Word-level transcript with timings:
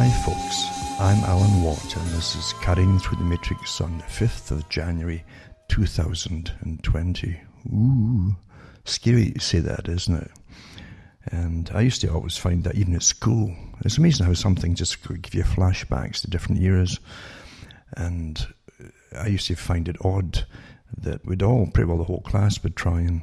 Hi, 0.00 0.08
folks. 0.10 1.00
I'm 1.00 1.24
Alan 1.24 1.60
Watt, 1.60 1.96
and 1.96 2.06
this 2.10 2.36
is 2.36 2.52
Cutting 2.62 3.00
Through 3.00 3.18
the 3.18 3.24
Matrix 3.24 3.80
on 3.80 3.98
the 3.98 4.04
5th 4.04 4.52
of 4.52 4.68
January 4.68 5.24
2020. 5.66 7.40
Ooh, 7.74 8.36
scary 8.84 9.32
to 9.32 9.40
say 9.40 9.58
that, 9.58 9.88
isn't 9.88 10.14
it? 10.14 10.30
And 11.32 11.68
I 11.74 11.80
used 11.80 12.00
to 12.02 12.12
always 12.12 12.36
find 12.36 12.62
that 12.62 12.76
even 12.76 12.94
at 12.94 13.02
school, 13.02 13.52
it's 13.84 13.98
amazing 13.98 14.24
how 14.26 14.34
something 14.34 14.76
just 14.76 15.02
could 15.02 15.20
give 15.20 15.34
you 15.34 15.42
flashbacks 15.42 16.20
to 16.20 16.30
different 16.30 16.62
eras. 16.62 17.00
And 17.96 18.46
I 19.18 19.26
used 19.26 19.48
to 19.48 19.56
find 19.56 19.88
it 19.88 19.96
odd 20.04 20.46
that 20.96 21.26
we'd 21.26 21.42
all, 21.42 21.66
pretty 21.66 21.88
well 21.88 21.98
the 21.98 22.04
whole 22.04 22.20
class, 22.20 22.62
would 22.62 22.76
try 22.76 23.00
and 23.00 23.22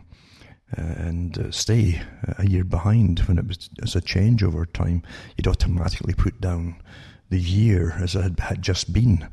and 0.71 1.37
uh, 1.37 1.51
stay 1.51 2.01
a 2.37 2.47
year 2.47 2.63
behind 2.63 3.19
when 3.19 3.37
it 3.37 3.47
was 3.47 3.69
as 3.81 3.95
a 3.95 4.01
change 4.01 4.43
over 4.43 4.65
time. 4.65 5.03
You'd 5.37 5.47
automatically 5.47 6.13
put 6.13 6.41
down 6.41 6.81
the 7.29 7.39
year 7.39 7.91
as 7.99 8.15
it 8.15 8.21
had, 8.21 8.39
had 8.39 8.61
just 8.61 8.93
been, 8.93 9.27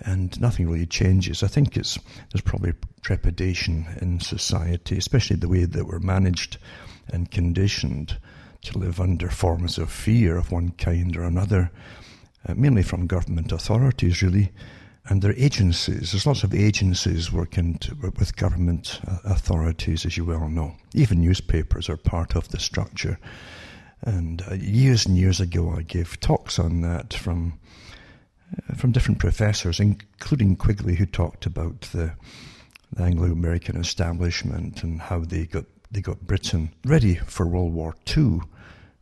and 0.00 0.38
nothing 0.40 0.68
really 0.68 0.86
changes. 0.86 1.42
I 1.42 1.48
think 1.48 1.76
it's 1.76 1.98
there's 2.32 2.42
probably 2.42 2.74
trepidation 3.02 3.86
in 4.00 4.20
society, 4.20 4.96
especially 4.96 5.36
the 5.36 5.48
way 5.48 5.64
that 5.64 5.86
we're 5.86 5.98
managed 5.98 6.58
and 7.08 7.30
conditioned 7.30 8.18
to 8.62 8.78
live 8.78 9.00
under 9.00 9.28
forms 9.28 9.78
of 9.78 9.90
fear 9.90 10.36
of 10.36 10.52
one 10.52 10.70
kind 10.72 11.16
or 11.16 11.22
another, 11.22 11.70
uh, 12.46 12.54
mainly 12.54 12.82
from 12.82 13.06
government 13.06 13.52
authorities, 13.52 14.22
really 14.22 14.52
and 15.10 15.20
there 15.20 15.32
are 15.32 15.36
agencies. 15.36 16.12
There's 16.12 16.24
lots 16.24 16.44
of 16.44 16.54
agencies 16.54 17.32
working 17.32 17.78
to, 17.78 17.96
with 18.16 18.36
government 18.36 19.00
uh, 19.08 19.18
authorities, 19.24 20.06
as 20.06 20.16
you 20.16 20.24
well 20.24 20.48
know. 20.48 20.76
Even 20.94 21.20
newspapers 21.20 21.88
are 21.88 21.96
part 21.96 22.36
of 22.36 22.48
the 22.50 22.60
structure. 22.60 23.18
And 24.02 24.40
uh, 24.48 24.54
years 24.54 25.06
and 25.06 25.18
years 25.18 25.40
ago, 25.40 25.74
I 25.76 25.82
gave 25.82 26.20
talks 26.20 26.60
on 26.60 26.82
that 26.82 27.12
from 27.12 27.58
uh, 28.56 28.74
from 28.76 28.92
different 28.92 29.18
professors, 29.18 29.80
including 29.80 30.54
Quigley, 30.54 30.94
who 30.94 31.06
talked 31.06 31.44
about 31.44 31.80
the, 31.92 32.12
the 32.92 33.02
Anglo-American 33.02 33.76
establishment 33.76 34.84
and 34.84 35.00
how 35.00 35.18
they 35.18 35.44
got 35.44 35.64
they 35.90 36.00
got 36.00 36.20
Britain 36.20 36.70
ready 36.84 37.16
for 37.16 37.48
World 37.48 37.74
War 37.74 37.96
II 38.16 38.42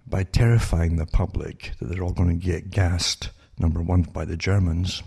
by 0.06 0.22
terrifying 0.22 0.96
the 0.96 1.04
public 1.04 1.72
that 1.78 1.90
they're 1.90 2.02
all 2.02 2.14
going 2.14 2.30
to 2.30 2.46
get 2.46 2.70
gassed. 2.70 3.28
Number 3.58 3.82
one 3.82 4.02
by 4.02 4.24
the 4.24 4.38
Germans, 4.38 5.02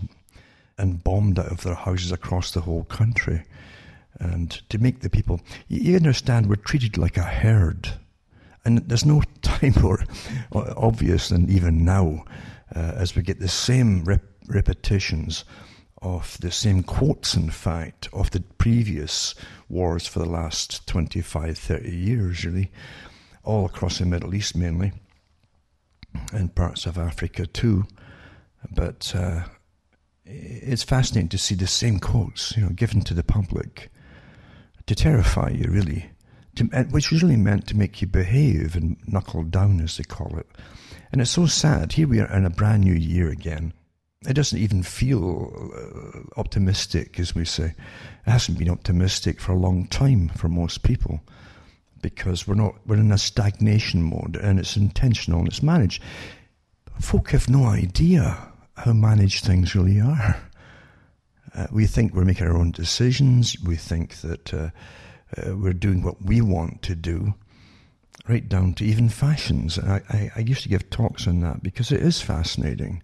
and 0.82 1.04
bombed 1.04 1.38
out 1.38 1.52
of 1.52 1.62
their 1.62 1.76
houses 1.76 2.10
across 2.10 2.50
the 2.50 2.60
whole 2.60 2.82
country. 2.84 3.44
And 4.18 4.50
to 4.68 4.78
make 4.78 5.00
the 5.00 5.08
people, 5.08 5.40
you 5.68 5.94
understand, 5.94 6.48
we're 6.48 6.56
treated 6.56 6.98
like 6.98 7.16
a 7.16 7.22
herd. 7.22 7.88
And 8.64 8.78
there's 8.78 9.06
no 9.06 9.22
time 9.42 9.74
more 9.80 10.04
obvious 10.52 11.28
than 11.28 11.48
even 11.48 11.84
now, 11.84 12.24
uh, 12.74 12.94
as 12.96 13.14
we 13.14 13.22
get 13.22 13.38
the 13.38 13.48
same 13.48 14.02
rep- 14.02 14.24
repetitions 14.48 15.44
of 16.02 16.36
the 16.40 16.50
same 16.50 16.82
quotes, 16.82 17.36
in 17.36 17.50
fact, 17.50 18.08
of 18.12 18.32
the 18.32 18.40
previous 18.58 19.36
wars 19.68 20.08
for 20.08 20.18
the 20.18 20.28
last 20.28 20.84
25, 20.88 21.56
30 21.56 21.96
years, 21.96 22.44
really, 22.44 22.72
all 23.44 23.66
across 23.66 23.98
the 23.98 24.04
Middle 24.04 24.34
East 24.34 24.56
mainly, 24.56 24.90
and 26.32 26.56
parts 26.56 26.86
of 26.86 26.98
Africa 26.98 27.46
too. 27.46 27.84
But 28.74 29.12
uh, 29.14 29.42
it's 30.24 30.82
fascinating 30.82 31.28
to 31.30 31.38
see 31.38 31.54
the 31.54 31.66
same 31.66 31.98
quotes, 31.98 32.56
you 32.56 32.62
know, 32.62 32.70
given 32.70 33.02
to 33.02 33.14
the 33.14 33.22
public 33.24 33.90
to 34.86 34.94
terrify 34.94 35.50
you, 35.50 35.70
really, 35.70 36.10
to, 36.56 36.64
which 36.90 37.12
is 37.12 37.22
really 37.22 37.36
meant 37.36 37.66
to 37.68 37.76
make 37.76 38.00
you 38.00 38.06
behave 38.06 38.76
and 38.76 38.96
knuckle 39.06 39.42
down, 39.44 39.80
as 39.80 39.96
they 39.96 40.04
call 40.04 40.38
it. 40.38 40.46
And 41.10 41.20
it's 41.20 41.30
so 41.30 41.46
sad. 41.46 41.92
Here 41.92 42.08
we 42.08 42.20
are 42.20 42.32
in 42.36 42.44
a 42.44 42.50
brand 42.50 42.84
new 42.84 42.94
year 42.94 43.28
again. 43.28 43.72
It 44.26 44.34
doesn't 44.34 44.58
even 44.58 44.82
feel 44.82 45.70
uh, 45.74 46.40
optimistic, 46.40 47.18
as 47.18 47.34
we 47.34 47.44
say. 47.44 47.74
It 48.26 48.30
hasn't 48.30 48.58
been 48.58 48.70
optimistic 48.70 49.40
for 49.40 49.52
a 49.52 49.58
long 49.58 49.86
time 49.88 50.28
for 50.28 50.48
most 50.48 50.84
people 50.84 51.20
because 52.00 52.46
we're 52.46 52.54
not 52.54 52.74
we're 52.86 52.96
in 52.96 53.12
a 53.12 53.18
stagnation 53.18 54.02
mode 54.02 54.36
and 54.36 54.58
it's 54.58 54.76
intentional 54.76 55.40
and 55.40 55.48
it's 55.48 55.62
managed. 55.62 56.02
Folk 57.00 57.30
have 57.30 57.48
no 57.48 57.64
idea 57.64 58.51
how 58.76 58.92
managed 58.92 59.44
things 59.44 59.74
really 59.74 60.00
are. 60.00 60.36
Uh, 61.54 61.66
we 61.70 61.86
think 61.86 62.14
we're 62.14 62.24
making 62.24 62.46
our 62.46 62.56
own 62.56 62.70
decisions. 62.70 63.56
We 63.64 63.76
think 63.76 64.16
that 64.22 64.54
uh, 64.54 64.70
uh, 65.36 65.56
we're 65.56 65.72
doing 65.72 66.02
what 66.02 66.22
we 66.22 66.40
want 66.40 66.82
to 66.82 66.94
do, 66.94 67.34
right 68.28 68.48
down 68.48 68.74
to 68.74 68.84
even 68.84 69.08
fashions. 69.08 69.78
I, 69.78 70.02
I, 70.08 70.30
I, 70.36 70.40
used 70.40 70.62
to 70.62 70.68
give 70.68 70.88
talks 70.90 71.26
on 71.26 71.40
that 71.40 71.62
because 71.62 71.92
it 71.92 72.00
is 72.00 72.20
fascinating 72.20 73.02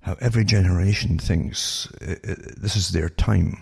how 0.00 0.16
every 0.20 0.44
generation 0.44 1.18
thinks 1.18 1.88
uh, 2.00 2.14
uh, 2.26 2.34
this 2.56 2.76
is 2.76 2.90
their 2.90 3.08
time. 3.08 3.58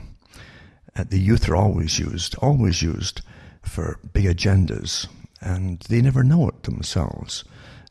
Uh, 0.96 1.04
the 1.08 1.18
youth 1.18 1.48
are 1.48 1.56
always 1.56 1.98
used, 1.98 2.36
always 2.38 2.82
used 2.82 3.22
for 3.62 3.98
big 4.12 4.26
agendas, 4.26 5.08
and 5.40 5.80
they 5.88 6.00
never 6.00 6.22
know 6.22 6.48
it 6.48 6.62
themselves. 6.64 7.44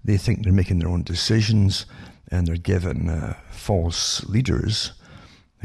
They 0.06 0.18
think 0.18 0.44
they're 0.44 0.54
making 0.54 0.80
their 0.80 0.90
own 0.90 1.04
decisions 1.04 1.86
and 2.34 2.48
they're 2.48 2.58
given 2.58 3.10
uh, 3.10 3.36
false 3.52 4.26
leaders 4.26 4.94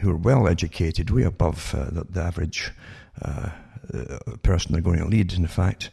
who 0.00 0.10
are 0.10 0.16
well 0.16 0.46
educated, 0.46 1.10
way 1.10 1.22
above 1.22 1.74
uh, 1.74 1.84
the, 1.90 2.04
the, 2.04 2.20
average 2.20 2.70
uh, 3.22 3.48
uh, 3.92 4.18
person 4.42 4.72
they're 4.72 4.82
going 4.82 4.98
to 4.98 5.06
lead, 5.06 5.32
in 5.32 5.46
fact, 5.46 5.90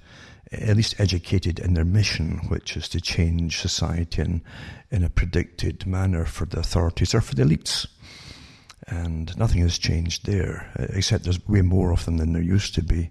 at 0.51 0.75
least 0.75 0.99
educated 0.99 1.59
in 1.59 1.73
their 1.73 1.85
mission, 1.85 2.39
which 2.49 2.75
is 2.75 2.89
to 2.89 2.99
change 2.99 3.57
society 3.57 4.21
in, 4.21 4.41
in 4.91 5.03
a 5.03 5.09
predicted 5.09 5.87
manner 5.87 6.25
for 6.25 6.45
the 6.45 6.59
authorities 6.59 7.15
or 7.15 7.21
for 7.21 7.35
the 7.35 7.43
elites. 7.43 7.87
And 8.87 9.35
nothing 9.37 9.61
has 9.61 9.79
changed 9.79 10.25
there, 10.25 10.69
except 10.77 11.23
there's 11.23 11.47
way 11.47 11.61
more 11.61 11.91
of 11.91 12.03
them 12.03 12.17
than 12.17 12.33
there 12.33 12.41
used 12.41 12.75
to 12.75 12.83
be, 12.83 13.09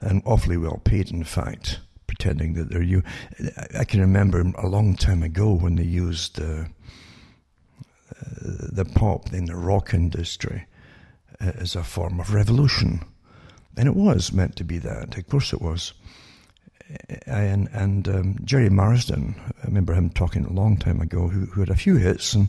and 0.00 0.22
awfully 0.26 0.56
well 0.56 0.82
paid, 0.84 1.10
in 1.10 1.24
fact 1.24 1.78
pretending 2.06 2.54
that 2.54 2.70
they're 2.70 2.82
you. 2.82 3.02
I 3.78 3.84
can 3.84 4.00
remember 4.00 4.40
a 4.56 4.68
long 4.68 4.96
time 4.96 5.22
ago 5.22 5.52
when 5.52 5.76
they 5.76 5.82
used 5.82 6.40
uh, 6.40 6.64
the 8.20 8.84
pop 8.84 9.32
in 9.32 9.46
the 9.46 9.56
rock 9.56 9.94
industry 9.94 10.66
uh, 11.40 11.52
as 11.56 11.76
a 11.76 11.84
form 11.84 12.20
of 12.20 12.34
revolution. 12.34 13.00
And 13.76 13.88
it 13.88 13.94
was 13.94 14.32
meant 14.32 14.56
to 14.56 14.64
be 14.64 14.78
that. 14.78 15.16
Of 15.16 15.28
course 15.28 15.52
it 15.52 15.60
was. 15.60 15.92
And, 17.26 17.68
and 17.72 18.08
um, 18.08 18.38
Gerry 18.44 18.70
Marsden, 18.70 19.34
I 19.62 19.66
remember 19.66 19.92
him 19.92 20.08
talking 20.10 20.44
a 20.44 20.52
long 20.52 20.76
time 20.76 21.00
ago, 21.00 21.28
who, 21.28 21.46
who 21.46 21.60
had 21.60 21.70
a 21.70 21.76
few 21.76 21.96
hits, 21.96 22.34
and 22.34 22.48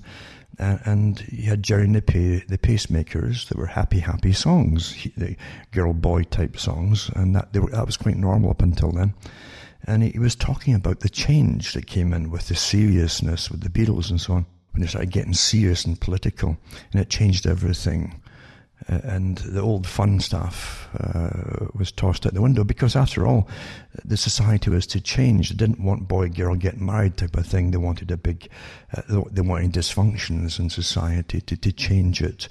and 0.59 1.19
he 1.19 1.44
had 1.44 1.61
Gerry 1.61 1.84
and 1.84 1.95
the, 1.95 2.57
Pacemakers 2.57 3.47
that 3.47 3.59
were 3.59 3.67
happy, 3.67 3.99
happy 3.99 4.34
songs, 4.34 5.07
the 5.16 5.35
girl 5.72 5.94
boy 5.94 6.23
type 6.23 6.57
songs, 6.57 7.11
and 7.16 7.35
that 7.35 7.53
were, 7.53 7.69
that 7.69 7.85
was 7.85 7.95
quite 7.95 8.17
normal 8.17 8.49
up 8.49 8.63
until 8.63 8.91
then. 8.91 9.13
And 9.84 10.01
he, 10.01 10.09
he 10.09 10.19
was 10.19 10.35
talking 10.35 10.73
about 10.73 11.01
the 11.01 11.09
change 11.09 11.73
that 11.73 11.85
came 11.85 12.11
in 12.11 12.31
with 12.31 12.47
the 12.47 12.55
seriousness 12.55 13.51
with 13.51 13.61
the 13.61 13.69
Beatles 13.69 14.09
and 14.09 14.19
so 14.19 14.34
on 14.34 14.45
when 14.77 14.83
they 14.83 14.89
started 14.89 15.09
getting 15.09 15.33
serious 15.33 15.85
and 15.85 15.99
political, 15.99 16.55
and 16.91 17.01
it 17.01 17.09
changed 17.09 17.47
everything. 17.47 18.21
Uh, 18.88 18.99
and 19.05 19.39
the 19.39 19.59
old 19.59 19.88
fun 19.88 20.19
stuff 20.19 20.88
uh, 20.99 21.65
was 21.73 21.91
tossed 21.91 22.27
out 22.27 22.35
the 22.35 22.43
window 22.43 22.63
because, 22.63 22.95
after 22.95 23.25
all, 23.25 23.49
the 24.05 24.16
society 24.16 24.69
was 24.69 24.85
to 24.85 25.01
change. 25.01 25.49
They 25.49 25.55
didn't 25.55 25.83
want 25.83 26.07
boy 26.07 26.29
girl 26.29 26.53
get 26.53 26.79
married 26.79 27.17
type 27.17 27.35
of 27.35 27.47
thing. 27.47 27.71
They 27.71 27.77
wanted 27.77 28.11
a 28.11 28.17
big, 28.17 28.49
uh, 28.95 29.23
they 29.31 29.41
wanted 29.41 29.73
dysfunctions 29.73 30.59
in 30.59 30.69
society 30.69 31.41
to, 31.41 31.57
to 31.57 31.72
change 31.72 32.22
it 32.22 32.47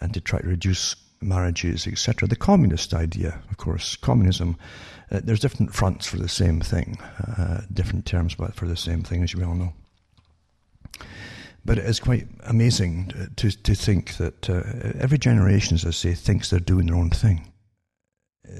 and 0.00 0.14
to 0.14 0.20
try 0.20 0.38
to 0.38 0.46
reduce 0.46 0.94
marriages, 1.20 1.88
etc. 1.88 2.28
The 2.28 2.36
communist 2.36 2.94
idea, 2.94 3.40
of 3.50 3.56
course, 3.56 3.96
communism. 3.96 4.56
Uh, 5.10 5.22
there's 5.24 5.40
different 5.40 5.74
fronts 5.74 6.06
for 6.06 6.18
the 6.18 6.28
same 6.28 6.60
thing, 6.60 6.98
uh, 7.36 7.62
different 7.72 8.06
terms, 8.06 8.36
but 8.36 8.54
for 8.54 8.68
the 8.68 8.76
same 8.76 9.02
thing, 9.02 9.24
as 9.24 9.32
you 9.32 9.40
well 9.40 9.56
know. 9.56 9.72
But 11.64 11.78
it's 11.78 12.00
quite 12.00 12.28
amazing 12.44 13.12
to, 13.36 13.50
to 13.50 13.74
think 13.74 14.18
that 14.18 14.50
uh, 14.50 14.62
every 14.98 15.16
generation, 15.16 15.76
as 15.76 15.86
I 15.86 15.90
say, 15.90 16.12
thinks 16.12 16.50
they're 16.50 16.60
doing 16.60 16.86
their 16.86 16.96
own 16.96 17.10
thing. 17.10 17.50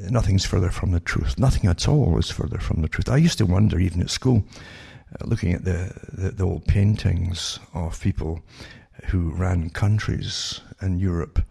Nothing's 0.09 0.47
further 0.47 0.71
from 0.71 0.93
the 0.93 1.01
truth. 1.01 1.39
Nothing 1.39 1.69
at 1.69 1.87
all 1.87 2.19
is 2.19 2.31
further 2.31 2.59
from 2.59 2.81
the 2.81 2.89
truth. 2.89 3.11
I 3.11 3.19
used 3.19 3.39
to 3.39 3.47
wonder, 3.47 3.79
even 3.79 4.01
at 4.01 4.09
school, 4.09 4.45
uh, 5.13 5.27
looking 5.27 5.53
at 5.53 5.65
the, 5.65 5.93
the, 6.11 6.31
the, 6.31 6.45
old 6.45 6.65
paintings 6.67 7.59
of 7.75 8.01
people 8.01 8.41
who 9.07 9.31
ran 9.33 9.69
countries 9.69 10.61
in 10.81 10.99
Europe, 10.99 11.45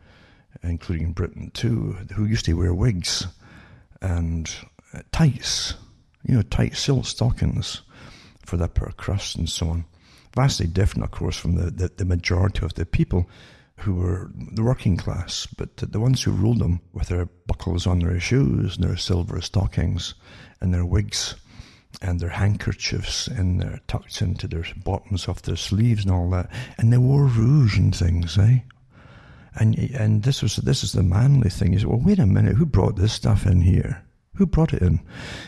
including 0.63 1.11
Britain 1.11 1.51
too, 1.53 1.97
who 2.15 2.25
used 2.25 2.45
to 2.45 2.53
wear 2.53 2.73
wigs 2.73 3.27
and 4.01 4.55
uh, 4.94 5.01
tights, 5.11 5.75
you 6.25 6.33
know, 6.33 6.41
tight 6.41 6.75
silk 6.75 7.05
stockings 7.05 7.81
for 8.44 8.57
the 8.57 8.65
upper 8.65 8.91
crust 8.97 9.35
and 9.35 9.47
so 9.47 9.69
on 9.69 9.85
vastly 10.35 10.68
different, 10.68 11.03
of 11.03 11.12
course, 11.12 11.38
from 11.38 11.56
the, 11.56 11.71
the, 11.71 11.91
the 11.97 12.06
majority 12.06 12.65
of 12.65 12.74
the 12.74 12.85
people 12.85 13.30
who 13.77 13.95
were 13.95 14.31
the 14.53 14.63
working 14.63 14.97
class, 14.97 15.47
but 15.57 15.75
the 15.77 16.00
ones 16.00 16.24
who 16.24 16.31
ruled 16.31 16.59
them 16.59 16.80
with 16.94 17.07
their 17.07 17.25
buckles 17.47 17.88
on 17.88 18.00
their 18.00 18.19
shoes 18.19 18.75
and 18.75 18.85
their 18.85 18.97
silver 18.97 19.41
stockings 19.41 20.13
and 20.62 20.74
their 20.74 20.85
wigs 20.85 21.35
and 22.01 22.19
their 22.19 22.30
handkerchiefs 22.30 23.27
in 23.27 23.57
there 23.57 23.80
tucked 23.88 24.21
into 24.21 24.47
their 24.47 24.65
bottoms 24.83 25.27
of 25.27 25.41
their 25.44 25.56
sleeves 25.56 26.03
and 26.03 26.13
all 26.13 26.30
that. 26.30 26.50
And 26.77 26.91
they 26.91 26.97
wore 26.97 27.25
rouge 27.25 27.77
and 27.77 27.95
things, 27.95 28.38
eh? 28.38 28.59
And 29.56 29.77
and 29.77 30.24
this 30.24 30.41
was 30.41 30.56
this 30.56 30.83
is 30.83 30.94
the 30.94 31.03
manly 31.03 31.50
thing. 31.50 31.74
You 31.74 31.79
say, 31.79 31.86
well, 31.86 32.01
wait 32.03 32.18
a 32.19 32.25
minute, 32.25 32.56
who 32.56 32.65
brought 32.65 32.95
this 32.95 33.13
stuff 33.13 33.45
in 33.45 33.62
here? 33.62 34.03
Who 34.35 34.45
brought 34.45 34.74
it 34.74 34.81
in? 34.81 35.00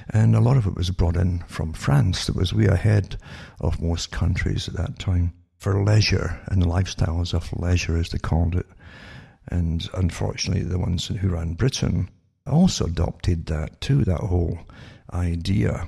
And 0.10 0.36
a 0.36 0.42
lot 0.42 0.58
of 0.58 0.68
it 0.68 0.76
was 0.76 0.92
brought 0.92 1.16
in 1.16 1.44
from 1.48 1.74
France. 1.74 2.28
that 2.28 2.36
was 2.36 2.54
way 2.54 2.66
ahead 2.66 3.18
of 3.60 3.82
most 3.82 4.12
countries 4.12 4.68
at 4.68 4.76
that 4.76 5.00
time 5.00 5.34
for 5.58 5.84
leisure 5.84 6.40
and 6.48 6.62
the 6.62 6.68
lifestyles 6.68 7.34
of 7.34 7.52
leisure, 7.54 7.98
as 7.98 8.10
they 8.10 8.20
called 8.20 8.56
it. 8.56 8.68
And 9.48 9.88
unfortunately, 9.94 10.64
the 10.64 10.80
ones 10.80 11.08
who 11.08 11.30
ran 11.30 11.54
Britain 11.54 12.10
also 12.46 12.86
adopted 12.86 13.48
that 13.48 13.82
too, 13.82 14.04
that 14.06 14.20
whole 14.20 14.60
idea. 15.14 15.88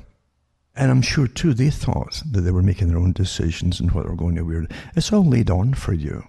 And 0.76 0.92
I'm 0.92 1.02
sure 1.02 1.28
too, 1.28 1.54
they 1.54 1.70
thought 1.70 2.22
that 2.32 2.42
they 2.42 2.52
were 2.52 2.64
making 2.64 2.88
their 2.88 2.98
own 2.98 3.14
decisions 3.14 3.80
and 3.80 3.92
what 3.92 4.04
they 4.04 4.10
were 4.10 4.16
going 4.16 4.36
to 4.36 4.44
wear. 4.44 4.68
It's 4.96 5.12
all 5.14 5.26
laid 5.26 5.50
on 5.50 5.74
for 5.74 5.94
you. 5.94 6.24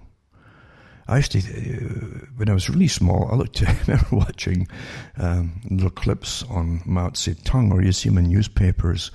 I 1.09 1.17
used 1.17 1.33
to, 1.33 1.39
uh, 1.39 2.27
when 2.37 2.49
I 2.49 2.55
was 2.55 2.69
really 2.69 2.89
small, 2.89 3.29
I 3.33 3.35
looked, 3.37 3.63
I 3.67 3.77
remember 3.87 4.09
watching 4.13 4.69
um, 5.17 5.61
little 5.71 5.91
clips 5.91 6.43
on 6.45 6.83
Mao 6.85 7.11
Zedong, 7.11 7.73
or 7.73 7.83
you 7.83 7.93
see 7.93 8.11
him 8.11 8.19
in 8.19 8.29
newspapers 8.29 9.11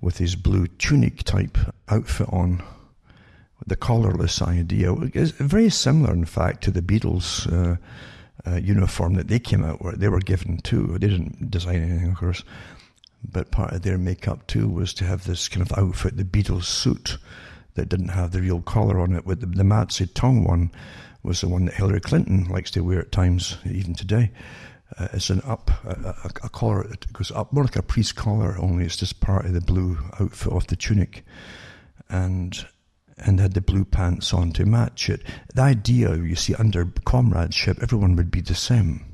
with 0.00 0.18
his 0.18 0.36
blue 0.36 0.66
tunic 0.66 1.22
type 1.22 1.56
outfit 1.88 2.28
on, 2.30 2.62
the 3.66 3.76
collarless 3.76 4.42
idea. 4.42 4.92
It's 4.92 5.32
very 5.32 5.70
similar, 5.70 6.12
in 6.12 6.24
fact, 6.24 6.62
to 6.64 6.70
the 6.70 6.82
Beatles' 6.82 7.50
uh, 7.52 7.76
uh, 8.48 8.56
uniform 8.56 9.14
that 9.14 9.28
they 9.28 9.38
came 9.38 9.64
out 9.64 9.82
with. 9.82 9.98
They 9.98 10.08
were 10.08 10.20
given 10.20 10.58
too. 10.58 10.98
They 10.98 11.08
didn't 11.08 11.50
design 11.50 11.82
anything, 11.82 12.10
of 12.10 12.16
course, 12.18 12.44
but 13.24 13.50
part 13.50 13.72
of 13.72 13.82
their 13.82 13.98
makeup 13.98 14.46
too 14.46 14.68
was 14.68 14.94
to 14.94 15.04
have 15.04 15.24
this 15.24 15.48
kind 15.48 15.68
of 15.68 15.76
outfit, 15.76 16.16
the 16.16 16.24
Beatles 16.24 16.64
suit 16.64 17.18
that 17.74 17.88
didn't 17.88 18.08
have 18.08 18.30
the 18.30 18.40
real 18.40 18.62
collar 18.62 19.00
on 19.00 19.14
it. 19.14 19.26
With 19.26 19.40
the, 19.40 19.46
the 19.46 19.64
Mao 19.64 19.84
Zedong 19.84 20.46
one 20.46 20.70
was 21.26 21.40
the 21.40 21.48
one 21.48 21.64
that 21.66 21.74
Hillary 21.74 22.00
Clinton 22.00 22.44
likes 22.48 22.70
to 22.70 22.80
wear 22.80 23.00
at 23.00 23.12
times, 23.12 23.58
even 23.66 23.94
today. 23.94 24.30
Uh, 24.96 25.08
it's 25.12 25.30
an 25.30 25.42
up, 25.44 25.70
a, 25.84 26.14
a, 26.24 26.30
a, 26.44 26.48
collar 26.48 26.84
that 26.84 27.12
goes 27.12 27.32
up, 27.32 27.52
more 27.52 27.64
like 27.64 27.74
a 27.74 27.82
priest 27.82 28.14
collar, 28.14 28.56
only 28.58 28.84
it's 28.84 28.96
just 28.96 29.20
part 29.20 29.44
of 29.44 29.52
the 29.52 29.60
blue 29.60 29.98
outfit 30.20 30.52
of 30.52 30.66
the 30.68 30.76
tunic. 30.76 31.24
And 32.08 32.66
and 33.18 33.40
had 33.40 33.54
the 33.54 33.62
blue 33.62 33.84
pants 33.84 34.34
on 34.34 34.52
to 34.52 34.66
match 34.66 35.08
it. 35.08 35.22
The 35.54 35.62
idea, 35.62 36.14
you 36.16 36.36
see, 36.36 36.54
under 36.54 36.84
comradeship, 37.06 37.78
everyone 37.82 38.14
would 38.16 38.30
be 38.30 38.42
the 38.42 38.54
same. 38.54 39.06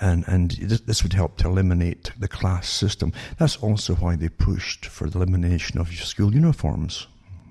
And, 0.00 0.24
and 0.28 0.52
this 0.52 1.02
would 1.02 1.12
help 1.12 1.36
to 1.38 1.48
eliminate 1.48 2.12
the 2.16 2.28
class 2.28 2.68
system. 2.68 3.12
That's 3.38 3.56
also 3.56 3.96
why 3.96 4.14
they 4.14 4.28
pushed 4.28 4.86
for 4.86 5.10
the 5.10 5.18
elimination 5.18 5.80
of 5.80 5.92
school 5.92 6.32
uniforms, 6.32 7.08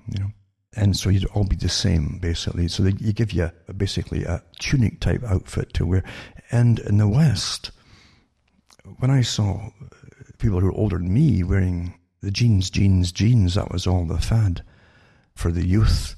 you 0.08 0.20
know 0.20 0.30
and 0.76 0.94
so 0.96 1.08
you'd 1.08 1.24
all 1.26 1.44
be 1.44 1.56
the 1.56 1.70
same 1.70 2.18
basically. 2.20 2.68
So 2.68 2.82
they, 2.82 2.92
give 2.92 3.32
you 3.32 3.50
a, 3.66 3.72
basically 3.72 4.24
a 4.24 4.42
tunic 4.58 5.00
type 5.00 5.24
outfit 5.24 5.72
to 5.74 5.86
wear. 5.86 6.04
And 6.52 6.78
in 6.80 6.98
the 6.98 7.08
West, 7.08 7.70
when 8.98 9.10
I 9.10 9.22
saw 9.22 9.70
people 10.38 10.60
who 10.60 10.66
were 10.66 10.72
older 10.72 10.98
than 10.98 11.12
me 11.12 11.42
wearing 11.42 11.94
the 12.20 12.30
jeans, 12.30 12.70
jeans, 12.70 13.10
jeans, 13.10 13.54
that 13.54 13.72
was 13.72 13.86
all 13.86 14.04
the 14.04 14.18
fad 14.18 14.62
for 15.34 15.50
the 15.50 15.66
youth, 15.66 16.14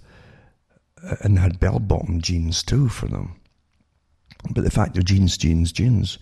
uh, 1.03 1.17
and 1.21 1.39
had 1.39 1.61
bell 1.61 1.79
bottom 1.79 2.21
jeans 2.21 2.63
too 2.63 2.89
for 2.89 3.07
them. 3.07 3.41
But 4.51 4.65
the 4.65 4.71
fact 4.71 4.99
of 4.99 5.05
jeans, 5.05 5.37
jeans, 5.37 5.73
jeans 5.73 6.19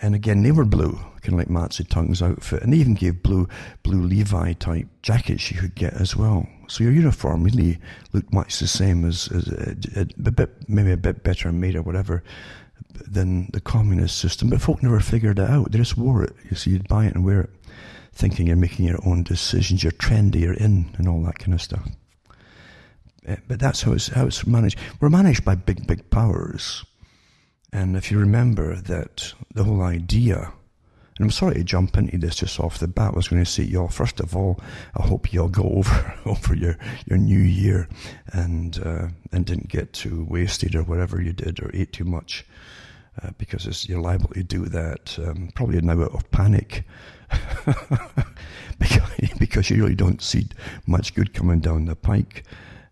and 0.00 0.14
again, 0.14 0.42
they 0.42 0.52
were 0.52 0.64
blue, 0.64 0.92
kind 1.20 1.34
of 1.34 1.38
like 1.38 1.50
Mao 1.50 1.66
Zedong's 1.68 2.22
outfit. 2.22 2.62
And 2.62 2.72
they 2.72 2.78
even 2.78 2.94
gave 2.94 3.22
blue, 3.22 3.48
blue 3.82 4.02
Levi 4.02 4.52
type 4.54 4.86
jackets 5.02 5.50
you 5.50 5.60
could 5.60 5.74
get 5.74 5.94
as 5.94 6.16
well. 6.16 6.46
So 6.68 6.84
your 6.84 6.92
uniform 6.92 7.44
really 7.44 7.78
looked 8.12 8.32
much 8.32 8.58
the 8.58 8.66
same 8.66 9.04
as, 9.04 9.28
as 9.32 9.48
a, 9.48 10.00
uh, 10.00 10.04
a, 10.26 10.30
bit, 10.30 10.68
maybe 10.68 10.92
a 10.92 10.96
bit 10.96 11.22
better 11.22 11.52
made 11.52 11.76
or 11.76 11.82
whatever 11.82 12.22
than 13.06 13.50
the 13.52 13.60
communist 13.60 14.18
system. 14.18 14.50
But 14.50 14.60
folk 14.60 14.82
never 14.82 15.00
figured 15.00 15.38
it 15.38 15.48
out. 15.48 15.72
They 15.72 15.78
just 15.78 15.96
wore 15.96 16.24
it. 16.24 16.34
You 16.50 16.56
see, 16.56 16.70
you'd 16.70 16.88
buy 16.88 17.06
it 17.06 17.14
and 17.14 17.24
wear 17.24 17.42
it, 17.42 17.50
thinking 18.12 18.46
you're 18.46 18.56
making 18.56 18.86
your 18.86 19.00
own 19.06 19.22
decisions. 19.22 19.82
You're 19.82 19.92
trendy, 19.92 20.40
you're 20.40 20.54
in, 20.54 20.92
and 20.98 21.08
all 21.08 21.22
that 21.22 21.38
kind 21.38 21.54
of 21.54 21.62
stuff. 21.62 21.88
Uh, 23.26 23.36
but 23.48 23.58
that's 23.58 23.82
how 23.82 23.92
it's, 23.92 24.08
how 24.08 24.26
it's 24.26 24.46
managed. 24.46 24.78
We're 25.00 25.08
managed 25.08 25.44
by 25.44 25.54
big, 25.54 25.86
big 25.86 26.10
powers 26.10 26.84
and 27.74 27.96
if 27.96 28.08
you 28.08 28.20
remember 28.20 28.76
that 28.76 29.34
the 29.52 29.64
whole 29.64 29.82
idea, 29.82 30.52
and 31.18 31.26
I'm 31.26 31.30
sorry 31.32 31.54
to 31.56 31.64
jump 31.64 31.96
into 31.96 32.16
this 32.16 32.36
just 32.36 32.60
off 32.60 32.78
the 32.78 32.86
bat, 32.86 33.10
I 33.12 33.16
was 33.16 33.26
going 33.26 33.44
to 33.44 33.50
say, 33.50 33.64
y'all, 33.64 33.88
first 33.88 34.20
of 34.20 34.36
all, 34.36 34.60
I 34.96 35.02
hope 35.02 35.32
y'all 35.32 35.48
go 35.48 35.62
over, 35.74 36.14
over 36.24 36.54
your, 36.54 36.78
your 37.06 37.18
new 37.18 37.40
year 37.40 37.88
and, 38.32 38.78
uh, 38.78 39.08
and 39.32 39.44
didn't 39.44 39.68
get 39.68 39.92
too 39.92 40.24
wasted 40.30 40.76
or 40.76 40.84
whatever 40.84 41.20
you 41.20 41.32
did 41.32 41.60
or 41.60 41.72
ate 41.74 41.92
too 41.92 42.04
much. 42.04 42.46
Uh, 43.20 43.30
because 43.38 43.88
you're 43.88 44.00
liable 44.00 44.28
to 44.30 44.44
do 44.44 44.66
that, 44.66 45.18
um, 45.24 45.50
probably 45.56 45.80
now 45.80 46.00
out 46.00 46.14
of 46.14 46.28
panic, 46.30 46.84
because, 48.78 49.10
because 49.38 49.70
you 49.70 49.82
really 49.82 49.94
don't 49.94 50.22
see 50.22 50.46
much 50.86 51.14
good 51.14 51.32
coming 51.32 51.60
down 51.60 51.84
the 51.84 51.94
pike, 51.94 52.44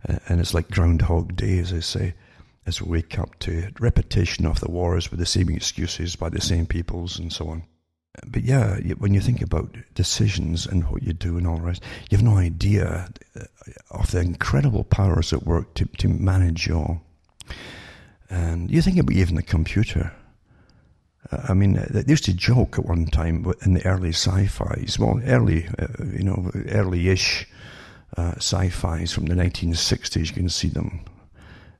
uh, 0.09 0.19
and 0.29 0.41
it's 0.41 0.55
like 0.55 0.71
Groundhog 0.71 1.35
Day, 1.37 1.59
as 1.59 1.73
I 1.73 1.81
say 1.81 2.15
as 2.67 2.81
we 2.81 2.91
wake 2.91 3.19
up 3.19 3.39
to 3.41 3.71
repetition 3.81 4.47
of 4.47 4.61
the 4.61 4.71
wars 4.71 5.11
with 5.11 5.19
the 5.19 5.27
same 5.27 5.51
excuses 5.51 6.17
by 6.17 6.29
the 6.29 6.41
same 6.41 6.67
peoples 6.67 7.19
and 7.19 7.33
so 7.33 7.49
on. 7.49 7.65
But 8.27 8.43
yeah, 8.43 8.77
when 8.99 9.15
you 9.15 9.21
think 9.21 9.41
about 9.41 9.75
decisions 9.95 10.67
and 10.67 10.89
what 10.91 11.03
you 11.03 11.15
do 11.15 11.39
and 11.39 11.47
all 11.47 11.57
the 11.57 11.63
rest, 11.63 11.83
you 12.11 12.19
have 12.19 12.25
no 12.25 12.37
idea 12.37 13.09
uh, 13.35 13.45
of 13.91 14.11
the 14.11 14.21
incredible 14.21 14.85
powers 14.85 15.33
at 15.33 15.47
work 15.47 15.73
to, 15.75 15.87
to 15.87 16.09
manage 16.09 16.67
you. 16.67 17.01
And 18.29 18.71
you 18.71 18.83
think 18.83 18.99
about 18.99 19.17
even 19.17 19.37
the 19.37 19.43
computer. 19.43 20.13
Uh, 21.31 21.39
I 21.49 21.55
mean, 21.55 21.83
they 21.89 22.05
used 22.07 22.25
to 22.27 22.35
joke 22.35 22.79
at 22.79 22.85
one 22.85 23.07
time 23.07 23.51
in 23.63 23.75
the 23.75 23.87
early 23.87 24.11
sci-fis, 24.11 24.99
well, 24.99 25.21
early, 25.25 25.67
uh, 25.79 25.87
you 26.05 26.23
know, 26.23 26.51
early-ish 26.69 27.49
uh, 28.19 28.35
sci-fis 28.37 29.13
from 29.13 29.27
the 29.27 29.35
1960s, 29.35 30.27
you 30.27 30.35
can 30.35 30.49
see 30.51 30.69
them 30.69 31.03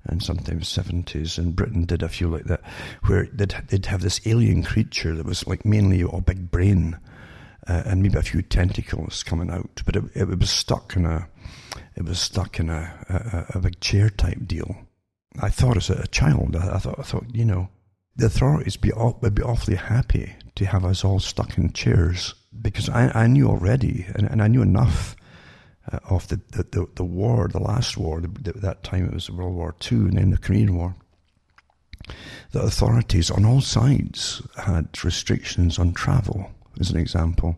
and 0.05 0.23
sometimes 0.23 0.69
70s, 0.69 1.39
and 1.39 1.57
Britain 1.57 1.85
did 1.85 2.03
a 2.03 2.09
few 2.09 2.29
like 2.29 2.45
that, 2.45 2.63
where 3.07 3.29
they'd, 3.33 3.55
they'd 3.69 3.87
have 3.87 4.03
this 4.03 4.21
alien 4.27 4.63
creature 4.63 5.15
that 5.15 5.27
was 5.27 5.47
like 5.47 5.65
mainly 5.65 6.01
a 6.01 6.21
big 6.21 6.51
brain 6.51 6.99
uh, 7.69 7.83
and 7.87 8.03
maybe 8.03 8.19
a 8.19 8.23
few 8.23 8.43
tentacles 8.43 9.23
coming 9.23 9.51
out, 9.51 9.83
but 9.87 9.97
it, 9.97 10.05
it 10.15 10.39
was 10.39 10.51
stuck 10.51 10.97
in 10.97 11.07
a 11.07 11.29
it 11.95 12.05
was 12.05 12.21
stuck 12.21 12.59
in 12.59 12.69
a, 12.71 13.47
a, 13.53 13.59
a 13.59 13.61
big 13.61 13.81
chair 13.81 14.11
type 14.11 14.39
deal. 14.47 14.77
I 15.41 15.49
thought 15.49 15.77
as 15.77 15.91
a 15.91 16.07
child, 16.09 16.57
I, 16.57 16.75
I 16.75 16.79
thought, 16.79 16.99
I 16.99 17.03
thought, 17.03 17.27
you 17.33 17.45
know, 17.45 17.69
the 18.17 18.27
authorities 18.27 18.77
be, 18.77 18.93
would 18.97 19.35
be 19.35 19.43
awfully 19.43 19.77
happy 19.77 20.35
to 20.55 20.67
have 20.67 20.85
us 20.85 21.05
all 21.05 21.21
stuck 21.21 21.57
in 21.57 21.73
chairs 21.73 22.35
because 22.61 22.89
I, 22.89 23.11
I 23.15 23.27
knew 23.27 23.49
already, 23.49 24.07
and, 24.15 24.29
and 24.31 24.43
I 24.43 24.49
knew 24.49 24.63
enough 24.63 25.17
uh, 25.91 25.99
of 26.11 26.29
the, 26.29 26.41
the, 26.53 26.87
the, 26.95 27.05
war, 27.05 27.49
the 27.49 27.59
last 27.59 27.97
war, 27.97 28.21
the, 28.21 28.29
the, 28.29 28.53
that 28.53 28.85
time 28.85 29.07
it 29.07 29.15
was 29.15 29.31
World 29.31 29.55
War 29.55 29.75
II 29.91 29.99
and 29.99 30.19
then 30.19 30.31
the 30.31 30.39
Korean 30.39 30.77
War. 30.77 30.95
The 32.53 32.63
authorities 32.63 33.31
on 33.31 33.45
all 33.45 33.61
sides 33.61 34.43
had 34.57 34.89
restrictions 35.03 35.79
on 35.79 35.93
travel, 35.93 36.51
as 36.81 36.91
an 36.91 36.99
example, 36.99 37.57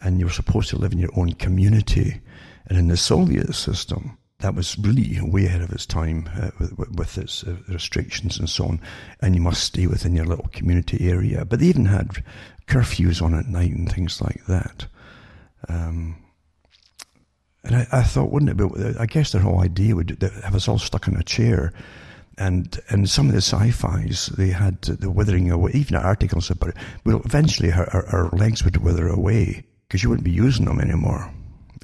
and 0.00 0.18
you 0.18 0.26
were 0.26 0.32
supposed 0.32 0.70
to 0.70 0.78
live 0.78 0.92
in 0.92 0.98
your 0.98 1.16
own 1.16 1.32
community. 1.32 2.20
And 2.66 2.78
in 2.78 2.88
the 2.88 2.96
Soviet 2.96 3.54
system, 3.54 4.16
that 4.38 4.54
was 4.54 4.78
really 4.78 5.18
way 5.20 5.46
ahead 5.46 5.62
of 5.62 5.72
its 5.72 5.86
time 5.86 6.28
uh, 6.40 6.50
with, 6.58 6.90
with, 6.96 7.18
its 7.18 7.44
uh, 7.44 7.56
restrictions 7.68 8.38
and 8.38 8.48
so 8.48 8.64
on. 8.66 8.80
And 9.20 9.34
you 9.34 9.40
must 9.40 9.64
stay 9.64 9.86
within 9.86 10.14
your 10.14 10.26
little 10.26 10.48
community 10.52 11.10
area. 11.10 11.44
But 11.44 11.60
they 11.60 11.66
even 11.66 11.86
had 11.86 12.24
curfews 12.66 13.20
on 13.20 13.34
at 13.34 13.46
night 13.46 13.72
and 13.72 13.90
things 13.90 14.20
like 14.22 14.46
that. 14.46 14.86
Um, 15.68 16.16
and 17.64 17.76
I, 17.76 17.86
I, 17.92 18.02
thought, 18.02 18.30
wouldn't 18.30 18.50
it 18.50 18.56
be? 18.56 18.98
I 18.98 19.06
guess 19.06 19.32
their 19.32 19.42
whole 19.42 19.60
idea 19.60 19.94
would 19.94 20.16
have 20.42 20.54
us 20.54 20.68
all 20.68 20.78
stuck 20.78 21.08
in 21.08 21.16
a 21.16 21.22
chair. 21.22 21.72
And 22.38 22.80
and 22.88 23.08
some 23.10 23.26
of 23.26 23.32
the 23.32 23.42
sci-fi's, 23.42 24.26
they 24.28 24.48
had 24.48 24.80
the 24.82 25.10
withering 25.10 25.50
away, 25.50 25.72
even 25.74 25.96
articles 25.96 26.50
about 26.50 26.70
it. 26.70 26.76
Well, 27.04 27.20
eventually 27.24 27.70
our, 27.70 27.88
our, 27.90 28.06
our 28.06 28.30
legs 28.30 28.64
would 28.64 28.78
wither 28.78 29.08
away 29.08 29.66
because 29.86 30.02
you 30.02 30.08
wouldn't 30.08 30.24
be 30.24 30.30
using 30.30 30.64
them 30.64 30.80
anymore 30.80 31.30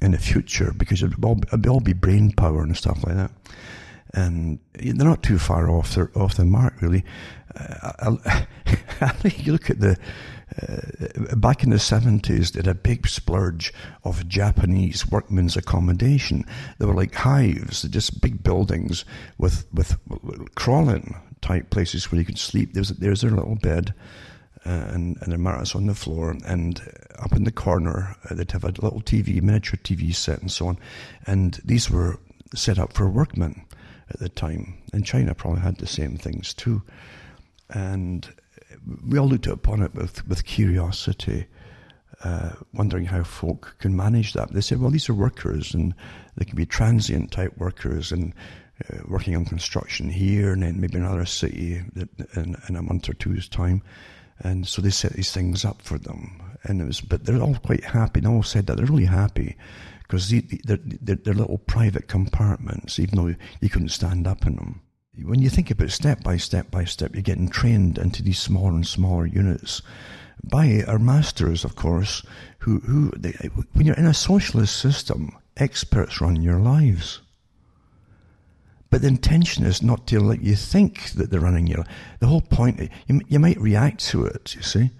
in 0.01 0.11
the 0.11 0.17
future 0.17 0.73
because 0.75 1.03
it 1.03 1.15
would 1.15 1.25
all, 1.25 1.39
it'd 1.47 1.67
all 1.67 1.79
be 1.79 1.93
brain 1.93 2.31
power 2.31 2.63
and 2.63 2.75
stuff 2.75 3.03
like 3.03 3.15
that. 3.15 3.31
And 4.13 4.59
they're 4.73 5.07
not 5.07 5.21
too 5.21 5.37
far 5.37 5.69
off 5.69 5.93
the, 5.93 6.09
off 6.15 6.35
the 6.35 6.45
mark, 6.45 6.81
really. 6.81 7.03
Uh, 7.55 8.15
you 9.23 9.51
look 9.51 9.69
at 9.69 9.79
the 9.79 9.97
uh, 10.61 11.35
back 11.35 11.63
in 11.63 11.69
the 11.69 11.77
70s, 11.77 12.51
they 12.51 12.59
had 12.59 12.67
a 12.67 12.75
big 12.75 13.07
splurge 13.07 13.73
of 14.03 14.27
Japanese 14.27 15.09
workmen's 15.09 15.57
accommodation. 15.57 16.45
They 16.77 16.85
were 16.85 16.93
like 16.93 17.13
hives, 17.13 17.83
just 17.83 18.21
big 18.21 18.43
buildings 18.43 19.03
with, 19.37 19.67
with 19.73 19.97
crawling 20.55 21.15
type 21.41 21.69
places 21.69 22.11
where 22.11 22.19
you 22.19 22.25
could 22.25 22.39
sleep. 22.39 22.73
There's, 22.73 22.89
there's 22.89 23.21
their 23.21 23.31
little 23.31 23.55
bed. 23.55 23.93
and, 24.63 25.17
and 25.21 25.31
their 25.31 25.37
mats 25.39 25.75
on 25.75 25.85
the 25.85 25.95
floor, 25.95 26.35
and 26.45 26.81
up 27.19 27.33
in 27.33 27.45
the 27.45 27.51
corner, 27.51 28.15
uh, 28.29 28.35
they'd 28.35 28.51
have 28.51 28.65
a 28.65 28.67
little 28.67 29.01
TV, 29.01 29.41
miniature 29.41 29.79
TV 29.81 30.13
set, 30.13 30.41
and 30.41 30.51
so 30.51 30.67
on. 30.67 30.77
And 31.25 31.59
these 31.63 31.89
were 31.89 32.19
set 32.55 32.79
up 32.79 32.93
for 32.93 33.09
workmen 33.09 33.65
at 34.09 34.19
the 34.19 34.29
time. 34.29 34.77
And 34.93 35.05
China 35.05 35.33
probably 35.33 35.61
had 35.61 35.77
the 35.77 35.87
same 35.87 36.17
things 36.17 36.53
too. 36.53 36.81
And 37.69 38.27
we 39.07 39.17
all 39.17 39.27
looked 39.27 39.47
upon 39.47 39.81
it 39.81 39.93
with, 39.93 40.27
with 40.27 40.45
curiosity, 40.45 41.47
uh, 42.23 42.51
wondering 42.73 43.05
how 43.05 43.23
folk 43.23 43.75
can 43.79 43.95
manage 43.95 44.33
that. 44.33 44.51
They 44.53 44.61
said, 44.61 44.79
well, 44.79 44.91
these 44.91 45.09
are 45.09 45.13
workers, 45.13 45.73
and 45.73 45.93
they 46.35 46.45
can 46.45 46.55
be 46.55 46.65
transient 46.65 47.31
type 47.31 47.57
workers, 47.57 48.11
and 48.11 48.33
uh, 48.89 48.97
working 49.07 49.35
on 49.35 49.45
construction 49.45 50.09
here, 50.09 50.53
and 50.53 50.63
then 50.63 50.79
maybe 50.79 50.97
another 50.97 51.25
city 51.25 51.81
in, 52.35 52.55
in 52.67 52.75
a 52.75 52.81
month 52.81 53.09
or 53.09 53.13
two's 53.13 53.47
time. 53.47 53.81
And 54.39 54.67
so 54.67 54.81
they 54.81 54.91
set 54.91 55.13
these 55.13 55.31
things 55.31 55.65
up 55.65 55.81
for 55.81 55.97
them. 55.97 56.41
And 56.63 56.81
it 56.81 56.85
was, 56.85 57.01
but 57.01 57.25
they're 57.25 57.41
all 57.41 57.55
quite 57.55 57.83
happy. 57.83 58.19
They 58.19 58.29
all 58.29 58.43
said 58.43 58.67
that 58.67 58.77
they're 58.77 58.85
really 58.85 59.05
happy 59.05 59.57
because 60.03 60.29
they're, 60.29 60.77
they're, 61.01 61.15
they're, 61.15 61.33
little 61.33 61.57
private 61.57 62.07
compartments, 62.07 62.99
even 62.99 63.17
though 63.17 63.35
you 63.61 63.69
couldn't 63.69 63.89
stand 63.89 64.27
up 64.27 64.45
in 64.45 64.55
them. 64.55 64.81
When 65.23 65.41
you 65.41 65.49
think 65.49 65.71
about 65.71 65.89
step 65.91 66.23
by 66.23 66.37
step 66.37 66.69
by 66.69 66.85
step, 66.85 67.13
you're 67.13 67.23
getting 67.23 67.49
trained 67.49 67.97
into 67.97 68.21
these 68.21 68.39
smaller 68.39 68.71
and 68.71 68.85
smaller 68.85 69.25
units 69.25 69.81
by 70.43 70.83
our 70.87 70.99
masters, 70.99 71.65
of 71.65 71.75
course, 71.75 72.23
who, 72.59 72.79
who 72.81 73.11
they, 73.17 73.31
when 73.73 73.85
you're 73.85 73.95
in 73.95 74.05
a 74.05 74.13
socialist 74.13 74.77
system, 74.77 75.35
experts 75.57 76.21
run 76.21 76.41
your 76.41 76.59
lives. 76.59 77.21
But 78.89 79.01
the 79.01 79.07
intention 79.07 79.65
is 79.65 79.81
not 79.81 80.07
to 80.07 80.19
let 80.19 80.41
you 80.41 80.55
think 80.55 81.11
that 81.11 81.29
they're 81.29 81.41
running 81.41 81.67
your. 81.67 81.83
The 82.19 82.27
whole 82.27 82.41
point, 82.41 82.89
you, 83.07 83.21
you 83.27 83.39
might 83.39 83.59
react 83.59 83.99
to 84.09 84.25
it. 84.25 84.55
You 84.55 84.61
see, 84.61 84.91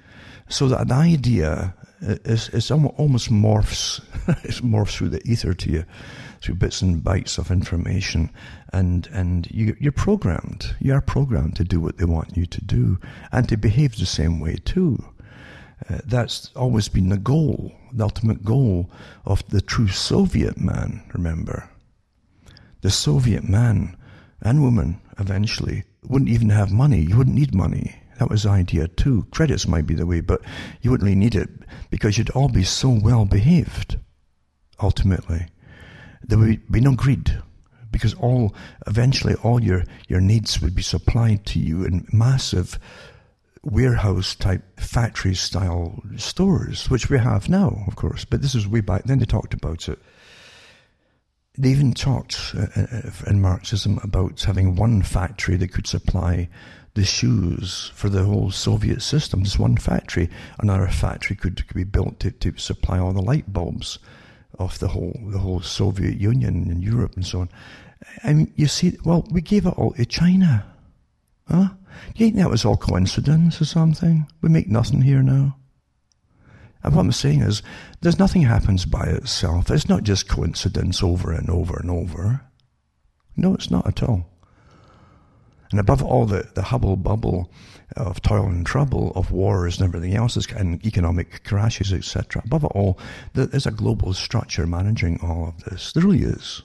so 0.50 0.68
that 0.68 0.92
idea 0.92 1.74
uh, 2.06 2.16
is 2.26 2.50
is 2.50 2.70
almost 2.70 3.32
morphs, 3.32 4.02
it 4.44 4.64
morphs 4.64 4.98
through 4.98 5.10
the 5.10 5.22
ether 5.26 5.54
to 5.54 5.72
you, 5.72 5.86
through 6.42 6.56
bits 6.56 6.82
and 6.82 7.04
bytes 7.04 7.38
of 7.38 7.52
information, 7.52 8.32
and 8.74 9.08
and 9.12 9.50
you, 9.52 9.76
you're 9.80 9.92
programmed. 9.92 10.76
You 10.80 10.94
are 10.94 11.02
programmed 11.02 11.56
to 11.58 11.64
do 11.64 11.80
what 11.80 11.98
they 11.98 12.06
want 12.06 12.38
you 12.38 12.46
to 12.46 12.64
do, 12.64 13.00
and 13.32 13.48
to 13.50 13.58
behave 13.58 13.96
the 13.96 14.06
same 14.06 14.40
way 14.40 14.58
too. 14.64 15.04
Uh, 15.90 16.00
that's 16.06 16.52
always 16.56 16.90
been 16.90 17.10
the 17.10 17.18
goal, 17.18 17.72
the 17.94 18.04
ultimate 18.04 18.44
goal 18.44 18.90
of 19.26 19.48
the 19.50 19.62
true 19.62 19.88
Soviet 19.88 20.58
man. 20.58 21.04
Remember 21.14 21.70
the 22.82 22.92
Soviet 22.92 23.44
man 23.44 23.98
and 24.42 24.62
woman 24.62 25.02
eventually 25.20 25.84
wouldn't 26.04 26.30
even 26.30 26.50
have 26.50 26.72
money. 26.72 27.02
You 27.02 27.18
wouldn't 27.18 27.36
need 27.36 27.56
money. 27.56 27.96
That 28.20 28.30
was 28.30 28.44
the 28.44 28.50
idea 28.50 28.88
too. 28.88 29.28
Credits 29.32 29.68
might 29.68 29.86
be 29.86 29.94
the 29.94 30.06
way, 30.06 30.22
but 30.22 30.42
you 30.82 30.92
wouldn't 30.92 31.06
really 31.06 31.20
need 31.20 31.36
it 31.36 31.50
because 31.90 32.18
you'd 32.18 32.30
all 32.32 32.50
be 32.50 32.64
so 32.64 32.90
well 32.90 33.26
behaved. 33.26 33.98
Ultimately, 34.82 35.48
there 36.28 36.38
would 36.38 36.72
be 36.72 36.82
no 36.82 36.94
greed 36.94 37.42
because 37.92 38.14
all 38.16 38.54
eventually 38.86 39.36
all 39.36 39.64
your 39.64 39.84
your 40.08 40.22
needs 40.22 40.62
would 40.62 40.76
be 40.76 40.82
supplied 40.82 41.46
to 41.48 41.60
you 41.60 41.84
in 41.84 42.08
massive 42.12 42.80
warehouse 43.64 44.36
type 44.36 44.80
factory 44.80 45.36
style 45.36 46.02
stores, 46.16 46.90
which 46.90 47.10
we 47.10 47.18
have 47.18 47.50
now, 47.50 47.84
of 47.88 47.96
course. 47.96 48.24
But 48.24 48.42
this 48.42 48.56
is 48.56 48.68
way 48.68 48.82
back 48.82 49.04
then. 49.04 49.20
They 49.20 49.26
talked 49.26 49.54
about 49.54 49.90
it 49.90 50.00
they 51.58 51.70
even 51.70 51.94
talked 51.94 52.54
uh, 52.56 52.68
uh, 52.76 53.12
in 53.26 53.42
Marxism 53.42 54.00
about 54.04 54.42
having 54.42 54.76
one 54.76 55.02
factory 55.02 55.58
that 55.58 55.74
could 55.74 55.88
supply 55.88 56.50
the 56.94 57.04
shoes 57.04 57.92
for 57.96 58.10
the 58.10 58.24
whole 58.24 58.52
Soviet 58.52 59.02
system. 59.02 59.44
Just 59.44 59.60
one 59.60 59.78
factory. 59.78 60.30
Another 60.60 60.88
factory 60.88 61.36
could, 61.36 61.68
could 61.68 61.76
be 61.76 61.84
built 61.84 62.20
to, 62.20 62.32
to 62.32 62.58
supply 62.58 63.00
all 63.00 63.14
the 63.14 63.22
light 63.22 63.52
bulbs 63.52 64.00
of 64.60 64.80
the 64.80 64.90
whole 64.90 65.18
the 65.28 65.40
whole 65.40 65.62
Soviet 65.62 66.20
Union 66.20 66.70
and 66.70 66.84
Europe 66.84 67.16
and 67.16 67.26
so 67.26 67.42
on. 67.42 67.50
And 68.24 68.52
you 68.56 68.68
see, 68.68 68.98
well, 69.04 69.28
we 69.32 69.42
gave 69.42 69.66
it 69.66 69.78
all 69.78 69.92
to 69.92 70.06
China. 70.06 70.66
Huh? 71.48 71.70
Do 72.14 72.24
you 72.24 72.28
think 72.28 72.38
that 72.38 72.50
was 72.50 72.66
all 72.66 72.78
coincidence 72.78 73.62
or 73.62 73.66
something? 73.66 74.28
We 74.42 74.50
make 74.50 74.68
nothing 74.68 75.02
here 75.02 75.24
now. 75.24 75.58
And 76.84 76.96
what 76.96 77.02
I'm 77.02 77.12
saying 77.12 77.42
is, 77.42 77.64
there's 78.02 78.20
nothing 78.20 78.44
happens 78.44 78.86
by 78.86 79.06
itself. 79.06 79.72
It's 79.72 79.90
not 79.90 80.04
just 80.04 80.30
coincidence 80.30 81.02
over 81.02 81.32
and 81.32 81.50
over 81.50 81.78
and 81.78 81.90
over. 81.90 82.42
No, 83.36 83.56
it's 83.56 83.72
not 83.72 83.88
at 83.88 84.04
all. 84.04 84.30
And 85.72 85.80
above 85.80 86.04
all, 86.04 86.26
the, 86.26 86.50
the 86.54 86.62
hubble 86.62 86.96
bubble 86.96 87.52
of 87.96 88.22
toil 88.22 88.46
and 88.46 88.66
trouble, 88.66 89.12
of 89.16 89.32
wars 89.32 89.80
and 89.80 89.88
everything 89.88 90.16
else, 90.16 90.36
and 90.52 90.86
economic 90.86 91.44
crashes, 91.44 91.94
etc. 91.94 92.42
Above 92.46 92.64
it 92.66 92.72
all, 92.76 93.00
there's 93.34 93.66
a 93.66 93.72
global 93.72 94.14
structure 94.14 94.68
managing 94.68 95.20
all 95.22 95.48
of 95.48 95.64
this. 95.64 95.94
There 95.94 96.04
really 96.04 96.24
is. 96.24 96.64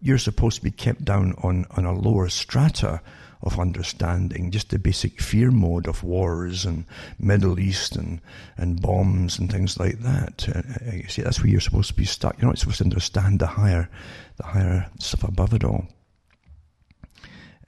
You're 0.00 0.18
supposed 0.18 0.56
to 0.56 0.64
be 0.64 0.70
kept 0.70 1.04
down 1.04 1.34
on, 1.42 1.66
on 1.70 1.84
a 1.84 1.92
lower 1.92 2.28
strata 2.28 3.00
of 3.42 3.58
understanding, 3.58 4.50
just 4.50 4.70
the 4.70 4.78
basic 4.78 5.20
fear 5.20 5.50
mode 5.50 5.86
of 5.86 6.02
wars 6.02 6.64
and 6.64 6.84
Middle 7.18 7.60
East 7.60 7.94
and, 7.94 8.20
and 8.56 8.82
bombs 8.82 9.38
and 9.38 9.50
things 9.50 9.78
like 9.78 10.00
that. 10.00 10.48
Uh, 10.48 11.08
see, 11.08 11.22
that's 11.22 11.40
where 11.40 11.48
you're 11.48 11.60
supposed 11.60 11.88
to 11.88 11.94
be 11.94 12.04
stuck. 12.04 12.36
You're 12.38 12.48
not 12.48 12.58
supposed 12.58 12.78
to 12.78 12.84
understand 12.84 13.38
the 13.38 13.46
higher, 13.46 13.88
the 14.36 14.44
higher 14.44 14.90
stuff 14.98 15.22
above 15.22 15.54
it 15.54 15.64
all. 15.64 15.86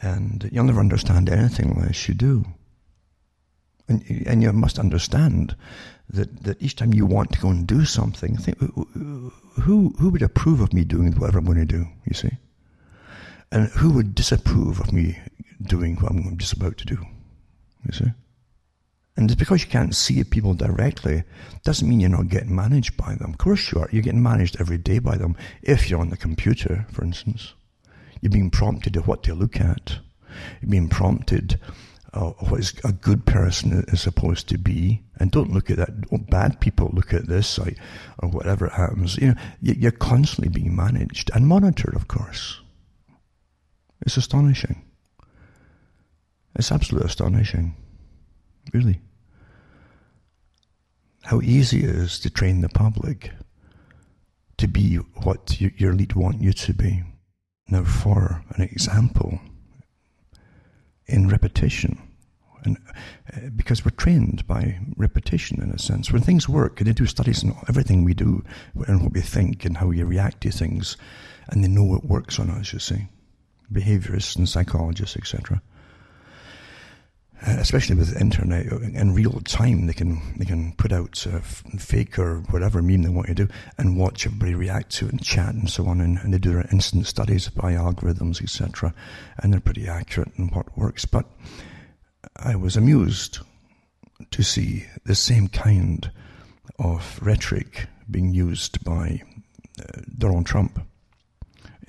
And 0.03 0.49
you'll 0.53 0.65
never 0.65 0.81
understand 0.81 1.29
anything 1.29 1.75
unless 1.77 2.09
you 2.09 2.15
do. 2.15 2.45
And, 3.89 4.05
and 4.27 4.43
you 4.43 4.53
must 4.53 4.79
understand 4.79 5.57
that, 6.09 6.45
that 6.45 6.63
each 6.63 6.77
time 6.77 6.95
you 6.95 7.07
want 7.07 7.33
to 7.33 7.41
go 7.41 7.51
and 7.51 7.67
do 7.67 7.85
something, 7.85 8.37
think, 8.37 8.59
who, 8.59 9.33
who 9.99 10.11
would 10.11 10.23
approve 10.23 10.61
of 10.61 10.73
me 10.73 10.85
doing 10.85 11.13
whatever 11.13 11.39
I'm 11.39 11.45
going 11.45 11.59
to 11.59 11.65
do, 11.65 11.87
you 12.07 12.15
see? 12.15 12.31
And 13.53 13.69
who 13.69 13.91
would 13.93 14.15
disapprove 14.15 14.81
of 14.81 14.93
me 14.93 15.19
doing 15.63 15.97
what 15.97 16.13
I'm 16.13 16.39
just 16.39 16.53
about 16.53 16.79
to 16.79 16.87
do. 16.87 16.99
You 17.87 17.93
see? 17.93 18.13
And 19.17 19.29
just 19.29 19.39
because 19.39 19.63
you 19.63 19.69
can't 19.69 19.95
see 19.95 20.23
people 20.25 20.55
directly 20.55 21.25
doesn't 21.65 21.89
mean 21.89 22.01
you're 22.01 22.09
not 22.09 22.29
getting 22.29 22.55
managed 22.55 22.97
by 22.97 23.15
them. 23.17 23.33
Of 23.33 23.39
course 23.39 23.71
you 23.71 23.81
are. 23.81 23.89
You're 23.93 24.03
getting 24.03 24.23
managed 24.23 24.61
every 24.61 24.79
day 24.79 24.99
by 24.99 25.17
them. 25.17 25.37
If 25.63 25.91
you're 25.91 26.01
on 26.01 26.11
the 26.11 26.17
computer, 26.17 26.87
for 26.91 27.05
instance, 27.05 27.55
you're 28.21 28.31
being 28.31 28.51
prompted 28.51 28.95
to 28.95 29.01
what 29.01 29.23
to 29.25 29.35
look 29.35 29.61
at. 29.61 29.99
You're 30.61 30.71
being 30.71 30.89
prompted 30.89 31.59
uh, 32.13 32.31
what 32.31 32.73
a 32.85 32.93
good 32.93 33.25
person 33.25 33.85
is 33.89 34.01
supposed 34.01 34.49
to 34.49 34.59
be. 34.59 35.03
And 35.19 35.31
don't 35.31 35.53
look 35.53 35.71
at 35.71 35.77
that. 35.77 36.29
Bad 36.31 36.61
people 36.61 36.91
look 36.93 37.13
at 37.13 37.29
this 37.29 37.47
site 37.47 37.79
or 38.19 38.29
whatever 38.29 38.69
happens. 38.69 39.17
You 39.17 39.29
know, 39.29 39.35
you're 39.61 39.93
constantly 39.93 40.49
being 40.49 40.75
managed 40.75 41.31
and 41.35 41.47
monitored, 41.47 41.95
of 41.95 42.09
course. 42.09 42.61
It's 44.03 44.17
astonishing. 44.17 44.83
It's 46.57 46.73
absolutely 46.73 47.07
astonishing. 47.07 47.77
Really. 48.73 49.01
How 51.23 51.41
easy 51.43 51.85
it 51.85 51.91
is 51.91 52.19
to 52.21 52.31
train 52.31 52.61
the 52.61 52.69
public 52.69 53.31
to 54.57 54.67
be 54.67 54.97
what 54.97 55.61
your 55.61 55.93
elite 55.93 56.17
want 56.17 56.43
you 56.43 56.53
to 56.53 56.75
be. 56.75 57.03
Now, 57.71 57.85
for 57.85 58.45
an 58.57 58.63
example, 58.63 59.41
in 61.07 61.29
repetition, 61.29 62.03
and 62.65 62.77
uh, 63.33 63.49
because 63.55 63.85
we're 63.85 63.93
trained 63.93 64.47
by 64.47 64.81
repetition 64.97 65.63
in 65.63 65.71
a 65.71 65.79
sense. 65.79 66.13
When 66.13 66.23
things 66.23 66.49
work, 66.49 66.81
and 66.81 66.89
they 66.89 66.93
do 66.93 67.07
studies 67.07 67.45
on 67.45 67.57
everything 67.69 68.05
we 68.05 68.15
do 68.15 68.45
and 68.87 69.03
what 69.03 69.13
we 69.13 69.21
think 69.21 69.65
and 69.65 69.77
how 69.77 69.87
we 69.87 70.03
react 70.03 70.41
to 70.43 70.51
things, 70.51 70.97
and 71.49 71.63
they 71.63 71.69
know 71.69 71.95
it 71.95 72.05
works 72.05 72.39
on 72.39 72.51
us. 72.51 72.73
You 72.73 72.81
see, 72.81 73.09
behaviorists 73.73 74.37
and 74.37 74.49
psychologists, 74.49 75.17
etc. 75.17 75.63
Especially 77.43 77.97
with 77.97 78.13
the 78.13 78.21
internet 78.21 78.67
in 78.67 79.15
real 79.15 79.41
time, 79.41 79.87
they 79.87 79.95
can 79.95 80.21
they 80.37 80.45
can 80.45 80.73
put 80.73 80.93
out 80.93 81.27
uh, 81.27 81.41
fake 81.41 82.19
or 82.19 82.41
whatever 82.51 82.83
meme 82.83 83.03
they 83.03 83.09
want 83.09 83.29
to 83.29 83.35
do 83.35 83.49
and 83.79 83.97
watch 83.97 84.27
everybody 84.27 84.55
react 84.55 84.91
to 84.91 85.07
it 85.07 85.13
and 85.13 85.23
chat 85.23 85.55
and 85.55 85.71
so 85.71 85.87
on. 85.87 86.03
And, 86.03 86.19
and 86.19 86.35
they 86.35 86.39
do 86.39 86.53
their 86.53 86.69
instant 86.71 87.07
studies 87.07 87.49
by 87.49 87.73
algorithms, 87.73 88.43
etc. 88.43 88.93
And 89.39 89.53
they're 89.53 89.61
pretty 89.61 89.89
accurate 89.89 90.33
in 90.37 90.49
what 90.49 90.77
works. 90.77 91.07
But 91.07 91.25
I 92.37 92.57
was 92.57 92.77
amused 92.77 93.39
to 94.31 94.43
see 94.43 94.87
the 95.05 95.15
same 95.15 95.49
kind 95.49 96.11
of 96.79 97.19
rhetoric 97.23 97.87
being 98.11 98.35
used 98.35 98.83
by 98.85 99.23
uh, 99.79 100.01
Donald 100.19 100.47
Trump 100.47 100.81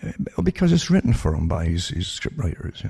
uh, 0.03 0.41
because 0.41 0.71
it's 0.71 0.89
written 0.89 1.13
for 1.13 1.35
him 1.35 1.47
by 1.47 1.65
his, 1.65 1.89
his 1.89 2.07
scriptwriters. 2.07 2.89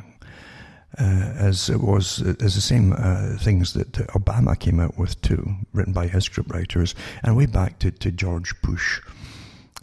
Uh, 1.00 1.34
as 1.38 1.70
it 1.70 1.82
was 1.82 2.22
as 2.22 2.56
the 2.56 2.62
same 2.62 2.94
uh, 2.94 3.38
things 3.38 3.74
that 3.74 3.92
Obama 4.10 4.60
came 4.60 4.80
out 4.80 4.98
with 4.98 5.20
too, 5.22 5.56
written 5.74 5.94
by 5.94 6.08
his 6.08 6.28
scriptwriters, 6.28 6.94
and 7.24 7.38
way 7.38 7.46
back 7.46 7.80
to, 7.80 7.92
to 7.92 8.12
George 8.12 8.60
Bush. 8.62 9.02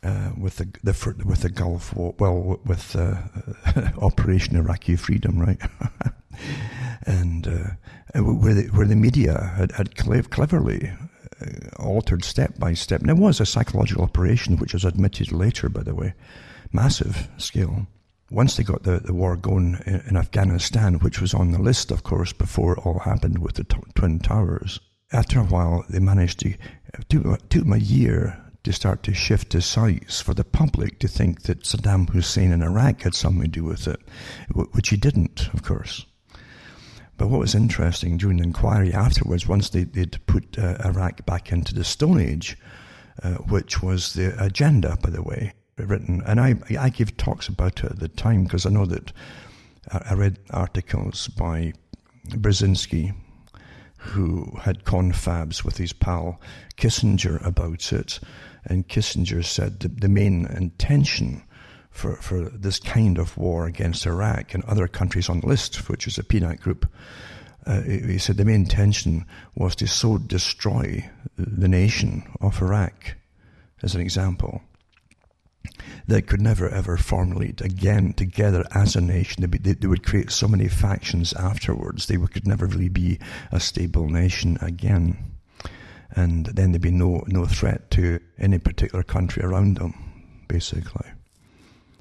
Uh, 0.00 0.30
with 0.38 0.58
the, 0.58 0.68
the 0.84 1.24
with 1.26 1.42
the 1.42 1.48
Gulf 1.50 1.92
War, 1.96 2.14
well, 2.20 2.60
with 2.64 2.94
uh, 2.94 3.16
Operation 4.00 4.54
Iraqi 4.54 4.94
Freedom, 4.94 5.40
right? 5.40 5.60
and 7.04 7.48
uh, 7.48 8.20
where 8.22 8.54
the, 8.54 8.62
where 8.68 8.86
the 8.86 8.94
media 8.94 9.52
had, 9.56 9.72
had 9.72 9.96
cleverly 9.96 10.92
uh, 11.40 11.82
altered 11.82 12.24
step 12.24 12.58
by 12.58 12.74
step. 12.74 13.00
And 13.00 13.10
it 13.10 13.16
was 13.16 13.40
a 13.40 13.46
psychological 13.46 14.04
operation, 14.04 14.56
which 14.56 14.72
was 14.72 14.84
admitted 14.84 15.32
later, 15.32 15.68
by 15.68 15.82
the 15.82 15.96
way, 15.96 16.14
massive 16.72 17.28
scale. 17.38 17.88
Once 18.30 18.56
they 18.56 18.62
got 18.62 18.82
the, 18.82 19.00
the 19.00 19.14
war 19.14 19.36
going 19.36 19.78
in, 19.86 20.00
in 20.08 20.16
Afghanistan, 20.16 20.94
which 20.94 21.20
was 21.20 21.32
on 21.32 21.52
the 21.52 21.62
list, 21.62 21.90
of 21.90 22.02
course, 22.02 22.32
before 22.32 22.74
it 22.74 22.86
all 22.86 22.98
happened 23.00 23.38
with 23.38 23.54
the 23.54 23.64
t- 23.64 23.76
Twin 23.94 24.18
Towers, 24.18 24.80
after 25.12 25.40
a 25.40 25.44
while 25.44 25.84
they 25.88 25.98
managed 25.98 26.40
to, 26.40 26.50
it 26.50 27.08
took, 27.08 27.48
took 27.48 27.62
them 27.62 27.72
a 27.72 27.78
year 27.78 28.38
to 28.64 28.72
start 28.72 29.02
to 29.02 29.14
shift 29.14 29.52
the 29.52 29.62
sights 29.62 30.20
for 30.20 30.34
the 30.34 30.44
public 30.44 30.98
to 30.98 31.08
think 31.08 31.42
that 31.42 31.62
Saddam 31.62 32.10
Hussein 32.10 32.52
in 32.52 32.62
Iraq 32.62 33.02
had 33.02 33.14
something 33.14 33.42
to 33.42 33.48
do 33.48 33.64
with 33.64 33.88
it, 33.88 34.00
which 34.72 34.90
he 34.90 34.96
didn't, 34.96 35.48
of 35.54 35.62
course. 35.62 36.04
But 37.16 37.28
what 37.28 37.40
was 37.40 37.54
interesting 37.54 38.16
during 38.18 38.36
the 38.36 38.44
inquiry 38.44 38.92
afterwards, 38.92 39.48
once 39.48 39.70
they, 39.70 39.84
would 39.84 40.18
put 40.26 40.58
uh, 40.58 40.76
Iraq 40.84 41.24
back 41.24 41.50
into 41.50 41.74
the 41.74 41.84
Stone 41.84 42.20
Age, 42.20 42.58
uh, 43.22 43.34
which 43.34 43.82
was 43.82 44.12
the 44.12 44.40
agenda, 44.42 44.98
by 45.02 45.10
the 45.10 45.22
way, 45.22 45.54
written, 45.86 46.22
and 46.26 46.40
I, 46.40 46.56
I 46.78 46.88
gave 46.90 47.16
talks 47.16 47.48
about 47.48 47.84
it 47.84 47.92
at 47.92 47.98
the 48.00 48.08
time 48.08 48.44
because 48.44 48.66
I 48.66 48.70
know 48.70 48.86
that 48.86 49.12
I 49.90 50.14
read 50.14 50.38
articles 50.50 51.28
by 51.28 51.72
Brzezinski, 52.28 53.14
who 53.98 54.58
had 54.62 54.84
confabs 54.84 55.64
with 55.64 55.76
his 55.76 55.92
pal 55.92 56.40
Kissinger 56.76 57.44
about 57.44 57.92
it, 57.92 58.20
and 58.64 58.88
Kissinger 58.88 59.44
said 59.44 59.80
that 59.80 60.00
the 60.00 60.08
main 60.08 60.46
intention 60.46 61.42
for, 61.90 62.16
for 62.16 62.44
this 62.44 62.78
kind 62.78 63.18
of 63.18 63.36
war 63.36 63.66
against 63.66 64.06
Iraq 64.06 64.54
and 64.54 64.64
other 64.64 64.86
countries 64.86 65.28
on 65.28 65.40
the 65.40 65.46
list, 65.46 65.88
which 65.88 66.06
is 66.06 66.18
a 66.18 66.22
PNAC 66.22 66.60
group. 66.60 66.86
Uh, 67.66 67.82
he 67.82 68.18
said 68.18 68.36
the 68.36 68.44
main 68.44 68.62
intention 68.62 69.26
was 69.54 69.74
to 69.76 69.86
so 69.86 70.16
destroy 70.16 71.08
the 71.36 71.68
nation 71.68 72.22
of 72.40 72.62
Iraq, 72.62 73.16
as 73.82 73.94
an 73.94 74.00
example, 74.00 74.62
that 76.06 76.26
could 76.26 76.40
never 76.40 76.68
ever 76.68 76.96
formulate 76.96 77.60
again 77.60 78.12
together 78.12 78.64
as 78.74 78.96
a 78.96 79.00
nation. 79.00 79.42
They, 79.42 79.58
they, 79.58 79.72
they, 79.74 79.86
would 79.86 80.06
create 80.06 80.30
so 80.30 80.48
many 80.48 80.68
factions 80.68 81.32
afterwards, 81.34 82.06
they 82.06 82.16
could 82.16 82.46
never 82.46 82.66
really 82.66 82.88
be 82.88 83.18
a 83.52 83.60
stable 83.60 84.08
nation 84.08 84.58
again. 84.60 85.16
And 86.10 86.46
then 86.46 86.72
there'd 86.72 86.82
be 86.82 86.90
no, 86.90 87.22
no 87.26 87.44
threat 87.44 87.90
to 87.92 88.18
any 88.38 88.58
particular 88.58 89.02
country 89.02 89.44
around 89.44 89.76
them, 89.76 89.94
basically. 90.48 91.06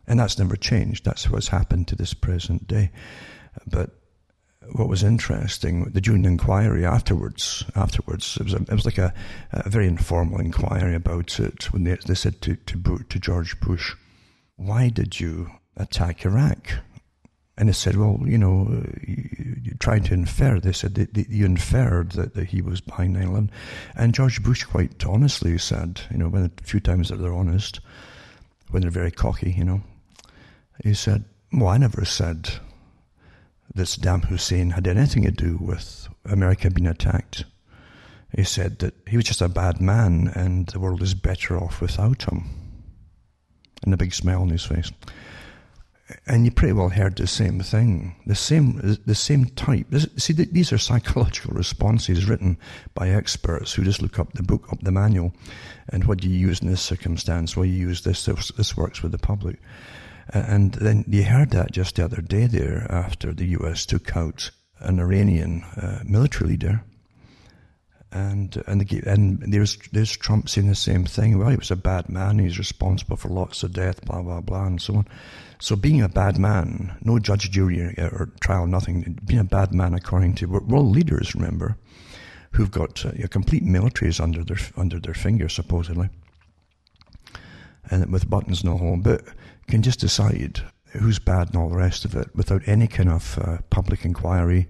And 0.08 0.20
that's 0.20 0.40
never 0.40 0.56
changed. 0.56 1.04
That's 1.04 1.30
what's 1.30 1.50
happened 1.50 1.90
to 1.90 1.96
this 1.96 2.14
present 2.14 2.68
day. 2.68 2.92
But 3.68 3.92
what 4.74 4.90
was 4.90 5.04
interesting, 5.04 5.86
the 5.86 6.02
June 6.02 6.26
inquiry 6.26 6.86
afterwards, 6.86 7.64
afterwards, 7.76 8.38
it 8.40 8.44
was, 8.44 8.54
a, 8.54 8.58
it 8.58 8.72
was 8.72 8.86
like 8.86 8.98
a, 8.98 9.14
a, 9.52 9.70
very 9.70 9.88
informal 9.88 10.40
inquiry 10.40 10.96
about 10.96 11.40
it 11.40 11.72
when 11.72 11.84
they, 11.84 11.96
they 12.06 12.16
said 12.16 12.42
to, 12.42 12.56
to, 12.56 12.98
to 13.10 13.20
George 13.20 13.60
Bush, 13.60 13.96
why 14.56 14.90
did 14.90 15.20
you 15.20 15.52
attack 15.76 16.26
Iraq? 16.26 16.74
And 17.58 17.70
they 17.70 17.74
said, 17.74 17.96
well, 17.96 18.20
you 18.24 18.38
know, 18.38 18.68
uh, 18.70 18.88
you, 19.02 19.56
you 19.64 19.74
tried 19.80 20.06
to 20.06 20.14
infer. 20.14 20.60
They 20.60 20.74
said 20.74 20.94
that, 20.96 21.16
that 21.16 21.30
you 21.30 21.46
inferred 21.46 22.12
that, 22.12 22.36
that 22.36 22.50
he 22.50 22.62
was 22.62 22.82
behind 22.82 23.14
9 23.14 23.24
11. 23.24 23.52
And 23.96 24.14
George 24.14 24.44
Bush 24.44 24.64
quite 24.64 25.04
honestly 25.06 25.58
said, 25.58 26.02
you 26.12 26.18
know, 26.18 26.30
when 26.30 26.46
a 26.46 26.64
few 26.64 26.80
times 26.80 27.10
that 27.10 27.16
they're 27.16 27.34
honest, 27.34 27.80
when 28.70 28.82
they're 28.82 28.92
very 28.92 29.12
cocky, 29.12 29.52
you 29.52 29.64
know, 29.64 29.82
he 30.84 30.94
said, 30.94 31.26
Well, 31.52 31.70
I 31.70 31.78
never 31.78 32.06
said 32.06 32.60
that 33.78 33.88
Saddam 33.88 34.26
Hussein 34.26 34.72
had 34.72 34.88
anything 34.88 35.24
to 35.24 35.32
do 35.32 35.58
with 35.60 36.10
America 36.26 36.70
being 36.70 36.88
attacked. 36.88 37.46
He 38.36 38.44
said 38.44 38.80
that 38.80 38.94
he 39.08 39.16
was 39.16 39.26
just 39.26 39.42
a 39.42 39.50
bad 39.50 39.80
man 39.80 40.32
and 40.36 40.68
the 40.68 40.80
world 40.80 41.02
is 41.02 41.14
better 41.14 41.58
off 41.58 41.80
without 41.80 42.24
him. 42.24 42.50
And 43.84 43.94
a 43.94 43.98
big 43.98 44.14
smile 44.14 44.42
on 44.42 44.50
his 44.50 44.66
face. 44.66 44.92
And 46.26 46.46
you 46.46 46.52
pretty 46.52 46.74
well 46.74 46.90
heard 46.90 47.18
the 47.18 47.28
same 47.28 47.60
thing, 47.60 48.16
the 48.26 48.36
same, 48.36 48.98
the 49.06 49.16
same 49.16 49.46
type. 49.46 49.88
See, 50.18 50.34
these 50.34 50.72
are 50.72 50.78
psychological 50.78 51.54
responses 51.54 52.26
written 52.26 52.58
by 52.94 53.10
experts 53.10 53.74
who 53.74 53.84
just 53.84 54.02
look 54.02 54.18
up 54.18 54.34
the 54.34 54.44
book, 54.44 54.72
up 54.72 54.82
the 54.82 54.92
manual, 54.92 55.34
and 55.90 56.06
what 56.06 56.20
do 56.20 56.30
you 56.30 56.36
use 56.36 56.62
in 56.62 56.70
this 56.70 56.82
circumstance? 56.82 57.58
Well, 57.58 57.66
you 57.66 57.74
use 57.74 58.02
this. 58.02 58.26
This, 58.26 58.52
this 58.52 58.78
works 58.78 59.04
with 59.04 59.12
the 59.12 59.18
public. 59.18 59.60
And 60.34 60.74
then 60.74 61.06
you 61.08 61.24
heard 61.24 61.52
that 61.52 61.72
just 61.72 61.96
the 61.96 62.06
other 62.06 62.22
day 62.22 62.48
there 62.48 62.86
after 62.90 63.34
the 63.34 63.48
US 63.60 63.86
took 63.86 64.16
out 64.16 64.52
an 64.80 65.00
Iranian 65.00 65.64
uh, 65.76 66.00
military 66.06 66.52
leader. 66.52 66.84
And 68.12 68.64
and, 68.68 68.82
the, 68.82 69.04
and 69.06 69.42
there's 69.54 69.78
there's 69.92 70.16
Trump 70.16 70.48
saying 70.48 70.68
the 70.68 70.76
same 70.76 71.06
thing. 71.06 71.38
Well, 71.38 71.50
he 71.50 71.58
was 71.58 71.72
a 71.72 71.76
bad 71.76 72.08
man. 72.10 72.40
He's 72.40 72.58
responsible 72.58 73.18
for 73.18 73.28
lots 73.28 73.64
of 73.64 73.74
death, 73.74 74.06
blah 74.06 74.22
blah 74.22 74.40
blah, 74.40 74.66
and 74.66 74.82
so 74.82 74.96
on. 74.96 75.08
So 75.60 75.76
being 75.76 76.02
a 76.02 76.08
bad 76.08 76.38
man, 76.38 76.98
no 77.02 77.20
judge, 77.20 77.52
jury, 77.52 77.82
or 77.98 78.32
trial, 78.40 78.66
nothing. 78.66 79.20
Being 79.26 79.42
a 79.42 79.44
bad 79.44 79.74
man, 79.74 79.94
according 79.94 80.36
to 80.36 80.46
world 80.46 80.88
leaders, 80.88 81.36
remember, 81.36 81.78
who've 82.52 82.72
got 82.72 83.06
uh, 83.06 83.12
complete 83.30 83.66
militaries 83.66 84.22
under 84.22 84.44
their 84.44 84.58
under 84.78 85.00
their 85.00 85.14
fingers, 85.14 85.54
supposedly, 85.54 86.10
and 87.92 88.10
with 88.12 88.30
buttons 88.30 88.64
no 88.64 88.78
hole. 88.78 88.98
But 88.98 89.24
can 89.68 89.82
just 89.82 90.00
decide 90.00 90.62
who's 90.94 91.20
bad 91.20 91.48
and 91.48 91.58
all 91.58 91.70
the 91.70 91.76
rest 91.76 92.06
of 92.06 92.16
it 92.16 92.34
without 92.36 92.62
any 92.66 92.88
kind 92.88 93.10
of 93.10 93.38
uh, 93.40 93.58
public 93.70 94.06
inquiry, 94.06 94.68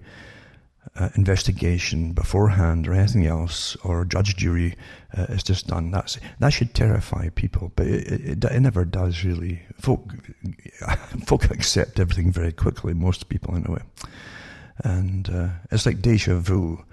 uh, 0.96 1.08
investigation 1.16 2.12
beforehand 2.12 2.88
or 2.88 2.94
anything 2.94 3.26
else, 3.26 3.76
or 3.84 4.04
judge 4.04 4.36
jury 4.36 4.74
uh, 5.16 5.26
is 5.28 5.42
just 5.42 5.68
done. 5.68 5.90
That's 5.90 6.18
that 6.40 6.50
should 6.50 6.74
terrify 6.74 7.28
people, 7.30 7.72
but 7.76 7.86
it, 7.86 8.42
it, 8.42 8.44
it 8.44 8.60
never 8.60 8.84
does 8.84 9.24
really. 9.24 9.62
Folk 9.80 10.12
folk 11.26 11.50
accept 11.50 12.00
everything 12.00 12.32
very 12.32 12.52
quickly. 12.52 12.94
Most 12.94 13.28
people, 13.28 13.54
anyway, 13.54 13.82
and 14.78 15.28
uh, 15.30 15.48
it's 15.70 15.86
like 15.86 16.02
deja 16.02 16.38
vu 16.38 16.84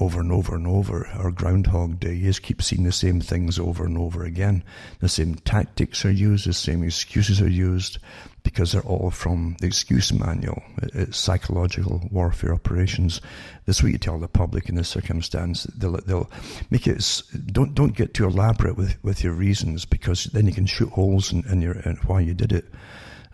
over 0.00 0.20
and 0.20 0.32
over 0.32 0.56
and 0.56 0.66
over. 0.66 1.06
Our 1.14 1.30
Groundhog 1.30 2.00
Day, 2.00 2.32
keep 2.42 2.60
seeing 2.62 2.82
the 2.82 2.92
same 2.92 3.20
things 3.20 3.58
over 3.58 3.84
and 3.84 3.96
over 3.96 4.24
again. 4.24 4.64
The 4.98 5.08
same 5.08 5.36
tactics 5.36 6.04
are 6.04 6.10
used, 6.10 6.46
the 6.46 6.52
same 6.52 6.82
excuses 6.82 7.40
are 7.40 7.48
used, 7.48 7.98
because 8.42 8.72
they're 8.72 8.82
all 8.82 9.10
from 9.10 9.56
the 9.60 9.66
excuse 9.66 10.12
manual. 10.12 10.62
It's 10.82 11.16
psychological 11.16 12.08
warfare 12.10 12.52
operations. 12.52 13.20
This 13.66 13.76
is 13.76 13.82
what 13.82 13.92
you 13.92 13.98
tell 13.98 14.18
the 14.18 14.26
public 14.26 14.68
in 14.68 14.74
this 14.74 14.88
circumstance. 14.88 15.64
They'll, 15.64 16.00
they'll 16.00 16.30
make 16.70 16.88
it, 16.88 17.22
don't, 17.46 17.74
don't 17.74 17.96
get 17.96 18.14
too 18.14 18.26
elaborate 18.26 18.76
with, 18.76 19.02
with 19.04 19.22
your 19.22 19.32
reasons, 19.32 19.84
because 19.84 20.24
then 20.24 20.46
you 20.46 20.52
can 20.52 20.66
shoot 20.66 20.90
holes 20.90 21.32
in, 21.32 21.44
in, 21.48 21.62
your, 21.62 21.74
in 21.80 21.96
why 22.06 22.20
you 22.20 22.34
did 22.34 22.52
it. 22.52 22.64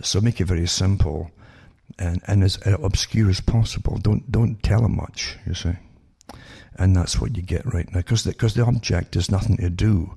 So 0.03 0.21
make 0.21 0.41
it 0.41 0.47
very 0.47 0.67
simple 0.67 1.31
and, 1.99 2.21
and 2.27 2.45
as 2.45 2.59
obscure 2.65 3.31
as 3.31 3.41
possible. 3.41 3.97
Don't, 3.97 4.31
don't 4.31 4.63
tell 4.63 4.83
them 4.83 4.97
much, 4.97 5.37
you 5.47 5.55
see 5.55 5.73
and 6.81 6.97
that's 6.97 7.21
what 7.21 7.37
you 7.37 7.43
get 7.43 7.73
right 7.73 7.87
now 7.93 8.01
because 8.01 8.25
the, 8.25 8.33
cause 8.33 8.55
the 8.55 8.65
object 8.65 9.15
has 9.15 9.31
nothing 9.31 9.59
to 9.59 9.69
do 9.69 10.17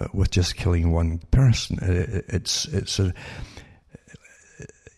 uh, 0.00 0.06
with 0.14 0.30
just 0.30 0.56
killing 0.56 0.92
one 0.92 1.18
person. 1.32 1.78
It, 1.82 2.24
it's 2.28 2.66
it's 2.66 3.00
a 3.00 3.12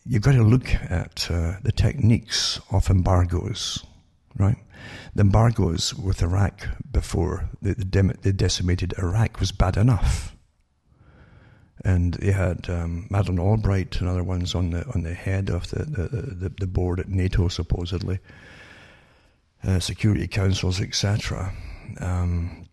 you've 0.05 0.21
got 0.21 0.33
to 0.33 0.43
look 0.43 0.73
at 0.75 1.27
uh, 1.31 1.55
the 1.63 1.71
techniques 1.71 2.59
of 2.71 2.89
embargoes, 2.89 3.83
right? 4.37 4.57
The 5.15 5.21
embargoes 5.21 5.93
with 5.95 6.21
Iraq 6.21 6.67
before 6.91 7.49
the, 7.61 7.73
the, 7.73 7.85
dem- 7.85 8.17
the 8.21 8.31
decimated 8.31 8.93
Iraq 8.97 9.39
was 9.39 9.51
bad 9.51 9.77
enough. 9.77 10.35
And 11.83 12.13
they 12.15 12.31
had 12.31 12.69
um, 12.69 13.07
Madeleine 13.09 13.39
Albright 13.39 13.99
and 13.99 14.07
other 14.07 14.23
ones 14.23 14.53
on 14.53 14.69
the 14.69 14.85
on 14.93 15.01
the 15.01 15.15
head 15.15 15.49
of 15.49 15.67
the, 15.71 15.83
the, 15.83 16.07
the, 16.07 16.49
the 16.59 16.67
board 16.67 16.99
at 16.99 17.09
NATO, 17.09 17.47
supposedly, 17.47 18.19
uh, 19.65 19.79
Security 19.79 20.27
Councils, 20.27 20.81
etc. 20.81 21.53
Um, 21.99 22.65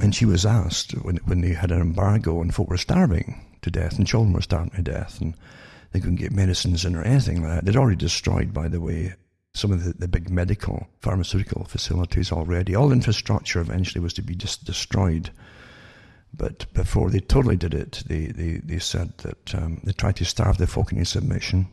and 0.00 0.14
she 0.14 0.24
was 0.24 0.44
asked 0.44 0.92
when, 0.92 1.16
when 1.24 1.40
they 1.40 1.52
had 1.52 1.70
an 1.70 1.80
embargo 1.80 2.40
and 2.40 2.54
folk 2.54 2.68
were 2.68 2.76
starving 2.76 3.40
to 3.62 3.70
death 3.70 3.98
and 3.98 4.06
children 4.06 4.32
were 4.32 4.42
starving 4.42 4.70
to 4.70 4.82
death 4.82 5.20
and 5.20 5.34
they 5.92 6.00
couldn't 6.00 6.16
get 6.16 6.32
medicines 6.32 6.84
in 6.84 6.94
or 6.94 7.02
anything 7.02 7.42
like 7.42 7.54
that. 7.54 7.64
They'd 7.64 7.76
already 7.76 7.96
destroyed, 7.96 8.52
by 8.52 8.68
the 8.68 8.80
way, 8.80 9.14
some 9.54 9.72
of 9.72 9.84
the, 9.84 9.94
the 9.94 10.08
big 10.08 10.28
medical, 10.28 10.86
pharmaceutical 11.00 11.64
facilities 11.64 12.30
already. 12.30 12.74
All 12.74 12.92
infrastructure 12.92 13.60
eventually 13.60 14.02
was 14.02 14.12
to 14.14 14.22
be 14.22 14.34
just 14.34 14.64
destroyed. 14.64 15.30
But 16.34 16.70
before 16.74 17.10
they 17.10 17.20
totally 17.20 17.56
did 17.56 17.72
it, 17.72 18.02
they, 18.06 18.26
they, 18.26 18.60
they 18.62 18.78
said 18.78 19.16
that 19.18 19.54
um, 19.54 19.80
they 19.84 19.92
tried 19.92 20.16
to 20.16 20.24
starve 20.24 20.58
the 20.58 20.66
folk 20.66 20.92
into 20.92 21.06
submission. 21.06 21.68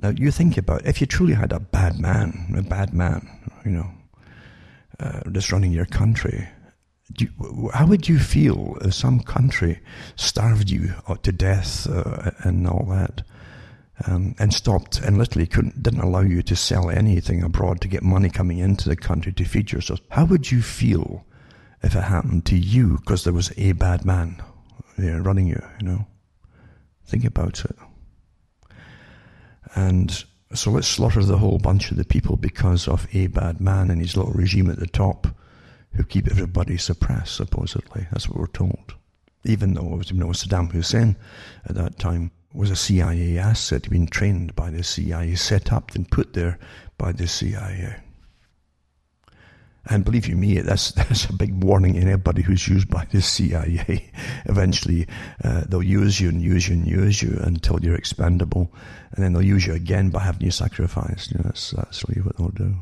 Now, 0.00 0.10
you 0.10 0.30
think 0.30 0.56
about 0.56 0.86
if 0.86 1.00
you 1.00 1.06
truly 1.06 1.34
had 1.34 1.52
a 1.52 1.60
bad 1.60 1.98
man, 1.98 2.54
a 2.56 2.62
bad 2.62 2.94
man, 2.94 3.28
you 3.64 3.72
know, 3.72 3.90
uh, 5.00 5.20
just 5.30 5.52
running 5.52 5.72
your 5.72 5.86
country, 5.86 6.48
you, 7.18 7.70
how 7.74 7.86
would 7.86 8.08
you 8.08 8.18
feel 8.18 8.76
if 8.82 8.94
some 8.94 9.20
country 9.20 9.80
starved 10.16 10.70
you 10.70 10.94
to 11.22 11.32
death 11.32 11.88
uh, 11.88 12.30
and 12.44 12.68
all 12.68 12.86
that? 12.90 13.22
um, 14.06 14.34
and 14.38 14.52
stopped 14.54 15.00
and 15.00 15.18
literally 15.18 15.46
couldn't, 15.46 15.82
didn't 15.82 16.00
allow 16.00 16.20
you 16.20 16.42
to 16.42 16.56
sell 16.56 16.90
anything 16.90 17.42
abroad 17.42 17.80
to 17.80 17.88
get 17.88 18.02
money 18.02 18.30
coming 18.30 18.58
into 18.58 18.88
the 18.88 18.96
country 18.96 19.32
to 19.32 19.44
feed 19.44 19.72
yourself, 19.72 20.00
how 20.10 20.24
would 20.24 20.50
you 20.50 20.62
feel 20.62 21.24
if 21.82 21.94
it 21.94 22.02
happened 22.02 22.44
to 22.46 22.56
you 22.56 22.98
because 22.98 23.24
there 23.24 23.32
was 23.32 23.52
a 23.56 23.72
bad 23.72 24.04
man 24.04 24.42
running 24.96 25.46
you, 25.46 25.62
you 25.80 25.86
know? 25.86 26.06
Think 27.06 27.24
about 27.24 27.64
it. 27.64 27.76
And 29.74 30.24
so 30.54 30.70
let's 30.70 30.88
slaughter 30.88 31.22
the 31.22 31.38
whole 31.38 31.58
bunch 31.58 31.90
of 31.90 31.96
the 31.96 32.04
people 32.04 32.36
because 32.36 32.88
of 32.88 33.06
a 33.12 33.26
bad 33.26 33.60
man 33.60 33.90
and 33.90 34.00
his 34.00 34.16
little 34.16 34.32
regime 34.32 34.70
at 34.70 34.78
the 34.78 34.86
top 34.86 35.26
who 35.94 36.04
keep 36.04 36.28
everybody 36.28 36.76
suppressed, 36.76 37.34
supposedly. 37.34 38.06
That's 38.10 38.28
what 38.28 38.38
we're 38.38 38.46
told. 38.46 38.94
Even 39.44 39.74
though 39.74 40.00
you 40.04 40.16
know, 40.16 40.28
Saddam 40.28 40.70
Hussein 40.72 41.16
at 41.66 41.74
that 41.74 41.98
time 41.98 42.30
was 42.52 42.70
a 42.70 42.76
CIA 42.76 43.38
asset, 43.38 43.88
being 43.90 44.06
trained 44.06 44.54
by 44.56 44.70
the 44.70 44.82
CIA, 44.82 45.34
set 45.34 45.72
up 45.72 45.94
and 45.94 46.10
put 46.10 46.32
there 46.32 46.58
by 46.96 47.12
the 47.12 47.28
CIA. 47.28 47.96
And 49.90 50.04
believe 50.04 50.26
you 50.26 50.36
me, 50.36 50.60
that's 50.60 50.92
that's 50.98 51.24
a 51.26 51.32
big 51.32 51.62
warning 51.62 51.94
to 51.94 52.00
anybody 52.00 52.42
who's 52.42 52.68
used 52.68 52.88
by 52.88 53.06
the 53.10 53.22
CIA. 53.22 54.10
Eventually, 54.44 55.06
uh, 55.44 55.64
they'll 55.66 55.82
use 55.82 56.20
you 56.20 56.28
and 56.28 56.42
use 56.42 56.68
you 56.68 56.74
and 56.74 56.86
use 56.86 57.22
you 57.22 57.38
until 57.42 57.80
you're 57.80 57.94
expendable, 57.94 58.70
and 59.12 59.24
then 59.24 59.32
they'll 59.32 59.42
use 59.42 59.66
you 59.66 59.74
again 59.74 60.10
by 60.10 60.20
having 60.20 60.42
you 60.42 60.50
sacrificed. 60.50 61.32
You 61.32 61.38
know, 61.38 61.44
that's 61.44 61.70
that's 61.70 62.04
really 62.08 62.22
what 62.22 62.36
they'll 62.36 62.48
do. 62.48 62.74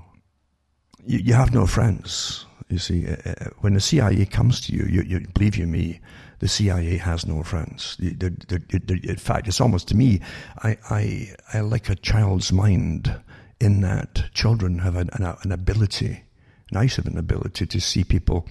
You, 1.04 1.18
you 1.18 1.34
have 1.34 1.54
no 1.54 1.66
friends. 1.66 2.44
You 2.68 2.78
see, 2.78 3.06
uh, 3.06 3.16
uh 3.24 3.50
when 3.60 3.74
the 3.74 3.80
CIA 3.80 4.26
comes 4.26 4.60
to 4.62 4.72
you, 4.72 4.86
you, 4.90 5.02
you 5.02 5.26
believe 5.34 5.56
you 5.56 5.68
me, 5.68 6.00
the 6.40 6.48
CIA 6.48 6.96
has 6.96 7.24
no 7.24 7.42
friends. 7.42 7.96
They're, 8.00 8.30
they're, 8.30 8.60
they're, 8.68 8.98
in 9.04 9.16
fact, 9.16 9.48
it's 9.48 9.60
almost 9.60 9.88
to 9.88 9.96
me, 9.96 10.20
I, 10.64 10.76
I, 10.90 11.34
I 11.54 11.60
like 11.60 11.88
a 11.88 11.94
child's 11.94 12.52
mind 12.52 13.14
in 13.60 13.80
that 13.82 14.24
children 14.34 14.80
have 14.80 14.96
an, 14.96 15.08
an, 15.14 15.34
an 15.42 15.52
ability 15.52 16.22
nice 16.70 16.98
of 16.98 17.06
an 17.06 17.18
ability 17.18 17.66
to 17.66 17.80
see 17.80 18.04
people. 18.04 18.48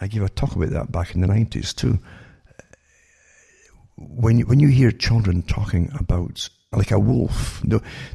I 0.00 0.06
gave 0.06 0.22
a 0.22 0.28
talk 0.28 0.54
about 0.54 0.70
that 0.70 0.92
back 0.92 1.14
in 1.14 1.20
the 1.20 1.26
90s 1.26 1.74
too. 1.74 1.98
When 3.96 4.38
you, 4.38 4.46
when 4.46 4.60
you 4.60 4.68
hear 4.68 4.92
children 4.92 5.42
talking 5.42 5.90
about 5.98 6.48
like 6.72 6.90
a 6.90 6.98
wolf, 6.98 7.62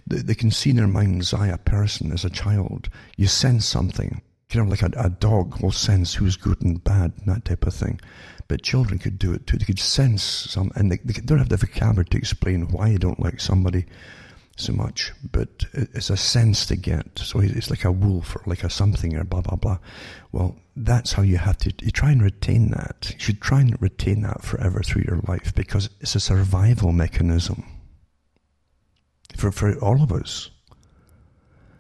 they, 0.07 0.17
they 0.17 0.35
can 0.35 0.51
see 0.51 0.69
in 0.69 0.77
their 0.77 0.87
mind's 0.87 1.33
eye 1.33 1.47
a 1.47 1.57
person 1.57 2.11
as 2.11 2.23
a 2.23 2.29
child. 2.29 2.89
You 3.17 3.27
sense 3.27 3.65
something. 3.65 4.21
Kind 4.49 4.65
of 4.65 4.69
like 4.69 4.83
a, 4.83 4.97
a 4.97 5.09
dog 5.09 5.61
will 5.61 5.71
sense 5.71 6.13
who's 6.13 6.37
good 6.37 6.61
and 6.61 6.81
bad 6.83 7.13
and 7.17 7.27
that 7.27 7.45
type 7.45 7.65
of 7.65 7.73
thing. 7.73 7.99
But 8.47 8.61
children 8.61 8.99
could 8.99 9.17
do 9.17 9.33
it 9.33 9.47
too. 9.47 9.57
They 9.57 9.65
could 9.65 9.79
sense 9.79 10.23
some, 10.23 10.71
and 10.75 10.91
they, 10.91 10.97
they 10.97 11.13
don't 11.21 11.39
have 11.39 11.49
the 11.49 11.57
vocabulary 11.57 12.05
to 12.05 12.17
explain 12.17 12.67
why 12.67 12.89
you 12.89 12.99
don't 12.99 13.19
like 13.19 13.41
somebody 13.41 13.85
so 14.55 14.71
much, 14.71 15.11
but 15.31 15.65
it's 15.73 16.09
a 16.09 16.17
sense 16.17 16.65
to 16.67 16.75
get. 16.75 17.19
So 17.19 17.39
it's 17.39 17.69
like 17.69 17.85
a 17.85 17.91
wolf 17.91 18.35
or 18.35 18.43
like 18.45 18.63
a 18.63 18.69
something 18.69 19.15
or 19.15 19.23
blah, 19.23 19.41
blah, 19.41 19.57
blah. 19.57 19.79
Well, 20.31 20.55
that's 20.75 21.13
how 21.13 21.23
you 21.23 21.37
have 21.37 21.57
to, 21.59 21.73
you 21.81 21.91
try 21.91 22.11
and 22.11 22.21
retain 22.21 22.69
that. 22.71 23.11
You 23.13 23.19
should 23.19 23.41
try 23.41 23.61
and 23.61 23.81
retain 23.81 24.21
that 24.21 24.43
forever 24.43 24.81
through 24.81 25.03
your 25.07 25.21
life 25.27 25.53
because 25.55 25.89
it's 25.99 26.15
a 26.15 26.19
survival 26.19 26.91
mechanism 26.91 27.65
for, 29.35 29.51
for 29.51 29.77
all 29.79 30.03
of 30.03 30.11
us. 30.11 30.49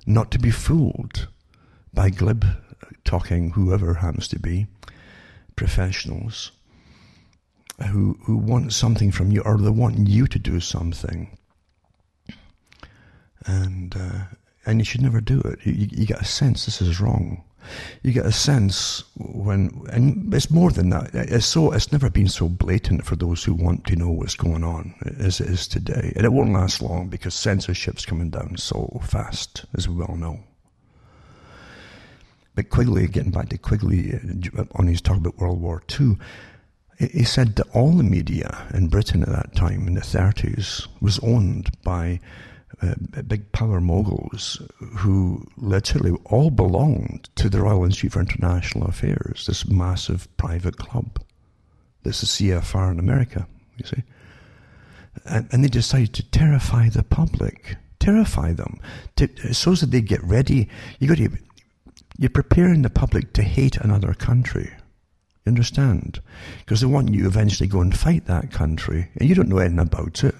Not 0.05 0.31
to 0.31 0.39
be 0.39 0.51
fooled 0.51 1.27
by 1.93 2.09
glib 2.09 2.45
talking, 3.05 3.51
whoever 3.51 3.95
happens 3.95 4.27
to 4.29 4.39
be, 4.39 4.67
professionals 5.55 6.51
who, 7.91 8.17
who 8.23 8.37
want 8.37 8.73
something 8.73 9.11
from 9.11 9.31
you 9.31 9.41
or 9.41 9.57
they 9.57 9.69
want 9.69 10.07
you 10.07 10.27
to 10.27 10.39
do 10.39 10.59
something 10.59 11.37
and 13.45 13.95
uh, 13.95 14.25
and 14.65 14.79
you 14.79 14.85
should 14.85 15.01
never 15.01 15.21
do 15.21 15.39
it. 15.41 15.59
You, 15.63 15.87
you, 15.91 16.05
get 16.05 16.21
a 16.21 16.25
sense 16.25 16.65
this 16.65 16.81
is 16.81 17.01
wrong. 17.01 17.43
You 18.01 18.11
get 18.11 18.25
a 18.25 18.31
sense 18.31 19.03
when, 19.15 19.85
and 19.89 20.33
it's 20.33 20.51
more 20.51 20.71
than 20.71 20.89
that. 20.89 21.11
It's 21.13 21.45
so 21.45 21.71
it's 21.71 21.91
never 21.91 22.09
been 22.09 22.27
so 22.27 22.49
blatant 22.49 23.05
for 23.05 23.15
those 23.15 23.43
who 23.43 23.53
want 23.53 23.85
to 23.87 23.95
know 23.95 24.09
what's 24.09 24.35
going 24.35 24.63
on 24.63 24.93
as 25.19 25.39
it 25.39 25.49
is 25.49 25.67
today, 25.67 26.13
and 26.15 26.25
it 26.25 26.33
won't 26.33 26.53
last 26.53 26.81
long 26.81 27.09
because 27.09 27.33
censorship's 27.33 28.05
coming 28.05 28.29
down 28.29 28.57
so 28.57 29.01
fast, 29.05 29.65
as 29.75 29.87
we 29.87 30.03
all 30.03 30.15
know. 30.15 30.39
But 32.55 32.69
Quigley, 32.69 33.07
getting 33.07 33.31
back 33.31 33.49
to 33.49 33.57
Quigley 33.57 34.13
uh, 34.57 34.65
on 34.75 34.87
his 34.87 35.01
talk 35.01 35.17
about 35.17 35.37
World 35.37 35.59
War 35.59 35.81
II, 35.99 36.17
he 36.99 37.23
said 37.23 37.55
that 37.55 37.67
all 37.73 37.91
the 37.91 38.03
media 38.03 38.67
in 38.73 38.87
Britain 38.87 39.23
at 39.23 39.29
that 39.29 39.55
time, 39.55 39.87
in 39.87 39.95
the 39.95 40.01
30s, 40.01 40.87
was 41.01 41.19
owned 41.19 41.71
by 41.83 42.19
uh, 42.81 42.95
big 43.27 43.51
power 43.51 43.79
moguls 43.79 44.61
who 44.97 45.45
literally 45.57 46.11
all 46.25 46.49
belonged 46.49 47.29
to 47.35 47.49
the 47.49 47.61
Royal 47.61 47.85
Institute 47.85 48.13
for 48.13 48.19
International 48.21 48.87
Affairs, 48.87 49.45
this 49.47 49.67
massive 49.67 50.27
private 50.37 50.77
club. 50.77 51.21
This 52.03 52.23
is 52.23 52.29
CFR 52.29 52.91
in 52.91 52.99
America, 52.99 53.47
you 53.77 53.85
see. 53.85 54.03
And, 55.25 55.47
and 55.51 55.63
they 55.63 55.69
decided 55.69 56.13
to 56.13 56.29
terrify 56.29 56.89
the 56.89 57.03
public, 57.03 57.77
terrify 57.99 58.53
them, 58.53 58.79
to, 59.15 59.53
so 59.53 59.73
that 59.75 59.91
they 59.91 60.01
get 60.01 60.23
ready. 60.23 60.67
You 60.99 61.07
got 61.07 61.17
to, 61.17 61.29
you're 62.17 62.29
preparing 62.29 62.81
the 62.81 62.89
public 62.89 63.33
to 63.33 63.43
hate 63.43 63.77
another 63.77 64.13
country. 64.13 64.71
You 65.45 65.49
understand? 65.49 66.21
Because 66.59 66.81
they 66.81 66.87
want 66.87 67.13
you 67.13 67.27
eventually 67.27 67.67
go 67.67 67.81
and 67.81 67.97
fight 67.97 68.25
that 68.25 68.51
country, 68.51 69.09
and 69.17 69.29
you 69.29 69.35
don't 69.35 69.49
know 69.49 69.57
anything 69.57 69.79
about 69.79 70.23
it. 70.23 70.35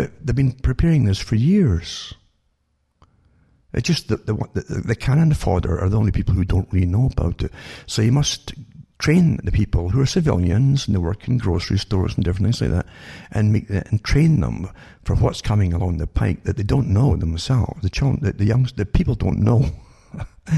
But 0.00 0.12
they've 0.24 0.34
been 0.34 0.52
preparing 0.52 1.04
this 1.04 1.18
for 1.18 1.34
years. 1.34 2.14
It's 3.74 3.86
just 3.86 4.08
that 4.08 4.24
the, 4.24 4.32
the, 4.54 4.82
the 4.86 4.94
cannon 4.94 5.34
fodder 5.34 5.78
are 5.78 5.90
the 5.90 5.98
only 5.98 6.10
people 6.10 6.32
who 6.32 6.42
don't 6.42 6.72
really 6.72 6.86
know 6.86 7.10
about 7.12 7.42
it. 7.42 7.52
So 7.86 8.00
you 8.00 8.10
must 8.10 8.54
train 8.98 9.38
the 9.44 9.52
people 9.52 9.90
who 9.90 10.00
are 10.00 10.06
civilians 10.06 10.86
and 10.86 10.94
they 10.94 10.98
work 10.98 11.28
in 11.28 11.36
grocery 11.36 11.78
stores 11.78 12.14
and 12.14 12.24
different 12.24 12.46
things 12.46 12.62
like 12.62 12.70
that, 12.70 12.86
and 13.30 13.52
make 13.52 13.68
the, 13.68 13.86
and 13.90 14.02
train 14.02 14.40
them 14.40 14.70
for 15.04 15.16
what's 15.16 15.42
coming 15.42 15.74
along 15.74 15.98
the 15.98 16.06
pike 16.06 16.44
that 16.44 16.56
they 16.56 16.62
don't 16.62 16.88
know 16.88 17.14
themselves. 17.14 17.82
The 17.82 17.90
children, 17.90 18.20
the, 18.22 18.32
the 18.32 18.46
young, 18.46 18.70
the 18.76 18.86
people 18.86 19.16
don't 19.16 19.40
know. 19.40 19.66
uh, 20.18 20.56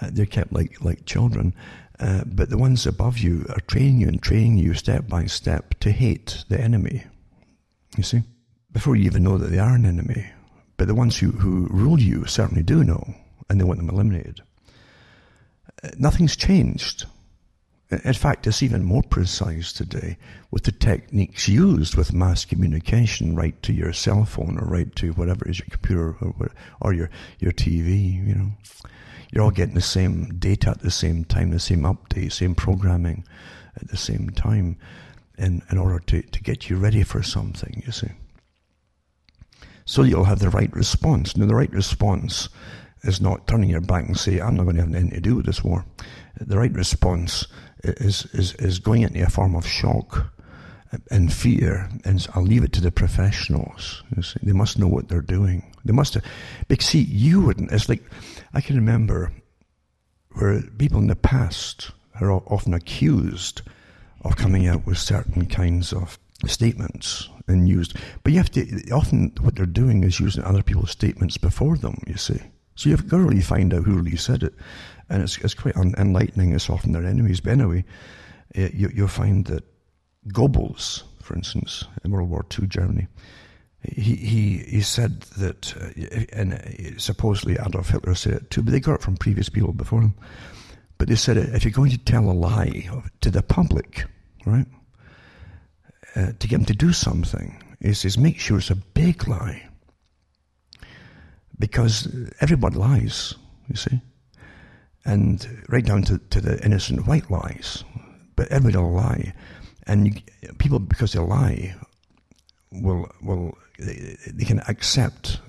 they're 0.00 0.24
kept 0.24 0.50
like 0.50 0.82
like 0.82 1.04
children, 1.04 1.54
uh, 2.00 2.24
but 2.24 2.48
the 2.48 2.56
ones 2.56 2.86
above 2.86 3.18
you 3.18 3.44
are 3.50 3.60
training 3.66 4.00
you 4.00 4.08
and 4.08 4.22
training 4.22 4.56
you 4.56 4.72
step 4.72 5.08
by 5.08 5.26
step 5.26 5.78
to 5.80 5.92
hate 5.92 6.46
the 6.48 6.58
enemy. 6.58 7.04
You 7.98 8.02
see 8.02 8.22
before 8.72 8.96
you 8.96 9.04
even 9.04 9.22
know 9.22 9.38
that 9.38 9.50
they 9.50 9.58
are 9.58 9.74
an 9.74 9.86
enemy. 9.86 10.26
But 10.76 10.88
the 10.88 10.94
ones 10.94 11.18
who, 11.18 11.30
who 11.32 11.68
rule 11.70 12.00
you 12.00 12.24
certainly 12.26 12.62
do 12.62 12.82
know, 12.82 13.14
and 13.48 13.60
they 13.60 13.64
want 13.64 13.78
them 13.78 13.90
eliminated. 13.90 14.40
Uh, 15.84 15.90
nothing's 15.98 16.36
changed. 16.36 17.04
In 17.90 18.14
fact, 18.14 18.46
it's 18.46 18.62
even 18.62 18.84
more 18.84 19.02
precise 19.02 19.70
today 19.70 20.16
with 20.50 20.62
the 20.62 20.72
techniques 20.72 21.46
used 21.46 21.94
with 21.94 22.14
mass 22.14 22.46
communication, 22.46 23.36
right 23.36 23.60
to 23.62 23.72
your 23.74 23.92
cell 23.92 24.24
phone 24.24 24.58
or 24.58 24.64
right 24.64 24.94
to 24.96 25.12
whatever 25.12 25.46
is 25.46 25.58
your 25.58 25.68
computer 25.70 26.16
or, 26.22 26.50
or 26.80 26.94
your, 26.94 27.10
your 27.38 27.52
TV, 27.52 28.26
you 28.26 28.34
know. 28.34 28.48
You're 29.30 29.44
all 29.44 29.50
getting 29.50 29.74
the 29.74 29.82
same 29.82 30.38
data 30.38 30.70
at 30.70 30.80
the 30.80 30.90
same 30.90 31.24
time, 31.24 31.50
the 31.50 31.60
same 31.60 31.82
update, 31.82 32.32
same 32.32 32.54
programming 32.54 33.24
at 33.76 33.88
the 33.88 33.96
same 33.96 34.30
time 34.30 34.78
in, 35.36 35.62
in 35.70 35.78
order 35.78 35.98
to, 35.98 36.22
to 36.22 36.42
get 36.42 36.70
you 36.70 36.76
ready 36.76 37.02
for 37.02 37.22
something, 37.22 37.82
you 37.84 37.92
see. 37.92 38.10
So 39.84 40.02
you'll 40.02 40.24
have 40.24 40.38
the 40.38 40.50
right 40.50 40.72
response. 40.74 41.36
Now, 41.36 41.46
the 41.46 41.54
right 41.54 41.72
response 41.72 42.48
is 43.02 43.20
not 43.20 43.46
turning 43.46 43.70
your 43.70 43.80
back 43.80 44.06
and 44.06 44.16
say, 44.16 44.40
I'm 44.40 44.56
not 44.56 44.64
going 44.64 44.76
to 44.76 44.82
have 44.82 44.94
anything 44.94 45.10
to 45.10 45.20
do 45.20 45.36
with 45.36 45.46
this 45.46 45.64
war. 45.64 45.84
The 46.40 46.58
right 46.58 46.72
response 46.72 47.46
is, 47.82 48.26
is, 48.32 48.54
is 48.54 48.78
going 48.78 49.02
into 49.02 49.22
a 49.22 49.30
form 49.30 49.54
of 49.54 49.66
shock 49.66 50.32
and 51.10 51.32
fear, 51.32 51.88
and 52.04 52.26
I'll 52.34 52.42
leave 52.42 52.64
it 52.64 52.72
to 52.74 52.80
the 52.80 52.92
professionals. 52.92 54.02
They 54.42 54.52
must 54.52 54.78
know 54.78 54.86
what 54.86 55.08
they're 55.08 55.22
doing. 55.22 55.72
They 55.84 55.92
must, 55.92 56.14
have, 56.14 56.24
because 56.68 56.86
see, 56.86 57.00
you 57.02 57.40
wouldn't. 57.40 57.72
It's 57.72 57.88
like 57.88 58.02
I 58.52 58.60
can 58.60 58.76
remember 58.76 59.32
where 60.32 60.62
people 60.62 60.98
in 60.98 61.08
the 61.08 61.16
past 61.16 61.90
are 62.20 62.30
often 62.30 62.74
accused 62.74 63.62
of 64.22 64.36
coming 64.36 64.66
out 64.68 64.86
with 64.86 64.98
certain 64.98 65.46
kinds 65.46 65.92
of 65.92 66.18
statements 66.46 67.28
and 67.48 67.68
used. 67.68 67.96
But 68.22 68.32
you 68.32 68.38
have 68.38 68.50
to, 68.52 68.90
often 68.90 69.32
what 69.40 69.56
they're 69.56 69.66
doing 69.66 70.04
is 70.04 70.20
using 70.20 70.44
other 70.44 70.62
people's 70.62 70.90
statements 70.90 71.36
before 71.36 71.76
them, 71.76 72.02
you 72.06 72.16
see. 72.16 72.40
So 72.74 72.88
you've 72.88 73.08
got 73.08 73.18
to 73.18 73.24
really 73.24 73.42
find 73.42 73.72
out 73.74 73.84
who 73.84 73.96
really 73.96 74.16
said 74.16 74.42
it. 74.42 74.54
And 75.08 75.22
it's, 75.22 75.38
it's 75.38 75.54
quite 75.54 75.76
un- 75.76 75.94
enlightening. 75.98 76.52
It's 76.52 76.70
often 76.70 76.92
their 76.92 77.04
enemies. 77.04 77.40
But 77.40 77.52
anyway, 77.52 77.84
uh, 78.56 78.68
you, 78.72 78.90
you'll 78.94 79.08
find 79.08 79.44
that 79.46 79.64
Goebbels, 80.28 81.02
for 81.22 81.34
instance, 81.34 81.84
in 82.04 82.10
World 82.10 82.30
War 82.30 82.46
II 82.58 82.66
Germany, 82.66 83.08
he, 83.82 84.14
he, 84.14 84.58
he 84.58 84.80
said 84.80 85.22
that, 85.38 85.74
uh, 85.76 86.20
and 86.32 86.54
uh, 86.54 86.98
supposedly 86.98 87.54
Adolf 87.54 87.90
Hitler 87.90 88.14
said 88.14 88.34
it 88.34 88.50
too, 88.50 88.62
but 88.62 88.70
they 88.70 88.80
got 88.80 88.94
it 88.94 89.02
from 89.02 89.16
previous 89.16 89.48
people 89.48 89.72
before 89.72 90.00
him. 90.00 90.14
But 90.98 91.08
they 91.08 91.16
said, 91.16 91.36
if 91.36 91.64
you're 91.64 91.72
going 91.72 91.90
to 91.90 91.98
tell 91.98 92.30
a 92.30 92.32
lie 92.32 92.88
to 93.22 93.30
the 93.30 93.42
public, 93.42 94.04
right, 94.46 94.66
uh, 96.14 96.32
to 96.38 96.48
get 96.48 96.56
them 96.56 96.64
to 96.66 96.74
do 96.74 96.92
something, 96.92 97.62
is, 97.80 98.00
says, 98.00 98.18
make 98.18 98.38
sure 98.38 98.58
it's 98.58 98.70
a 98.70 98.76
big 98.76 99.26
lie. 99.28 99.68
Because 101.58 102.08
everybody 102.40 102.76
lies, 102.76 103.34
you 103.68 103.76
see. 103.76 104.00
And 105.04 105.64
right 105.68 105.84
down 105.84 106.02
to, 106.04 106.18
to 106.18 106.40
the 106.40 106.64
innocent 106.64 107.06
white 107.06 107.30
lies. 107.30 107.84
But 108.36 108.48
everybody 108.48 108.82
will 108.82 108.92
lie. 108.92 109.34
And 109.86 110.06
you, 110.06 110.52
people, 110.58 110.78
because 110.78 111.12
they 111.12 111.18
lie, 111.18 111.74
will, 112.70 113.10
will 113.20 113.58
they, 113.78 114.16
they 114.26 114.44
can 114.44 114.60
accept 114.68 115.40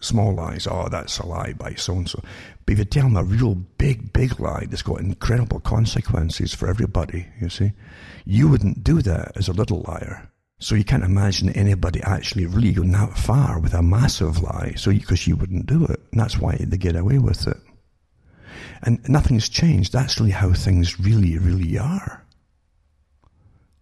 small 0.00 0.34
lies. 0.34 0.66
Oh, 0.66 0.88
that's 0.90 1.18
a 1.18 1.26
lie 1.26 1.52
by 1.52 1.74
so 1.74 1.94
and 1.94 2.08
so. 2.08 2.22
But 2.66 2.72
if 2.72 2.78
you 2.80 2.84
tell 2.84 3.04
them 3.04 3.16
a 3.16 3.22
real 3.22 3.54
big, 3.54 4.12
big 4.12 4.40
lie 4.40 4.66
that's 4.68 4.82
got 4.82 5.00
incredible 5.00 5.60
consequences 5.60 6.52
for 6.52 6.68
everybody, 6.68 7.28
you 7.40 7.48
see, 7.48 7.72
you 8.24 8.48
wouldn't 8.48 8.82
do 8.82 9.00
that 9.02 9.36
as 9.36 9.46
a 9.46 9.52
little 9.52 9.84
liar. 9.86 10.28
So 10.58 10.74
you 10.74 10.84
can't 10.84 11.04
imagine 11.04 11.50
anybody 11.50 12.02
actually 12.02 12.46
really 12.46 12.72
going 12.72 12.90
that 12.92 13.16
far 13.16 13.60
with 13.60 13.72
a 13.72 13.82
massive 13.82 14.42
lie. 14.42 14.74
So 14.76 14.90
because 14.90 15.26
you, 15.26 15.34
you 15.34 15.36
wouldn't 15.36 15.66
do 15.66 15.84
it, 15.84 16.00
and 16.10 16.20
that's 16.20 16.38
why 16.38 16.56
they 16.58 16.76
get 16.76 16.96
away 16.96 17.18
with 17.18 17.46
it. 17.46 17.58
And 18.82 19.06
nothing's 19.08 19.48
changed. 19.48 19.92
That's 19.92 20.18
really 20.18 20.32
how 20.32 20.52
things 20.52 20.98
really, 20.98 21.38
really 21.38 21.78
are. 21.78 22.26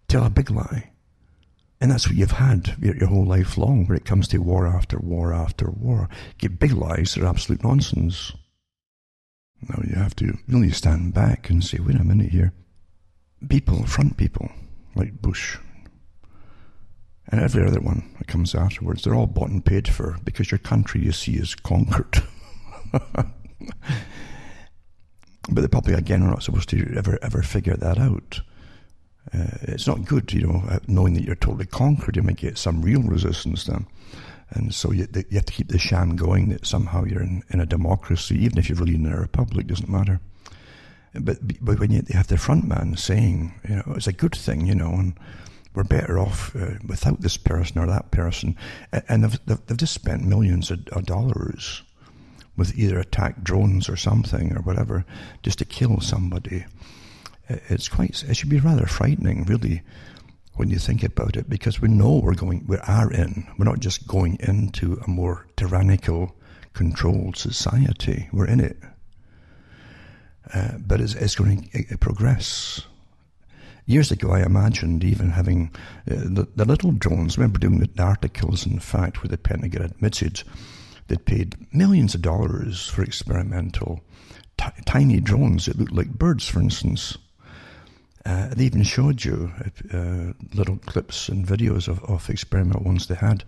Tell 0.09 0.27
a 0.27 0.31
big 0.31 0.51
lie. 0.51 0.91
And 1.81 1.91
that's 1.91 2.07
what 2.07 2.17
you've 2.17 2.31
had 2.33 2.77
your, 2.81 3.09
whole 3.09 3.27
life 3.27 3.57
long 3.57 3.87
when 3.87 3.97
it 3.97 4.05
comes 4.05 4.29
to 4.29 4.39
war 4.39 4.67
after 4.67 4.99
war 4.99 5.33
after 5.33 5.71
war. 5.71 6.09
Get 6.39 6.59
big 6.59 6.73
lies 6.73 7.15
that 7.15 7.25
are 7.25 7.29
absolute 7.29 7.63
nonsense. 7.63 8.33
Now 9.63 9.83
you 9.83 9.95
have 9.95 10.15
to 10.17 10.39
really 10.49 10.71
stand 10.71 11.15
back 11.15 11.49
and 11.51 11.65
say, 11.65 11.79
wait 11.79 11.97
a 12.01 12.05
minute 12.05 12.31
here. 12.31 12.53
People, 13.49 13.85
front 13.87 14.17
people, 14.17 14.51
like 14.95 15.21
Bush, 15.21 15.59
and 17.29 17.41
every 17.41 17.67
other 17.67 17.81
one 17.81 18.15
that 18.19 18.27
comes 18.27 18.55
afterwards, 18.55 19.03
they're 19.03 19.15
all 19.15 19.27
bought 19.27 19.51
and 19.51 19.65
paid 19.65 19.89
for 19.89 20.19
because 20.25 20.51
your 20.51 20.59
country, 20.59 21.03
you 21.03 21.13
see, 21.13 21.35
is 21.35 21.55
conquered. 21.55 22.23
but 22.93 23.27
the 25.49 25.69
public, 25.69 25.97
again, 25.97 26.23
are 26.23 26.31
not 26.31 26.43
supposed 26.43 26.69
to 26.71 26.95
ever, 26.97 27.19
ever 27.23 27.43
figure 27.43 27.77
that 27.77 27.99
out. 27.99 28.41
Uh, 29.33 29.47
it's 29.63 29.87
not 29.87 30.05
good, 30.05 30.33
you 30.33 30.47
know, 30.47 30.63
uh, 30.69 30.79
knowing 30.87 31.15
that 31.15 31.25
you're 31.25 31.35
totally 31.35 31.67
conquered. 31.67 32.17
You 32.17 32.23
might 32.23 32.37
get 32.37 32.59
some 32.59 32.83
real 32.83 33.03
resistance 33.03 33.65
then. 33.65 33.87
And 34.51 34.75
so 34.75 34.93
you, 34.93 35.09
you 35.15 35.37
have 35.37 35.47
to 35.47 35.53
keep 35.53 35.69
the 35.69 35.79
sham 35.79 36.17
going 36.17 36.51
that 36.51 36.67
somehow 36.67 37.05
you're 37.05 37.23
in, 37.23 37.43
in 37.51 37.61
a 37.61 37.67
democracy, 37.67 38.37
even 38.45 38.59
if 38.59 38.69
you're 38.69 38.79
really 38.79 38.95
in 38.95 39.07
a 39.07 39.17
republic, 39.17 39.67
doesn't 39.67 39.89
matter. 39.89 40.21
But, 41.15 41.39
but 41.65 41.79
when 41.79 41.93
you 41.93 42.03
have 42.11 42.27
the 42.27 42.37
front 42.37 42.67
man 42.67 42.97
saying, 42.97 43.55
you 43.69 43.77
know, 43.77 43.95
it's 43.97 44.07
a 44.07 44.13
good 44.13 44.35
thing, 44.35 44.67
you 44.67 44.75
know, 44.75 44.93
and 44.93 45.15
we're 45.75 45.85
better 45.85 46.19
off 46.19 46.55
uh, 46.57 46.75
without 46.87 47.21
this 47.21 47.37
person 47.37 47.79
or 47.79 47.87
that 47.87 48.11
person. 48.11 48.57
And 49.09 49.25
they've, 49.25 49.67
they've 49.67 49.77
just 49.77 49.95
spent 49.95 50.25
millions 50.25 50.71
of, 50.71 50.87
of 50.89 51.07
dollars 51.07 51.83
with 52.57 52.77
either 52.79 52.99
attack 52.99 53.43
drones 53.43 53.89
or 53.89 53.97
something 53.97 54.57
or 54.57 54.61
whatever 54.63 55.05
just 55.43 55.59
to 55.59 55.65
kill 55.65 56.01
somebody. 56.01 56.65
It's 57.49 57.89
quite, 57.89 58.23
it 58.23 58.35
should 58.35 58.49
be 58.49 58.61
rather 58.61 58.87
frightening, 58.87 59.45
really, 59.45 59.83
when 60.57 60.71
you 60.71 60.79
think 60.79 61.03
about 61.03 61.37
it, 61.37 61.49
because 61.49 61.81
we 61.81 61.89
know 61.89 62.19
we're 62.19 62.35
going, 62.35 62.65
we 62.67 62.77
are 62.79 63.11
in, 63.13 63.47
we're 63.59 63.65
not 63.65 63.81
just 63.81 64.07
going 64.07 64.37
into 64.41 65.01
a 65.05 65.11
more 65.11 65.47
tyrannical, 65.57 66.35
controlled 66.73 67.37
society. 67.37 68.29
We're 68.33 68.47
in 68.47 68.61
it. 68.61 68.77
Uh, 70.53 70.79
but 70.79 71.01
it's, 71.01 71.15
it's 71.15 71.35
going 71.35 71.69
to 71.73 71.99
progress 71.99 72.83
Years 73.87 74.11
ago, 74.11 74.31
I 74.31 74.43
imagined 74.43 75.05
even 75.05 75.31
having 75.31 75.71
uh, 76.11 76.15
the, 76.15 76.49
the, 76.57 76.65
little 76.65 76.93
drones. 76.93 77.37
I 77.37 77.43
remember 77.43 77.59
doing 77.59 77.81
the 77.81 78.03
articles, 78.03 78.65
in 78.65 78.79
fact, 78.79 79.23
where 79.23 79.29
the 79.29 79.37
Pentagon 79.37 79.83
admitted 79.83 80.43
they'd 81.09 81.27
paid 81.27 81.55
millions 81.71 82.15
of 82.15 82.23
dollars 82.23 82.89
for 82.89 83.03
experimental 83.03 84.01
t- 84.57 84.71
tiny 84.87 85.21
drones 85.21 85.67
that 85.67 85.79
looked 85.79 85.93
like 85.93 86.19
birds, 86.19 86.49
for 86.49 86.61
instance. 86.61 87.19
Uh, 88.27 88.49
they 88.55 88.65
even 88.65 88.83
showed 88.83 89.25
you 89.25 89.53
uh, 89.93 90.33
little 90.55 90.79
clips 90.79 91.29
and 91.29 91.47
videos 91.47 91.89
of, 91.89 92.03
of 92.05 92.31
experimental 92.31 92.83
ones 92.83 93.07
they 93.07 93.15
had, 93.15 93.45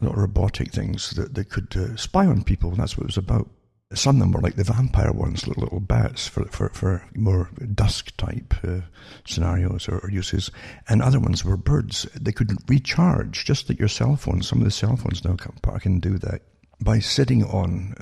little 0.00 0.16
robotic 0.16 0.72
things 0.72 1.10
that, 1.10 1.34
that 1.34 1.50
could 1.50 1.76
uh, 1.76 1.96
spy 1.96 2.26
on 2.26 2.42
people. 2.42 2.70
and 2.70 2.78
That's 2.78 2.96
what 2.96 3.04
it 3.04 3.08
was 3.08 3.16
about. 3.16 3.48
Some 3.92 4.16
of 4.16 4.20
them 4.20 4.32
were 4.32 4.40
like 4.40 4.54
the 4.54 4.64
vampire 4.64 5.12
ones, 5.12 5.48
little, 5.48 5.64
little 5.64 5.80
bats 5.80 6.26
for, 6.28 6.44
for, 6.46 6.68
for 6.70 7.04
more 7.14 7.50
dusk 7.74 8.16
type 8.16 8.54
uh, 8.64 8.80
scenarios 9.24 9.88
or, 9.88 9.98
or, 9.98 10.10
uses. 10.10 10.50
And 10.88 11.02
other 11.02 11.18
ones 11.18 11.44
were 11.44 11.56
birds. 11.56 12.04
They 12.14 12.30
could 12.30 12.52
recharge 12.68 13.44
just 13.44 13.68
like 13.68 13.80
your 13.80 13.88
cell 13.88 14.14
phone. 14.14 14.42
Some 14.42 14.60
of 14.60 14.64
the 14.64 14.70
cell 14.70 14.96
phones 14.96 15.24
now 15.24 15.34
can, 15.34 15.80
can 15.80 15.98
do 15.98 16.18
that 16.18 16.42
by 16.82 17.00
sitting 17.00 17.44
on 17.44 17.94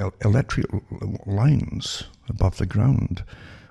uh, 0.00 0.10
electric 0.24 0.66
lines 1.26 2.04
above 2.28 2.58
the 2.58 2.66
ground 2.66 3.24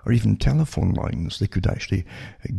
or 0.06 0.12
even 0.12 0.38
telephone 0.38 0.94
lines. 0.94 1.40
They 1.40 1.48
could 1.48 1.68
actually 1.68 2.06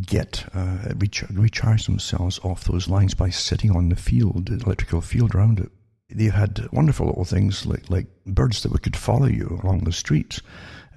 get 0.05 0.45
uh, 0.53 0.77
recharge, 0.95 1.85
themselves 1.85 2.39
off 2.43 2.65
those 2.65 2.87
lines 2.87 3.13
by 3.13 3.29
sitting 3.29 3.71
on 3.71 3.89
the 3.89 3.95
field, 3.95 4.47
the 4.47 4.63
electrical 4.63 5.01
field 5.01 5.33
around 5.33 5.59
it 5.59 5.71
they 6.09 6.25
had 6.25 6.67
wonderful 6.71 7.07
little 7.07 7.25
things 7.25 7.65
like, 7.65 7.89
like 7.89 8.07
birds 8.25 8.63
that 8.63 8.81
could 8.81 8.95
follow 8.95 9.27
you 9.27 9.59
along 9.63 9.79
the 9.79 9.91
streets 9.91 10.41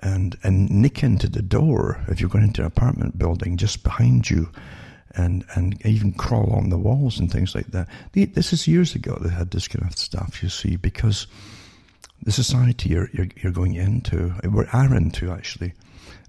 and, 0.03 0.37
and 0.45 0.71
nick 0.71 1.03
into 1.03 1.29
the 1.29 1.43
door 1.43 2.03
if 2.09 2.21
you're 2.21 2.31
going 2.31 2.45
into 2.45 2.63
an 2.63 2.67
apartment 2.67 3.19
building 3.19 3.57
just 3.57 3.83
behind 3.83 4.31
you 4.31 4.51
and, 5.17 5.45
and 5.55 5.85
even 5.85 6.13
crawl 6.13 6.53
on 6.53 6.71
the 6.71 6.79
walls 6.79 7.19
and 7.19 7.31
things 7.31 7.55
like 7.55 7.67
that. 7.69 7.89
They, 8.13 8.27
this 8.27 8.53
is 8.53 8.69
years 8.69 8.95
ago 8.95 9.19
they 9.21 9.31
had 9.31 9.51
this 9.51 9.67
kind 9.67 9.85
of 9.85 9.99
stuff, 9.99 10.43
you 10.43 10.49
see, 10.49 10.77
because 10.77 11.27
the 12.23 12.31
society 12.31 12.91
you're, 12.91 13.11
you're, 13.13 13.29
you're 13.43 13.53
going 13.53 13.75
into, 13.75 14.33
we 14.49 14.65
are 14.73 14.95
into 14.95 15.33
actually, 15.33 15.73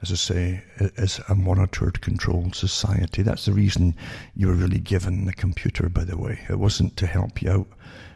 as 0.02 0.12
I 0.12 0.16
say, 0.16 0.64
is 0.80 1.20
a 1.30 1.36
monitored, 1.36 2.02
controlled 2.02 2.56
society. 2.56 3.22
That's 3.22 3.46
the 3.46 3.54
reason 3.54 3.96
you 4.36 4.48
were 4.48 4.54
really 4.54 4.80
given 4.80 5.26
the 5.26 5.34
computer, 5.34 5.90
by 5.90 6.06
the 6.06 6.18
way. 6.18 6.40
It 6.50 6.58
wasn't 6.58 6.98
to 6.98 7.06
help 7.06 7.42
you 7.42 7.52
out 7.52 7.68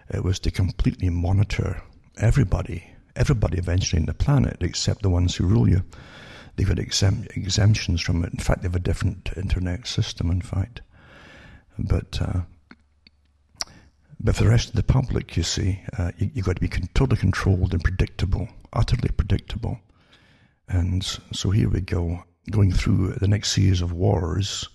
it 0.10 0.24
was 0.24 0.40
to 0.42 0.52
completely 0.52 1.10
monitor 1.10 1.82
everybody, 2.18 2.92
everybody 3.16 3.58
eventually 3.58 4.00
in 4.00 4.06
the 4.06 4.14
planet, 4.14 4.58
except 4.62 5.02
the 5.02 5.10
ones 5.10 5.36
who 5.36 5.46
rule 5.46 5.68
you. 5.68 5.84
They've 6.56 6.70
exempt, 6.70 7.36
exemptions 7.36 8.02
from 8.02 8.24
it. 8.24 8.32
In 8.32 8.40
fact, 8.40 8.62
they 8.62 8.68
have 8.68 8.76
a 8.76 8.80
different 8.80 9.32
internet 9.36 9.88
system, 9.88 10.30
in 10.32 10.42
fact. 10.42 10.82
But, 11.78 12.22
uh, 12.22 12.42
but 14.20 14.36
for 14.36 14.44
the 14.44 14.50
rest 14.50 14.70
of 14.70 14.76
the 14.76 14.84
public, 14.84 15.36
you 15.36 15.44
see, 15.44 15.82
uh, 15.98 16.12
you, 16.18 16.32
have 16.36 16.46
got 16.46 16.56
to 16.56 16.62
be 16.62 16.70
totally 16.94 17.20
controlled 17.20 17.74
and 17.74 17.84
predictable, 17.84 18.48
utterly 18.72 19.10
predictable. 19.10 19.80
And 20.68 21.04
so 21.32 21.50
here 21.50 21.70
we 21.70 21.82
go, 21.82 22.24
going 22.52 22.72
through 22.72 23.14
the 23.14 23.28
next 23.28 23.52
series 23.52 23.82
of 23.82 23.92
wars 23.92 24.68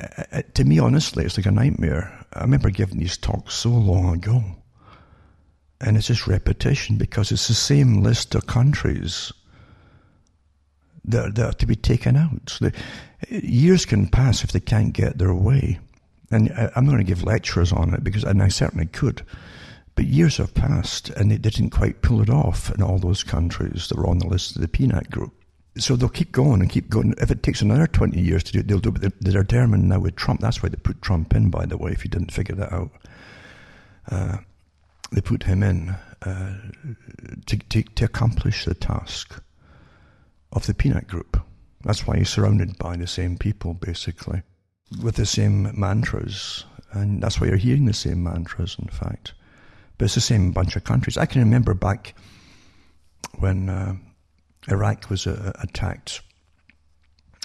uh, 0.00 0.24
uh, 0.32 0.42
to 0.54 0.64
me, 0.64 0.78
honestly, 0.78 1.24
it's 1.24 1.36
like 1.36 1.46
a 1.46 1.50
nightmare. 1.50 2.26
I 2.32 2.42
remember 2.42 2.70
giving 2.70 2.98
these 2.98 3.16
talks 3.16 3.54
so 3.54 3.70
long 3.70 4.14
ago. 4.14 4.42
And 5.80 5.96
it's 5.96 6.06
just 6.06 6.26
repetition 6.26 6.96
because 6.96 7.32
it's 7.32 7.48
the 7.48 7.54
same 7.54 8.02
list 8.02 8.34
of 8.34 8.46
countries 8.46 9.32
that, 11.04 11.34
that 11.34 11.46
are 11.46 11.52
to 11.54 11.66
be 11.66 11.76
taken 11.76 12.16
out. 12.16 12.58
The, 12.60 12.72
years 13.30 13.86
can 13.86 14.08
pass 14.08 14.44
if 14.44 14.52
they 14.52 14.60
can't 14.60 14.92
get 14.92 15.18
their 15.18 15.34
way. 15.34 15.78
And 16.30 16.52
I, 16.52 16.70
I'm 16.76 16.84
not 16.84 16.92
going 16.92 17.04
to 17.04 17.12
give 17.12 17.24
lectures 17.24 17.72
on 17.72 17.94
it 17.94 18.04
because, 18.04 18.24
and 18.24 18.42
I 18.42 18.48
certainly 18.48 18.86
could. 18.86 19.24
But 19.94 20.06
years 20.06 20.38
have 20.38 20.54
passed 20.54 21.10
and 21.10 21.30
they 21.30 21.38
didn't 21.38 21.70
quite 21.70 22.02
pull 22.02 22.22
it 22.22 22.30
off 22.30 22.70
in 22.70 22.82
all 22.82 22.98
those 22.98 23.22
countries 23.22 23.88
that 23.88 23.98
were 23.98 24.08
on 24.08 24.18
the 24.18 24.26
list 24.26 24.56
of 24.56 24.62
the 24.62 24.68
PNAC 24.68 25.10
group 25.10 25.34
so 25.78 25.96
they'll 25.96 26.08
keep 26.08 26.32
going 26.32 26.60
and 26.60 26.70
keep 26.70 26.88
going. 26.88 27.14
If 27.18 27.30
it 27.30 27.42
takes 27.42 27.62
another 27.62 27.86
20 27.86 28.20
years 28.20 28.42
to 28.44 28.52
do 28.52 28.58
it, 28.60 28.68
they'll 28.68 28.80
do 28.80 28.94
it. 29.02 29.14
They're 29.20 29.42
determined 29.42 29.88
now 29.88 30.00
with 30.00 30.16
Trump. 30.16 30.40
That's 30.40 30.62
why 30.62 30.68
they 30.68 30.76
put 30.76 31.00
Trump 31.02 31.34
in, 31.34 31.50
by 31.50 31.66
the 31.66 31.76
way, 31.76 31.92
if 31.92 32.04
you 32.04 32.10
didn't 32.10 32.32
figure 32.32 32.56
that 32.56 32.72
out. 32.72 32.90
Uh, 34.10 34.38
they 35.12 35.20
put 35.20 35.44
him 35.44 35.62
in 35.62 35.96
uh, 36.22 36.56
to, 37.46 37.56
to, 37.56 37.82
to, 37.82 38.04
accomplish 38.04 38.64
the 38.64 38.74
task 38.74 39.40
of 40.52 40.66
the 40.66 40.74
PNAC 40.74 41.06
group. 41.06 41.40
That's 41.82 42.06
why 42.06 42.18
he's 42.18 42.28
surrounded 42.28 42.78
by 42.78 42.96
the 42.96 43.06
same 43.06 43.38
people, 43.38 43.74
basically, 43.74 44.42
with 45.02 45.16
the 45.16 45.26
same 45.26 45.72
mantras. 45.78 46.64
And 46.92 47.22
that's 47.22 47.40
why 47.40 47.46
you're 47.46 47.56
hearing 47.56 47.86
the 47.86 47.92
same 47.92 48.22
mantras, 48.22 48.76
in 48.78 48.88
fact. 48.88 49.34
But 50.00 50.06
it's 50.06 50.14
the 50.14 50.22
same 50.22 50.50
bunch 50.50 50.76
of 50.76 50.84
countries. 50.84 51.18
I 51.18 51.26
can 51.26 51.42
remember 51.42 51.74
back 51.74 52.14
when. 53.38 53.68
Uh, 53.68 53.96
Iraq 54.68 55.08
was 55.08 55.26
uh, 55.26 55.52
attacked. 55.62 56.20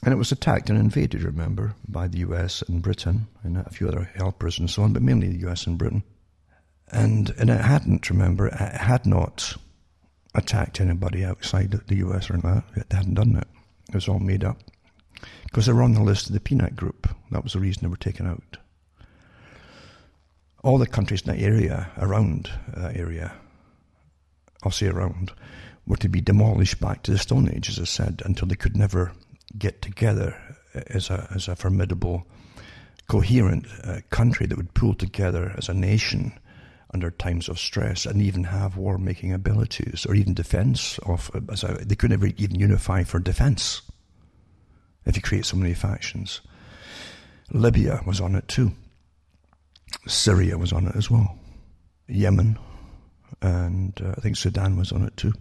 And 0.04 0.13
it 0.13 0.18
was 0.18 0.32
attacked 0.32 0.70
and 0.70 0.78
invaded, 0.78 1.24
remember, 1.24 1.74
by 1.88 2.08
the 2.08 2.20
US 2.20 2.62
and 2.63 2.82
Britain 2.82 3.28
and 3.44 3.58
a 3.58 3.70
few 3.70 3.88
other 3.88 4.12
helpers 4.15 4.60
and 4.60 4.70
so 4.70 4.84
on, 4.84 4.94
but 4.94 5.02
mainly 5.02 5.30
the 5.30 5.48
US 5.50 5.65
and 5.65 5.78
Britain. 5.78 6.04
And, 6.91 7.34
and 7.38 7.50
it 7.50 7.62
hadn't, 7.62 8.10
remember, 8.10 8.48
it 8.48 8.54
had 8.54 9.06
not 9.06 9.56
attacked 10.36 10.82
anybody 10.82 11.24
outside 11.24 11.72
the 11.72 11.96
US 11.98 12.30
or 12.30 12.38
not. 12.38 12.65
It 12.76 12.91
hadn't 12.91 13.15
done 13.15 13.36
it. 13.38 13.48
It 13.89 13.96
was 13.96 14.08
all 14.08 14.20
made 14.20 14.44
up. 14.44 14.60
Because 15.44 15.65
they 15.65 15.74
were 15.74 15.84
on 15.84 15.94
the 15.94 16.04
list 16.04 16.28
of 16.28 16.34
the 16.34 16.39
PNAC 16.39 16.76
group. 16.76 17.10
That 17.32 17.44
was 17.44 17.54
the 17.54 17.60
reason 17.60 17.84
they 17.84 17.89
were 17.89 17.96
taken 17.96 18.28
out. 18.28 18.58
All 20.65 20.80
the 20.80 20.88
countries 20.88 21.21
in 21.21 21.28
that 21.28 21.41
area, 21.41 21.91
around 21.99 22.49
that 22.75 22.97
area, 22.97 23.32
I'll 24.63 24.71
say 24.71 24.88
around, 24.88 25.32
were 25.86 25.95
to 25.97 26.10
be 26.10 26.21
demolished 26.21 26.80
back 26.80 27.04
to 27.04 27.12
the 27.12 27.19
Stone 27.19 27.51
Age, 27.54 27.69
as 27.69 27.80
I 27.80 27.84
said, 27.84 28.23
until 28.25 28.47
they 28.47 28.56
could 28.56 28.75
never 28.75 29.12
get 29.60 29.84
together 29.84 30.36
uh, 30.73 30.82
as 30.88 31.12
a, 31.12 31.28
as 31.36 31.47
a 31.47 31.56
formidable, 31.56 32.25
coherent 33.08 33.67
uh, 33.84 33.99
country 34.10 34.47
that 34.47 34.58
would 34.58 34.73
pull 34.73 34.95
together 34.95 35.54
as 35.56 35.69
a 35.69 35.73
nation 35.75 36.34
under 36.91 37.12
times 37.12 37.47
of 37.47 37.60
stress 37.60 38.08
and 38.08 38.19
even 38.19 38.45
have 38.45 38.75
war 38.75 38.97
making 38.97 39.34
abilities 39.34 40.04
or 40.10 40.15
even 40.15 40.34
defense 40.34 40.97
of 41.06 41.30
uh, 41.36 41.41
as 41.51 41.63
a, 41.63 41.78
they 41.86 41.93
could 41.93 42.10
never 42.10 42.25
even 42.38 42.60
unify 42.60 43.04
for 43.04 43.19
defense 43.19 43.84
if 45.06 45.15
you 45.15 45.21
create 45.21 45.45
so 45.45 45.58
many 45.58 45.75
factions. 45.75 46.41
Libya 47.51 48.01
was 48.08 48.19
on 48.19 48.34
it 48.34 48.47
too 48.47 48.71
syria 50.08 50.58
was 50.58 50.73
on 50.73 50.88
it 50.88 50.95
as 50.95 51.10
well 51.10 51.38
yemen 52.08 52.58
and 53.41 53.99
uh, 54.03 54.13
i 54.17 54.21
think 54.21 54.36
sudan 54.38 54.77
was 54.77 54.91
on 54.91 55.03
it 55.03 55.15
too 55.17 55.34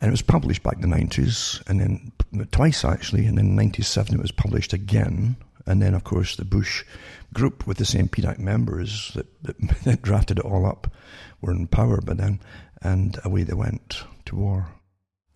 and 0.00 0.08
it 0.08 0.12
was 0.12 0.22
published 0.22 0.62
back 0.62 0.74
in 0.74 0.88
the 0.88 0.96
90s 0.96 1.62
and 1.68 1.80
then 1.80 2.12
twice 2.50 2.84
actually 2.84 3.26
and 3.26 3.38
then 3.38 3.46
in 3.46 3.56
97 3.56 4.14
it 4.14 4.22
was 4.22 4.32
published 4.32 4.72
again 4.72 5.36
and 5.66 5.80
then, 5.80 5.94
of 5.94 6.04
course, 6.04 6.36
the 6.36 6.44
Bush 6.44 6.84
group 7.32 7.66
with 7.66 7.78
the 7.78 7.84
same 7.84 8.08
PNAC 8.08 8.38
members 8.38 9.12
that, 9.14 9.26
that, 9.42 9.58
that 9.84 10.02
drafted 10.02 10.38
it 10.38 10.44
all 10.44 10.66
up 10.66 10.92
were 11.40 11.52
in 11.52 11.66
power 11.66 12.00
by 12.00 12.14
then, 12.14 12.40
and 12.82 13.18
away 13.24 13.44
they 13.44 13.54
went 13.54 14.04
to 14.26 14.36
war. 14.36 14.68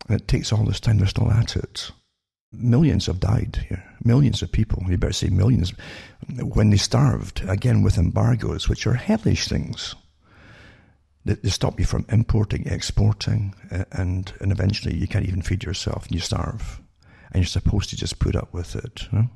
And 0.08 0.20
it 0.20 0.28
takes 0.28 0.52
all 0.52 0.64
this 0.64 0.80
time, 0.80 0.98
they're 0.98 1.06
still 1.06 1.30
at 1.30 1.56
it. 1.56 1.90
Millions 2.58 3.06
have 3.06 3.20
died 3.20 3.64
here, 3.68 3.84
millions 4.04 4.42
of 4.42 4.50
people, 4.50 4.82
you 4.88 4.96
better 4.96 5.12
say 5.12 5.28
millions, 5.28 5.72
when 6.40 6.70
they 6.70 6.76
starved, 6.76 7.42
again 7.48 7.82
with 7.82 7.98
embargoes, 7.98 8.68
which 8.68 8.86
are 8.86 8.94
hellish 8.94 9.48
things. 9.48 9.94
They, 11.24 11.50
stop 11.50 11.80
you 11.80 11.86
from 11.86 12.06
importing, 12.08 12.66
exporting, 12.66 13.54
and, 13.90 14.32
and 14.40 14.52
eventually 14.52 14.94
you 14.94 15.08
can't 15.08 15.26
even 15.26 15.42
feed 15.42 15.64
yourself 15.64 16.06
and 16.06 16.14
you 16.14 16.20
starve. 16.20 16.80
And 17.32 17.42
you're 17.42 17.46
supposed 17.46 17.90
to 17.90 17.96
just 17.96 18.20
put 18.20 18.36
up 18.36 18.54
with 18.54 18.76
it. 18.76 19.08
You 19.10 19.18
know? 19.18 19.28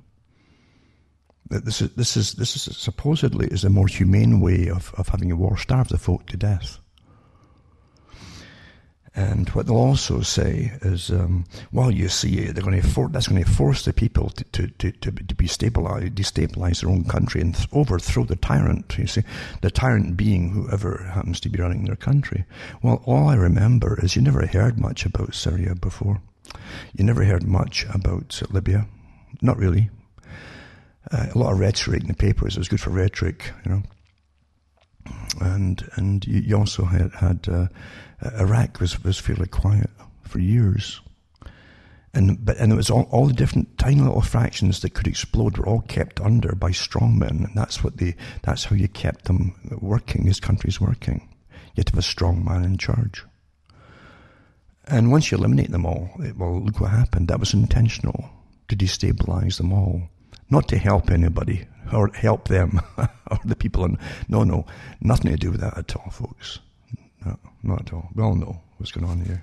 This 1.50 1.82
is 1.82 1.90
this 1.96 2.16
is 2.16 2.34
this 2.34 2.54
is 2.54 2.76
supposedly 2.76 3.48
is 3.48 3.64
a 3.64 3.70
more 3.70 3.88
humane 3.88 4.40
way 4.40 4.68
of, 4.68 4.94
of 4.96 5.08
having 5.08 5.32
a 5.32 5.36
war 5.36 5.58
starve 5.58 5.88
the 5.88 5.98
folk 5.98 6.26
to 6.28 6.36
death. 6.36 6.78
And 9.14 9.48
what 9.50 9.66
they'll 9.66 9.76
also 9.76 10.20
say 10.20 10.72
is, 10.82 11.10
um, 11.10 11.44
well, 11.72 11.90
you 11.90 12.08
see, 12.08 12.44
they're 12.46 12.62
going 12.62 12.80
to 12.80 12.86
for, 12.86 13.08
that's 13.08 13.26
going 13.26 13.42
to 13.42 13.50
force 13.50 13.84
the 13.84 13.92
people 13.92 14.30
to, 14.30 14.44
to, 14.44 14.68
to, 14.68 15.10
to, 15.10 15.34
be 15.34 15.48
stabilized, 15.48 16.14
destabilize 16.14 16.80
their 16.80 16.90
own 16.90 17.04
country 17.04 17.40
and 17.40 17.56
th- 17.56 17.68
overthrow 17.72 18.22
the 18.24 18.36
tyrant. 18.36 18.96
You 18.96 19.08
see, 19.08 19.22
the 19.62 19.70
tyrant 19.70 20.16
being 20.16 20.50
whoever 20.50 21.10
happens 21.12 21.40
to 21.40 21.48
be 21.48 21.60
running 21.60 21.84
their 21.84 21.96
country. 21.96 22.44
Well, 22.82 23.02
all 23.04 23.28
I 23.28 23.34
remember 23.34 23.98
is 24.00 24.14
you 24.14 24.22
never 24.22 24.46
heard 24.46 24.78
much 24.78 25.04
about 25.04 25.34
Syria 25.34 25.74
before. 25.74 26.22
You 26.94 27.04
never 27.04 27.24
heard 27.24 27.46
much 27.46 27.86
about 27.92 28.40
Libya. 28.50 28.86
Not 29.42 29.56
really 29.56 29.90
uh, 31.10 31.26
a 31.34 31.38
lot 31.38 31.52
of 31.52 31.58
rhetoric 31.58 32.02
in 32.02 32.08
the 32.08 32.14
papers. 32.14 32.56
It 32.56 32.60
was 32.60 32.68
good 32.68 32.80
for 32.80 32.90
rhetoric, 32.90 33.52
you 33.64 33.72
know. 33.72 33.82
And 35.40 35.88
and 35.94 36.24
you 36.26 36.56
also 36.56 36.84
had 36.84 37.12
had 37.12 37.48
uh, 37.48 37.66
Uh, 38.22 38.30
Iraq 38.38 38.80
was 38.80 39.02
was 39.02 39.18
fairly 39.18 39.46
quiet 39.46 39.90
for 40.22 40.38
years. 40.38 41.00
And 42.12 42.44
but 42.44 42.56
and 42.56 42.72
it 42.72 42.76
was 42.76 42.90
all, 42.90 43.08
all 43.10 43.26
the 43.26 43.32
different 43.32 43.78
tiny 43.78 44.00
little 44.00 44.20
fractions 44.20 44.80
that 44.80 44.94
could 44.94 45.06
explode 45.06 45.56
were 45.56 45.66
all 45.66 45.82
kept 45.82 46.20
under 46.20 46.54
by 46.54 46.70
strongmen, 46.70 47.44
and 47.44 47.54
that's 47.54 47.84
what 47.84 47.98
they 47.98 48.16
that's 48.42 48.64
how 48.64 48.76
you 48.76 48.88
kept 48.88 49.26
them 49.26 49.54
working. 49.80 50.24
These 50.24 50.40
countries 50.40 50.80
working. 50.80 51.28
You 51.50 51.80
had 51.80 51.86
to 51.86 51.92
have 51.92 51.98
a 52.00 52.02
strong 52.02 52.44
man 52.44 52.64
in 52.64 52.78
charge. 52.78 53.24
And 54.86 55.12
once 55.12 55.30
you 55.30 55.38
eliminate 55.38 55.70
them 55.70 55.86
all, 55.86 56.10
it, 56.18 56.36
well, 56.36 56.60
look 56.60 56.80
what 56.80 56.90
happened. 56.90 57.28
That 57.28 57.38
was 57.38 57.54
intentional 57.54 58.28
to 58.66 58.74
destabilize 58.74 59.58
them 59.58 59.72
all 59.72 60.08
not 60.50 60.68
to 60.68 60.76
help 60.76 61.10
anybody 61.10 61.66
or 61.92 62.08
help 62.08 62.48
them 62.48 62.80
or 62.98 63.38
the 63.44 63.56
people. 63.56 63.84
In, 63.84 63.98
no, 64.28 64.42
no, 64.42 64.66
nothing 65.00 65.30
to 65.30 65.36
do 65.36 65.50
with 65.52 65.60
that 65.60 65.78
at 65.78 65.96
all, 65.96 66.10
folks. 66.10 66.58
No, 67.24 67.38
not 67.62 67.80
at 67.82 67.92
all. 67.92 68.08
We 68.14 68.22
all 68.22 68.34
know 68.34 68.60
what's 68.78 68.92
going 68.92 69.08
on 69.08 69.20
here. 69.20 69.42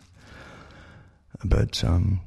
But 1.43 1.83
um, 1.83 2.21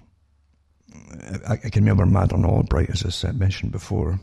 I, 1.48 1.54
I, 1.54 1.56
can 1.56 1.82
remember 1.82 2.06
Madeleine 2.06 2.44
Albright, 2.44 2.90
as 2.90 3.04
I 3.04 3.08
said, 3.08 3.38
mentioned 3.38 3.72
before, 3.72 4.20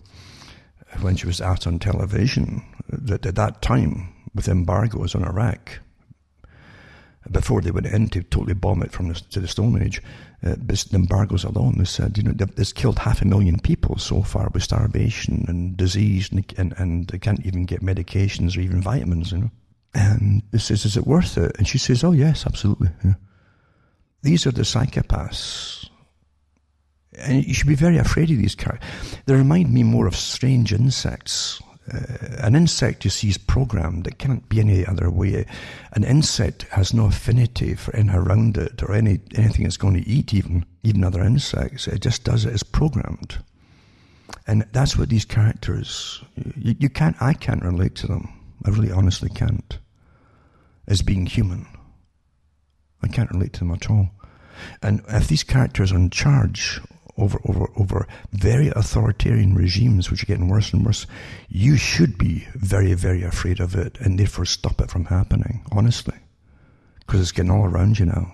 when 1.01 1.15
she 1.15 1.27
was 1.27 1.41
out 1.41 1.67
on 1.67 1.79
television, 1.79 2.63
that 2.89 3.25
at 3.25 3.35
that 3.35 3.61
time, 3.61 4.13
with 4.33 4.47
embargoes 4.47 5.15
on 5.15 5.23
Iraq, 5.23 5.79
before 7.31 7.61
they 7.61 7.71
went 7.71 7.87
in 7.87 8.07
to 8.09 8.23
totally 8.23 8.53
bomb 8.53 8.81
it 8.81 8.91
from 8.91 9.09
the, 9.09 9.15
to 9.15 9.39
the 9.41 9.47
Stone 9.47 9.81
Age, 9.81 10.01
uh, 10.43 10.55
the 10.57 10.87
embargoes 10.93 11.43
alone, 11.43 11.75
they 11.77 11.83
said, 11.83 12.17
you 12.17 12.23
know, 12.23 12.31
they've, 12.31 12.75
killed 12.75 12.99
half 12.99 13.21
a 13.21 13.25
million 13.25 13.59
people 13.59 13.97
so 13.97 14.21
far 14.21 14.49
with 14.53 14.63
starvation 14.63 15.43
and 15.47 15.75
disease, 15.75 16.29
and, 16.31 16.53
and, 16.57 16.73
and 16.77 17.07
they 17.07 17.17
can't 17.17 17.45
even 17.45 17.65
get 17.65 17.81
medications 17.81 18.55
or 18.55 18.61
even 18.61 18.81
vitamins, 18.81 19.31
you 19.31 19.39
know. 19.39 19.51
And 19.97 20.43
he 20.51 20.59
says, 20.59 20.85
is 20.85 20.95
it 20.95 21.07
worth 21.07 21.37
it? 21.37 21.55
And 21.57 21.67
she 21.67 21.77
says, 21.77 22.03
oh, 22.03 22.11
yes, 22.11 22.45
absolutely. 22.45 22.89
Yeah. 23.03 23.13
These 24.21 24.45
are 24.45 24.51
the 24.51 24.61
psychopaths. 24.61 25.89
And 27.17 27.43
you 27.43 27.53
should 27.53 27.67
be 27.67 27.75
very 27.75 27.97
afraid 27.97 28.29
of 28.29 28.37
these 28.37 28.55
characters. 28.55 28.87
They 29.25 29.33
remind 29.33 29.73
me 29.73 29.83
more 29.83 30.05
of 30.05 30.15
strange 30.15 30.71
insects 30.71 31.61
uh, 31.93 31.99
an 32.39 32.55
insect 32.55 33.05
you 33.05 33.09
see 33.09 33.29
is 33.29 33.37
programmed. 33.37 34.07
It 34.07 34.17
can't 34.17 34.47
be 34.49 34.59
any 34.59 34.85
other 34.85 35.09
way. 35.09 35.45
An 35.93 36.03
insect 36.03 36.63
has 36.63 36.93
no 36.93 37.05
affinity 37.05 37.75
for 37.75 37.95
anything 37.95 38.15
around 38.15 38.57
it 38.57 38.83
or 38.83 38.93
any 38.93 39.19
anything 39.35 39.65
it's 39.65 39.77
going 39.77 39.93
to 39.93 40.07
eat, 40.07 40.33
even 40.33 40.65
even 40.83 41.03
other 41.03 41.21
insects. 41.21 41.87
It 41.87 42.01
just 42.01 42.23
does 42.23 42.45
it. 42.45 42.53
It's 42.53 42.63
programmed, 42.63 43.37
and 44.47 44.65
that's 44.73 44.97
what 44.97 45.09
these 45.09 45.25
characters. 45.25 46.21
You, 46.57 46.75
you 46.77 46.89
can't. 46.89 47.15
I 47.21 47.33
can't 47.33 47.63
relate 47.63 47.95
to 47.95 48.07
them. 48.07 48.33
I 48.65 48.69
really, 48.69 48.91
honestly 48.91 49.29
can't. 49.29 49.79
As 50.87 51.01
being 51.01 51.25
human, 51.25 51.67
I 53.03 53.07
can't 53.07 53.31
relate 53.31 53.53
to 53.53 53.59
them 53.59 53.71
at 53.71 53.89
all. 53.89 54.09
And 54.81 55.03
if 55.09 55.27
these 55.27 55.43
characters 55.43 55.91
are 55.91 55.97
in 55.97 56.09
charge 56.09 56.81
over, 57.17 57.39
over, 57.45 57.67
over 57.75 58.07
very 58.31 58.69
authoritarian 58.69 59.55
regimes, 59.55 60.09
which 60.09 60.23
are 60.23 60.27
getting 60.27 60.47
worse 60.47 60.71
and 60.73 60.85
worse, 60.85 61.05
you 61.49 61.75
should 61.77 62.17
be 62.17 62.47
very, 62.55 62.93
very 62.93 63.23
afraid 63.23 63.59
of 63.59 63.75
it 63.75 63.97
and 63.99 64.17
therefore 64.17 64.45
stop 64.45 64.79
it 64.81 64.89
from 64.89 65.05
happening, 65.05 65.65
honestly. 65.71 66.17
Because 66.99 67.21
it's 67.21 67.31
getting 67.31 67.51
all 67.51 67.65
around 67.65 67.99
you 67.99 68.05
now. 68.05 68.31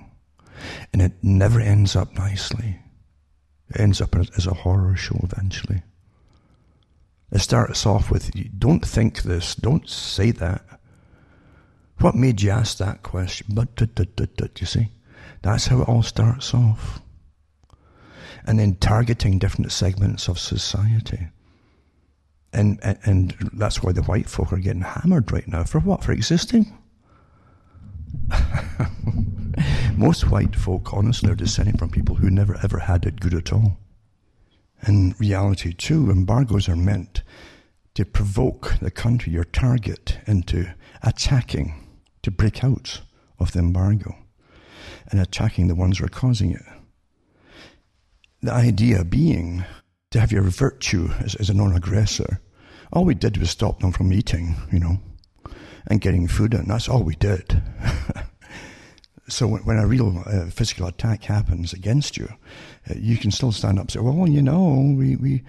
And 0.91 1.01
it 1.01 1.13
never 1.21 1.59
ends 1.59 1.95
up 1.95 2.13
nicely. 2.13 2.79
It 3.69 3.79
ends 3.79 4.01
up 4.01 4.15
as 4.15 4.47
a 4.47 4.53
horror 4.53 4.95
show 4.95 5.19
eventually. 5.23 5.81
It 7.31 7.39
starts 7.39 7.85
off 7.85 8.11
with, 8.11 8.31
don't 8.59 8.85
think 8.85 9.23
this, 9.23 9.55
don't 9.55 9.89
say 9.89 10.31
that. 10.31 10.63
What 11.99 12.15
made 12.15 12.41
you 12.41 12.51
ask 12.51 12.77
that 12.77 13.03
question? 13.03 13.47
But, 13.53 13.79
you 14.59 14.65
see? 14.65 14.89
That's 15.41 15.67
how 15.67 15.81
it 15.81 15.87
all 15.87 16.03
starts 16.03 16.53
off 16.53 17.01
and 18.45 18.59
then 18.59 18.75
targeting 18.75 19.39
different 19.39 19.71
segments 19.71 20.27
of 20.27 20.37
society. 20.37 21.27
And, 22.51 22.79
and, 22.83 22.99
and 23.03 23.35
that's 23.53 23.81
why 23.81 23.93
the 23.93 24.03
white 24.03 24.29
folk 24.29 24.51
are 24.53 24.57
getting 24.57 24.81
hammered 24.81 25.31
right 25.31 25.47
now. 25.47 25.63
For 25.63 25.79
what? 25.79 26.03
For 26.03 26.11
existing? 26.11 26.77
Most 29.97 30.29
white 30.29 30.55
folk, 30.55 30.93
honestly, 30.93 31.31
are 31.31 31.35
descending 31.35 31.77
from 31.77 31.89
people 31.89 32.15
who 32.15 32.29
never 32.29 32.57
ever 32.63 32.79
had 32.79 33.05
it 33.05 33.19
good 33.19 33.33
at 33.33 33.53
all. 33.53 33.77
In 34.87 35.15
reality, 35.17 35.73
too, 35.73 36.11
embargoes 36.11 36.67
are 36.67 36.75
meant 36.75 37.23
to 37.95 38.05
provoke 38.05 38.75
the 38.81 38.91
country, 38.91 39.31
your 39.31 39.45
target, 39.45 40.17
into 40.27 40.73
attacking, 41.01 41.82
to 42.23 42.31
break 42.31 42.63
out 42.63 43.01
of 43.39 43.51
the 43.51 43.59
embargo 43.59 44.15
and 45.11 45.19
attacking 45.19 45.67
the 45.67 45.75
ones 45.75 45.99
who 45.99 46.05
are 46.05 46.09
causing 46.09 46.51
it. 46.51 46.63
The 48.41 48.51
idea 48.51 49.03
being 49.03 49.63
to 50.11 50.19
have 50.19 50.31
your 50.31 50.43
virtue 50.43 51.09
as, 51.19 51.35
as 51.35 51.49
a 51.49 51.53
non 51.53 51.73
aggressor. 51.73 52.39
All 52.91 53.03
we 53.05 53.15
did 53.15 53.37
was 53.37 53.49
stop 53.49 53.79
them 53.79 53.91
from 53.91 54.13
eating, 54.13 54.55
you 54.71 54.79
know, 54.79 54.99
and 55.87 55.99
getting 55.99 56.27
food 56.27 56.53
in. 56.53 56.67
That's 56.67 56.87
all 56.87 57.03
we 57.03 57.15
did. 57.15 57.61
so 59.27 59.47
when, 59.47 59.63
when, 59.63 59.77
a 59.77 59.87
real 59.87 60.23
uh, 60.27 60.45
physical 60.51 60.85
attack 60.85 61.23
happens 61.23 61.73
against 61.73 62.17
you, 62.17 62.29
uh, 62.89 62.93
you 62.95 63.17
can 63.17 63.31
still 63.31 63.51
stand 63.51 63.79
up 63.79 63.85
and 63.85 63.91
say, 63.91 63.99
well, 63.99 64.29
you 64.29 64.43
know, 64.43 64.93
we, 64.95 65.15
we, 65.15 65.43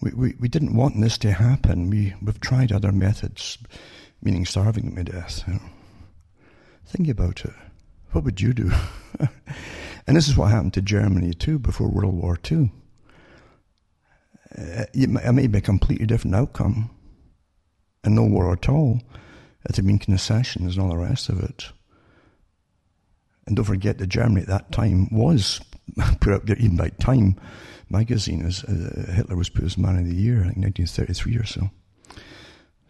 we, 0.00 0.34
we 0.38 0.48
didn't 0.48 0.76
want 0.76 1.00
this 1.00 1.18
to 1.18 1.32
happen. 1.32 1.90
We, 1.90 2.14
we've 2.22 2.40
tried 2.40 2.70
other 2.70 2.92
methods, 2.92 3.58
meaning 4.22 4.46
starving 4.46 4.94
them 4.94 5.04
to 5.04 5.12
death. 5.12 5.42
You 5.48 5.54
know. 5.54 5.60
Think 6.86 7.08
about 7.08 7.44
it. 7.44 7.54
What 8.12 8.24
would 8.24 8.40
you 8.40 8.52
do? 8.52 8.72
And 10.06 10.16
this 10.16 10.28
is 10.28 10.36
what 10.36 10.50
happened 10.50 10.74
to 10.74 10.82
Germany 10.82 11.32
too 11.32 11.58
before 11.58 11.88
World 11.88 12.14
War 12.14 12.38
II. 12.50 12.70
Uh, 14.56 14.84
it 14.92 15.08
may 15.08 15.46
be 15.46 15.58
a 15.58 15.62
completely 15.62 16.06
different 16.06 16.36
outcome 16.36 16.90
and 18.04 18.14
no 18.14 18.24
war 18.24 18.52
at 18.52 18.68
all. 18.68 19.00
It 19.64 19.76
had 19.76 19.86
been 19.86 19.98
concessions 19.98 20.76
and 20.76 20.84
all 20.84 20.90
the 20.90 20.98
rest 20.98 21.28
of 21.28 21.40
it. 21.40 21.72
And 23.46 23.56
don't 23.56 23.64
forget 23.64 23.98
that 23.98 24.06
Germany 24.08 24.42
at 24.42 24.48
that 24.48 24.72
time 24.72 25.08
was 25.10 25.60
put 26.20 26.34
up 26.34 26.46
there, 26.46 26.56
even 26.56 26.76
by 26.76 26.90
Time 26.90 27.36
magazine, 27.90 28.44
as 28.44 28.62
uh, 28.64 29.12
Hitler 29.14 29.36
was 29.36 29.48
put 29.48 29.64
as 29.64 29.78
Man 29.78 29.98
of 29.98 30.06
the 30.06 30.14
Year, 30.14 30.36
in 30.36 30.62
1933 30.62 31.36
or 31.36 31.44
so. 31.44 31.70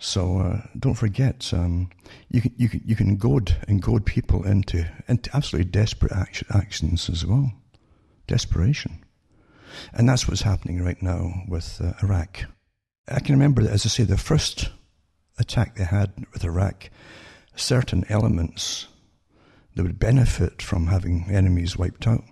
So 0.04 0.38
uh, 0.38 0.60
don't 0.78 0.98
forget, 0.98 1.50
um, 1.54 1.88
you 2.28 2.42
can 2.42 2.52
you 2.58 2.68
can 2.68 2.82
you 2.84 2.94
can 2.94 3.16
goad 3.16 3.56
and 3.66 3.80
goad 3.80 4.04
people 4.04 4.44
into 4.44 4.86
into 5.08 5.34
absolutely 5.34 5.70
desperate 5.70 6.12
action, 6.12 6.46
actions 6.52 7.08
as 7.08 7.24
well, 7.24 7.50
desperation, 8.26 9.02
and 9.94 10.06
that's 10.06 10.28
what's 10.28 10.42
happening 10.42 10.84
right 10.84 11.00
now 11.02 11.32
with 11.48 11.80
uh, 11.82 11.94
Iraq. 12.02 12.44
I 13.08 13.20
can 13.20 13.34
remember 13.34 13.62
that, 13.62 13.72
as 13.72 13.86
I 13.86 13.88
say, 13.88 14.04
the 14.04 14.18
first 14.18 14.68
attack 15.38 15.76
they 15.76 15.84
had 15.84 16.12
with 16.34 16.44
Iraq, 16.44 16.90
certain 17.56 18.04
elements 18.10 18.88
that 19.74 19.84
would 19.84 19.98
benefit 19.98 20.60
from 20.60 20.88
having 20.88 21.30
enemies 21.30 21.78
wiped 21.78 22.06
out, 22.06 22.24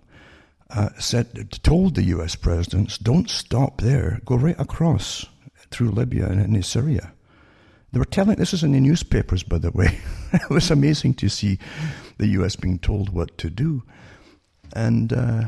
uh, 0.68 0.90
said 0.98 1.50
told 1.62 1.94
the 1.94 2.04
U.S. 2.16 2.36
presidents, 2.36 2.98
"Don't 2.98 3.30
stop 3.30 3.80
there. 3.80 4.20
Go 4.26 4.36
right 4.36 4.60
across 4.60 5.24
through 5.70 5.92
Libya 5.92 6.26
and 6.26 6.38
into 6.38 6.62
Syria." 6.62 7.14
They 7.92 7.98
were 7.98 8.06
telling 8.06 8.36
this 8.36 8.54
is 8.54 8.62
in 8.62 8.72
the 8.72 8.80
newspapers, 8.80 9.42
by 9.42 9.58
the 9.58 9.70
way. 9.70 9.98
it 10.32 10.48
was 10.48 10.70
amazing 10.70 11.14
to 11.14 11.28
see 11.28 11.58
the 12.18 12.28
U.S. 12.28 12.56
being 12.56 12.78
told 12.78 13.10
what 13.10 13.36
to 13.38 13.50
do, 13.50 13.82
and 14.74 15.12
uh, 15.12 15.44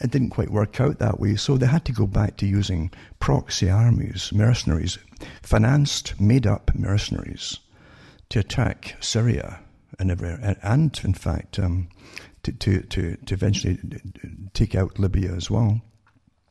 it 0.00 0.10
didn't 0.10 0.30
quite 0.30 0.50
work 0.50 0.78
out 0.80 0.98
that 0.98 1.18
way. 1.18 1.36
So 1.36 1.56
they 1.56 1.66
had 1.66 1.86
to 1.86 1.92
go 1.92 2.06
back 2.06 2.36
to 2.38 2.46
using 2.46 2.90
proxy 3.18 3.70
armies, 3.70 4.30
mercenaries, 4.32 4.98
financed, 5.42 6.20
made-up 6.20 6.74
mercenaries, 6.74 7.58
to 8.28 8.40
attack 8.40 8.96
Syria 9.00 9.60
and 9.98 10.10
everywhere, 10.10 10.58
and 10.62 11.00
in 11.02 11.14
fact, 11.14 11.58
um, 11.58 11.88
to, 12.42 12.52
to, 12.52 12.80
to, 12.82 13.16
to 13.16 13.34
eventually 13.34 13.78
take 14.52 14.74
out 14.74 14.98
Libya 14.98 15.32
as 15.32 15.50
well. 15.50 15.80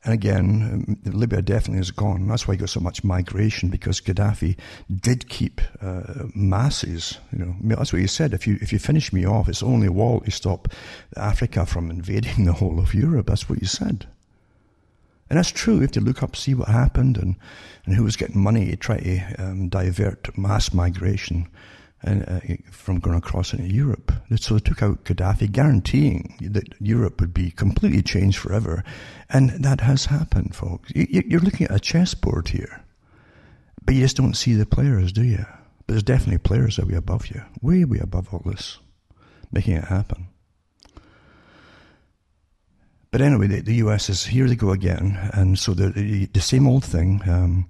And 0.04 0.14
again, 0.14 0.98
um, 1.06 1.14
Libya 1.14 1.42
definitely 1.42 1.80
is 1.80 1.92
gone. 1.92 2.28
That's 2.28 2.46
why 2.46 2.56
you 2.56 2.60
got 2.60 2.70
so 2.70 2.82
much 2.82 3.04
migration 3.06 3.70
because 3.70 4.02
Gaddafi 4.02 4.58
did 4.94 5.30
keep 5.30 5.62
uh, 5.82 6.26
masses. 6.36 7.20
You 7.32 7.40
know, 7.40 7.56
that's 7.62 7.94
what 7.94 8.02
he 8.02 8.08
said. 8.08 8.34
If 8.34 8.46
you 8.46 8.58
if 8.62 8.74
you 8.74 8.80
finish 8.80 9.14
me 9.14 9.26
off, 9.26 9.48
it's 9.48 9.64
only 9.64 9.88
a 9.88 9.94
wall 9.94 10.20
to 10.22 10.32
stop 10.32 10.68
Africa 11.16 11.66
from 11.66 11.90
invading 11.90 12.46
the 12.46 12.54
whole 12.54 12.80
of 12.80 12.94
Europe. 12.94 13.28
That's 13.28 13.48
what 13.50 13.60
he 13.60 13.66
said. 13.66 14.08
And 15.30 15.38
that's 15.40 15.52
true. 15.52 15.76
If 15.76 15.80
you 15.80 15.84
have 15.84 15.92
to 15.92 16.02
look 16.02 16.22
up, 16.22 16.36
see 16.36 16.54
what 16.54 16.68
happened, 16.68 17.18
and, 17.18 17.36
and 17.86 17.96
who 17.96 18.04
was 18.04 18.18
getting 18.18 18.42
money 18.42 18.70
to 18.70 18.76
try 18.76 19.00
to 19.00 19.20
um, 19.40 19.70
divert 19.70 20.38
mass 20.38 20.74
migration 20.74 21.48
and, 22.04 22.28
uh, 22.28 22.40
from 22.72 23.00
going 23.00 23.18
across 23.18 23.54
into 23.54 23.74
Europe. 23.74 24.12
So 24.36 24.56
they 24.56 24.60
took 24.60 24.84
out 24.84 25.04
Gaddafi, 25.06 25.52
guaranteeing 25.52 26.36
that 26.42 26.74
Europe 26.80 27.22
would 27.22 27.34
be 27.34 27.52
completely 27.52 28.02
changed 28.02 28.38
forever. 28.38 28.84
And 29.30 29.50
that 29.64 29.82
has 29.82 30.06
happened, 30.06 30.56
folks. 30.56 30.92
You're 30.94 31.40
looking 31.40 31.68
at 31.68 31.76
a 31.76 31.80
chessboard 31.80 32.50
here, 32.50 32.84
but 33.86 33.96
you 33.96 34.02
just 34.02 34.18
don't 34.18 34.36
see 34.36 34.54
the 34.54 34.66
players, 34.66 35.12
do 35.12 35.24
you? 35.24 35.46
But 35.86 35.94
there's 35.94 36.04
definitely 36.04 36.40
players 36.40 36.78
that 36.78 36.88
way 36.88 36.96
above 36.96 37.28
you, 37.28 37.42
way, 37.62 37.86
way 37.86 38.00
above 38.00 38.34
all 38.34 38.42
this, 38.46 38.80
making 39.52 39.76
it 39.76 39.86
happen. 39.86 40.28
But 43.12 43.22
anyway, 43.22 43.46
the, 43.46 43.62
the 43.62 43.76
US 43.76 44.10
is 44.10 44.26
here 44.26 44.48
they 44.48 44.56
go 44.56 44.72
again, 44.72 45.20
and 45.34 45.60
so 45.60 45.76
the 45.76 45.92
the, 45.92 46.26
the 46.26 46.42
same 46.42 46.68
old 46.68 46.84
thing. 46.84 47.22
Um, 47.28 47.70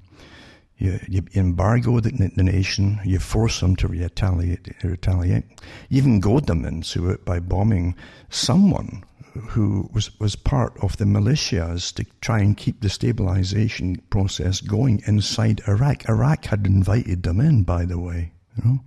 you, 0.78 1.00
you 1.08 1.24
embargo 1.36 2.00
the, 2.00 2.12
the, 2.12 2.44
nation. 2.44 3.00
You 3.06 3.20
force 3.20 3.60
them 3.60 3.76
to 3.78 3.88
retaliate. 3.88 4.70
retaliate. 4.84 5.46
You 5.90 5.98
even 5.98 6.20
goad 6.20 6.48
them 6.48 6.66
into 6.66 7.10
it 7.10 7.24
by 7.24 7.40
bombing 7.40 7.96
someone 8.30 9.04
who 9.50 9.90
was, 9.94 10.18
was 10.20 10.36
part 10.36 10.78
of 10.82 10.98
the 10.98 11.06
militias 11.06 11.94
to 11.96 12.06
try 12.22 12.40
and 12.40 12.56
keep 12.56 12.82
the 12.82 12.90
stabilization 12.90 14.02
process 14.10 14.62
going 14.62 15.02
inside 15.08 15.62
Iraq. 15.68 16.08
Iraq 16.08 16.46
had 16.46 16.66
invited 16.66 17.24
them 17.24 17.40
in, 17.40 17.64
by 17.64 17.86
the 17.86 18.00
way. 18.00 18.32
You 18.58 18.64
know, 18.64 18.80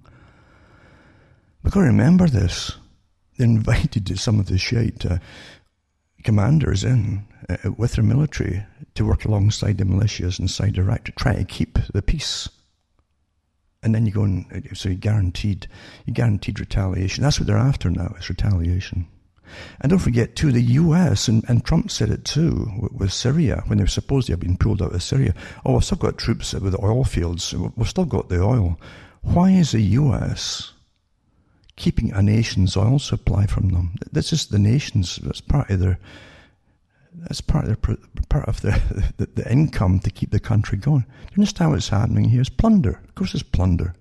we've 1.62 1.72
got 1.72 1.80
to 1.80 1.86
remember 1.86 2.28
this. 2.28 2.72
They 3.38 3.44
invited 3.44 4.18
some 4.18 4.38
of 4.38 4.46
the 4.46 4.58
Shiite 4.58 5.04
uh, 5.04 5.18
commanders 6.22 6.84
in 6.84 7.26
uh, 7.48 7.72
with 7.76 7.94
their 7.94 8.04
military 8.04 8.64
to 8.96 9.06
work 9.06 9.24
alongside 9.24 9.78
the 9.78 9.84
militias 9.84 10.40
inside 10.40 10.78
Iraq 10.78 11.04
to 11.04 11.12
try 11.12 11.34
to 11.34 11.44
keep 11.44 11.78
the 11.92 12.02
peace. 12.02 12.48
And 13.82 13.94
then 13.94 14.06
you 14.06 14.12
go 14.12 14.24
and 14.24 14.46
uh, 14.52 14.74
so 14.74 14.88
you 14.88 14.96
guaranteed 14.96 15.68
you 16.06 16.12
guaranteed 16.12 16.58
retaliation. 16.58 17.22
That's 17.22 17.38
what 17.38 17.46
they're 17.46 17.56
after 17.56 17.90
now 17.90 18.14
is 18.18 18.28
retaliation. 18.28 19.06
And 19.80 19.90
don't 19.90 20.00
forget 20.00 20.34
too, 20.34 20.50
the 20.50 20.60
U.S. 20.60 21.28
and, 21.28 21.44
and 21.48 21.64
Trump 21.64 21.90
said 21.90 22.10
it 22.10 22.24
too 22.24 22.68
with, 22.78 22.92
with 22.92 23.12
Syria 23.12 23.62
when 23.66 23.78
they 23.78 23.84
were 23.84 23.88
supposed 23.88 24.26
to 24.26 24.32
have 24.32 24.40
been 24.40 24.56
pulled 24.56 24.82
out 24.82 24.94
of 24.94 25.02
Syria. 25.02 25.34
Oh, 25.64 25.74
we've 25.74 25.84
still 25.84 25.98
got 25.98 26.18
troops 26.18 26.52
with 26.54 26.72
the 26.72 26.84
oil 26.84 27.04
fields. 27.04 27.54
We've 27.54 27.88
still 27.88 28.06
got 28.06 28.28
the 28.28 28.42
oil. 28.42 28.78
Why 29.22 29.50
is 29.50 29.72
the 29.72 29.80
U.S. 29.80 30.72
keeping 31.76 32.12
a 32.12 32.22
nation's 32.22 32.76
oil 32.76 32.98
supply 32.98 33.46
from 33.46 33.68
them? 33.68 33.94
This 34.10 34.32
is 34.32 34.46
the 34.46 34.58
nation's. 34.58 35.16
That's 35.16 35.40
part 35.40 35.70
of 35.70 35.80
their 35.80 35.98
that's 37.18 37.40
part 37.40 37.64
of 37.64 37.68
their 37.68 37.96
part 38.28 38.48
of 38.48 38.60
the, 38.60 38.80
the, 39.16 39.26
the 39.26 39.50
income 39.50 40.00
to 40.00 40.10
keep 40.10 40.30
the 40.30 40.40
country 40.40 40.78
going. 40.78 41.00
Do 41.00 41.32
you 41.32 41.42
understand 41.42 41.72
what's 41.72 41.88
happening 41.88 42.24
here? 42.24 42.40
It's 42.40 42.50
plunder. 42.50 43.00
Of 43.08 43.14
course, 43.14 43.34
it's 43.34 43.42
plunder. 43.42 43.94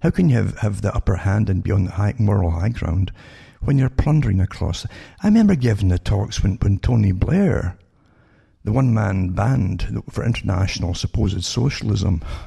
How 0.00 0.10
can 0.10 0.28
you 0.28 0.36
have, 0.36 0.58
have 0.58 0.82
the 0.82 0.94
upper 0.94 1.16
hand 1.16 1.50
and 1.50 1.62
be 1.62 1.72
on 1.72 1.84
the 1.84 1.90
high, 1.92 2.14
moral 2.18 2.50
high 2.50 2.68
ground 2.68 3.12
when 3.60 3.78
you're 3.78 3.90
plundering 3.90 4.40
across? 4.40 4.86
I 5.22 5.26
remember 5.26 5.56
giving 5.56 5.88
the 5.88 5.98
talks 5.98 6.42
when, 6.42 6.54
when 6.56 6.78
Tony 6.78 7.12
Blair, 7.12 7.76
the 8.64 8.72
one 8.72 8.94
man 8.94 9.30
band 9.30 10.02
for 10.10 10.24
international 10.24 10.94
supposed 10.94 11.42
socialism, 11.44 12.22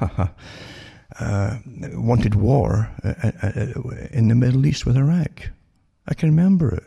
uh, 1.20 1.58
wanted 1.94 2.34
war 2.34 2.90
uh, 3.04 3.14
uh, 3.22 3.32
uh, 3.42 4.06
in 4.12 4.28
the 4.28 4.34
Middle 4.34 4.64
East 4.64 4.86
with 4.86 4.96
Iraq. 4.96 5.50
I 6.08 6.14
can 6.14 6.30
remember 6.30 6.74
it. 6.74 6.84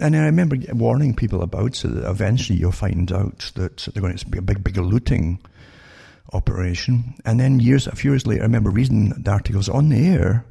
And 0.00 0.16
I 0.16 0.24
remember 0.24 0.56
warning 0.72 1.14
people 1.14 1.42
about 1.42 1.76
so 1.76 1.88
that 1.88 2.08
eventually 2.08 2.58
you'll 2.58 2.72
find 2.72 3.12
out 3.12 3.52
that 3.54 3.88
they're 3.92 4.02
going 4.02 4.16
to 4.16 4.26
be 4.26 4.38
a 4.38 4.42
big, 4.42 4.64
big 4.64 4.76
looting 4.76 5.38
operation. 6.32 7.14
And 7.24 7.38
then 7.38 7.60
years, 7.60 7.86
a 7.86 7.94
few 7.94 8.10
years 8.10 8.26
later, 8.26 8.42
I 8.42 8.46
remember 8.46 8.70
reading 8.70 9.10
the 9.10 9.30
articles 9.30 9.68
on 9.68 9.90
the 9.90 10.06
air 10.06 10.44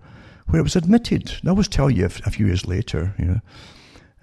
where 0.47 0.59
it 0.59 0.63
was 0.63 0.77
admitted. 0.77 1.33
I 1.45 1.49
always 1.49 1.67
tell 1.67 1.89
you 1.89 2.05
a 2.05 2.09
few 2.09 2.47
years 2.47 2.65
later, 2.65 3.13
you 3.19 3.25
know. 3.25 3.39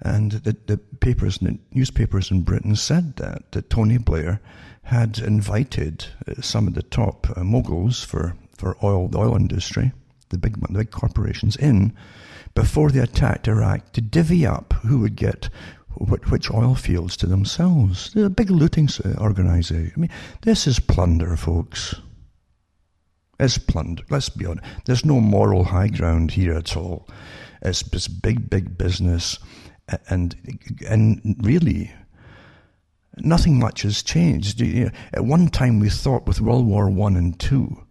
And 0.03 0.31
the, 0.31 0.57
the 0.65 0.77
papers, 0.77 1.37
the 1.37 1.59
newspapers 1.71 2.31
in 2.31 2.41
Britain 2.41 2.75
said 2.75 3.17
that, 3.17 3.51
that 3.51 3.69
Tony 3.69 3.99
Blair 3.99 4.41
had 4.83 5.19
invited 5.19 6.05
uh, 6.27 6.41
some 6.41 6.67
of 6.67 6.73
the 6.73 6.81
top 6.81 7.27
uh, 7.37 7.43
moguls 7.43 8.03
for, 8.03 8.35
for 8.57 8.75
oil, 8.83 9.07
the 9.07 9.19
oil 9.19 9.35
industry, 9.35 9.91
the 10.29 10.39
big, 10.39 10.59
the 10.59 10.79
big 10.79 10.89
corporations 10.89 11.55
in 11.55 11.93
before 12.53 12.89
they 12.89 12.99
attacked 12.99 13.47
Iraq 13.47 13.91
to 13.93 14.01
divvy 14.01 14.45
up 14.45 14.73
who 14.85 14.99
would 14.99 15.15
get 15.15 15.49
which 15.97 16.51
oil 16.51 16.75
fields 16.75 17.17
to 17.17 17.27
themselves. 17.27 18.13
They're 18.13 18.25
a 18.25 18.29
big 18.29 18.49
looting 18.49 18.89
organization. 19.17 19.91
I 19.95 19.99
mean, 19.99 20.09
this 20.41 20.67
is 20.67 20.79
plunder, 20.79 21.35
folks. 21.35 21.95
It's 23.39 23.57
plunder. 23.57 24.03
Let's 24.09 24.29
be 24.29 24.45
honest. 24.45 24.65
There's 24.85 25.05
no 25.05 25.19
moral 25.19 25.65
high 25.65 25.89
ground 25.89 26.31
here 26.31 26.53
at 26.53 26.77
all. 26.77 27.07
It's, 27.61 27.83
it's 27.93 28.07
big, 28.07 28.49
big 28.49 28.77
business, 28.77 29.37
and 30.09 30.35
and 30.87 31.35
really, 31.43 31.91
nothing 33.17 33.59
much 33.59 33.81
has 33.81 34.01
changed. 34.01 34.61
At 35.13 35.25
one 35.25 35.49
time, 35.49 35.79
we 35.79 35.89
thought 35.89 36.25
with 36.25 36.41
World 36.41 36.65
War 36.65 36.89
One 36.89 37.15
and 37.15 37.39
Two 37.39 37.83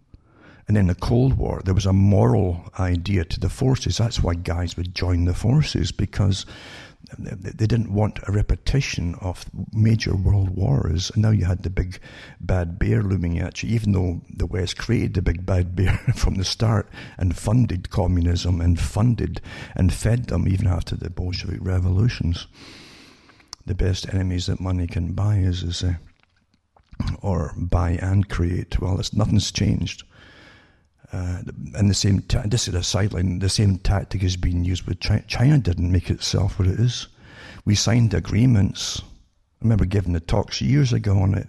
and 0.71 0.77
in 0.77 0.87
the 0.87 0.95
Cold 0.95 1.33
War, 1.33 1.61
there 1.65 1.73
was 1.73 1.85
a 1.85 1.91
moral 1.91 2.71
idea 2.79 3.25
to 3.25 3.41
the 3.41 3.49
forces. 3.49 3.97
That's 3.97 4.23
why 4.23 4.35
guys 4.35 4.77
would 4.77 4.95
join 4.95 5.25
the 5.25 5.33
forces 5.33 5.91
because 5.91 6.45
they 7.19 7.67
didn't 7.67 7.91
want 7.91 8.19
a 8.25 8.31
repetition 8.31 9.15
of 9.15 9.43
major 9.73 10.15
world 10.15 10.51
wars. 10.51 11.11
And 11.11 11.23
now 11.23 11.31
you 11.31 11.43
had 11.43 11.63
the 11.63 11.69
big 11.69 11.99
bad 12.39 12.79
bear 12.79 13.03
looming 13.03 13.37
at 13.37 13.61
you, 13.61 13.69
even 13.75 13.91
though 13.91 14.21
the 14.29 14.45
West 14.45 14.77
created 14.77 15.15
the 15.15 15.21
big 15.21 15.45
bad 15.45 15.75
bear 15.75 15.97
from 16.15 16.35
the 16.35 16.45
start 16.45 16.89
and 17.17 17.35
funded 17.35 17.89
communism 17.89 18.61
and 18.61 18.79
funded 18.79 19.41
and 19.75 19.91
fed 19.91 20.27
them 20.27 20.47
even 20.47 20.67
after 20.67 20.95
the 20.95 21.09
Bolshevik 21.09 21.59
revolutions. 21.59 22.47
The 23.65 23.75
best 23.75 24.07
enemies 24.13 24.45
that 24.45 24.61
money 24.61 24.87
can 24.87 25.11
buy 25.11 25.39
is, 25.39 25.63
is 25.63 25.83
uh, 25.83 25.95
or 27.21 27.53
buy 27.57 27.99
and 28.01 28.29
create. 28.29 28.79
Well, 28.79 29.01
nothing's 29.11 29.51
changed. 29.51 30.05
Uh, 31.11 31.41
and 31.75 31.89
the 31.89 31.93
same, 31.93 32.23
this 32.45 32.67
is 32.67 32.73
a 32.73 32.83
sideline, 32.83 33.39
the 33.39 33.49
same 33.49 33.77
tactic 33.79 34.23
is 34.23 34.37
being 34.37 34.63
used 34.63 34.87
with 34.87 34.99
China. 34.99 35.23
China 35.27 35.57
didn't 35.57 35.91
make 35.91 36.09
itself 36.09 36.57
what 36.57 36.67
it 36.67 36.79
is. 36.79 37.07
We 37.65 37.75
signed 37.75 38.13
agreements. 38.13 39.01
I 39.01 39.65
remember 39.65 39.85
giving 39.85 40.13
the 40.13 40.19
talks 40.19 40.61
years 40.61 40.93
ago 40.93 41.19
on 41.19 41.33
it. 41.35 41.47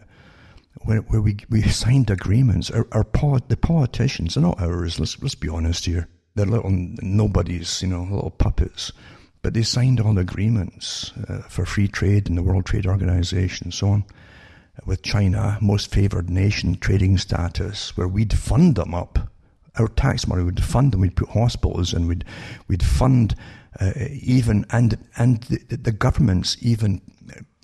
where, 0.84 0.98
where 0.98 1.20
we, 1.20 1.38
we 1.48 1.62
signed 1.68 2.10
agreements. 2.10 2.70
Our, 2.70 2.86
our 2.92 3.04
polit, 3.04 3.48
the 3.48 3.56
politicians, 3.56 4.34
they're 4.34 4.42
not 4.42 4.60
ours, 4.60 4.98
let's, 4.98 5.20
let's 5.22 5.34
be 5.36 5.48
honest 5.48 5.84
here. 5.84 6.08
They're 6.34 6.46
little 6.46 6.70
nobodies, 6.70 7.82
you 7.82 7.88
know, 7.88 8.02
little 8.02 8.30
puppets. 8.30 8.90
But 9.42 9.54
they 9.54 9.62
signed 9.62 10.00
all 10.00 10.18
agreements 10.18 11.12
uh, 11.28 11.42
for 11.42 11.66
free 11.66 11.88
trade 11.88 12.28
in 12.28 12.36
the 12.36 12.42
World 12.42 12.64
Trade 12.64 12.86
Organization 12.86 13.66
and 13.66 13.74
so 13.74 13.88
on 13.88 14.04
with 14.86 15.02
China, 15.02 15.58
most 15.60 15.90
favored 15.90 16.30
nation 16.30 16.76
trading 16.78 17.18
status, 17.18 17.96
where 17.96 18.08
we'd 18.08 18.32
fund 18.32 18.74
them 18.76 18.94
up. 18.94 19.31
Our 19.78 19.88
tax 19.88 20.26
money 20.26 20.44
would 20.44 20.62
fund 20.62 20.92
them. 20.92 21.00
We'd 21.00 21.16
put 21.16 21.30
hospitals 21.30 21.92
and 21.92 22.08
we'd 22.08 22.24
we'd 22.68 22.82
fund 22.82 23.34
uh, 23.80 23.92
even 24.10 24.66
and 24.70 24.98
and 25.16 25.42
the, 25.44 25.76
the, 25.76 25.92
governments 25.92 26.56
even 26.60 27.00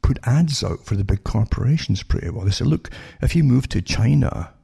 put 0.02 0.18
ads 0.24 0.64
out 0.64 0.84
for 0.86 0.96
the 0.96 1.04
big 1.04 1.22
corporations 1.24 2.02
pretty 2.02 2.30
well. 2.30 2.46
They 2.46 2.50
said, 2.50 2.66
look, 2.66 2.90
if 3.20 3.36
you 3.36 3.44
move 3.44 3.68
to 3.68 3.82
China, 3.82 4.54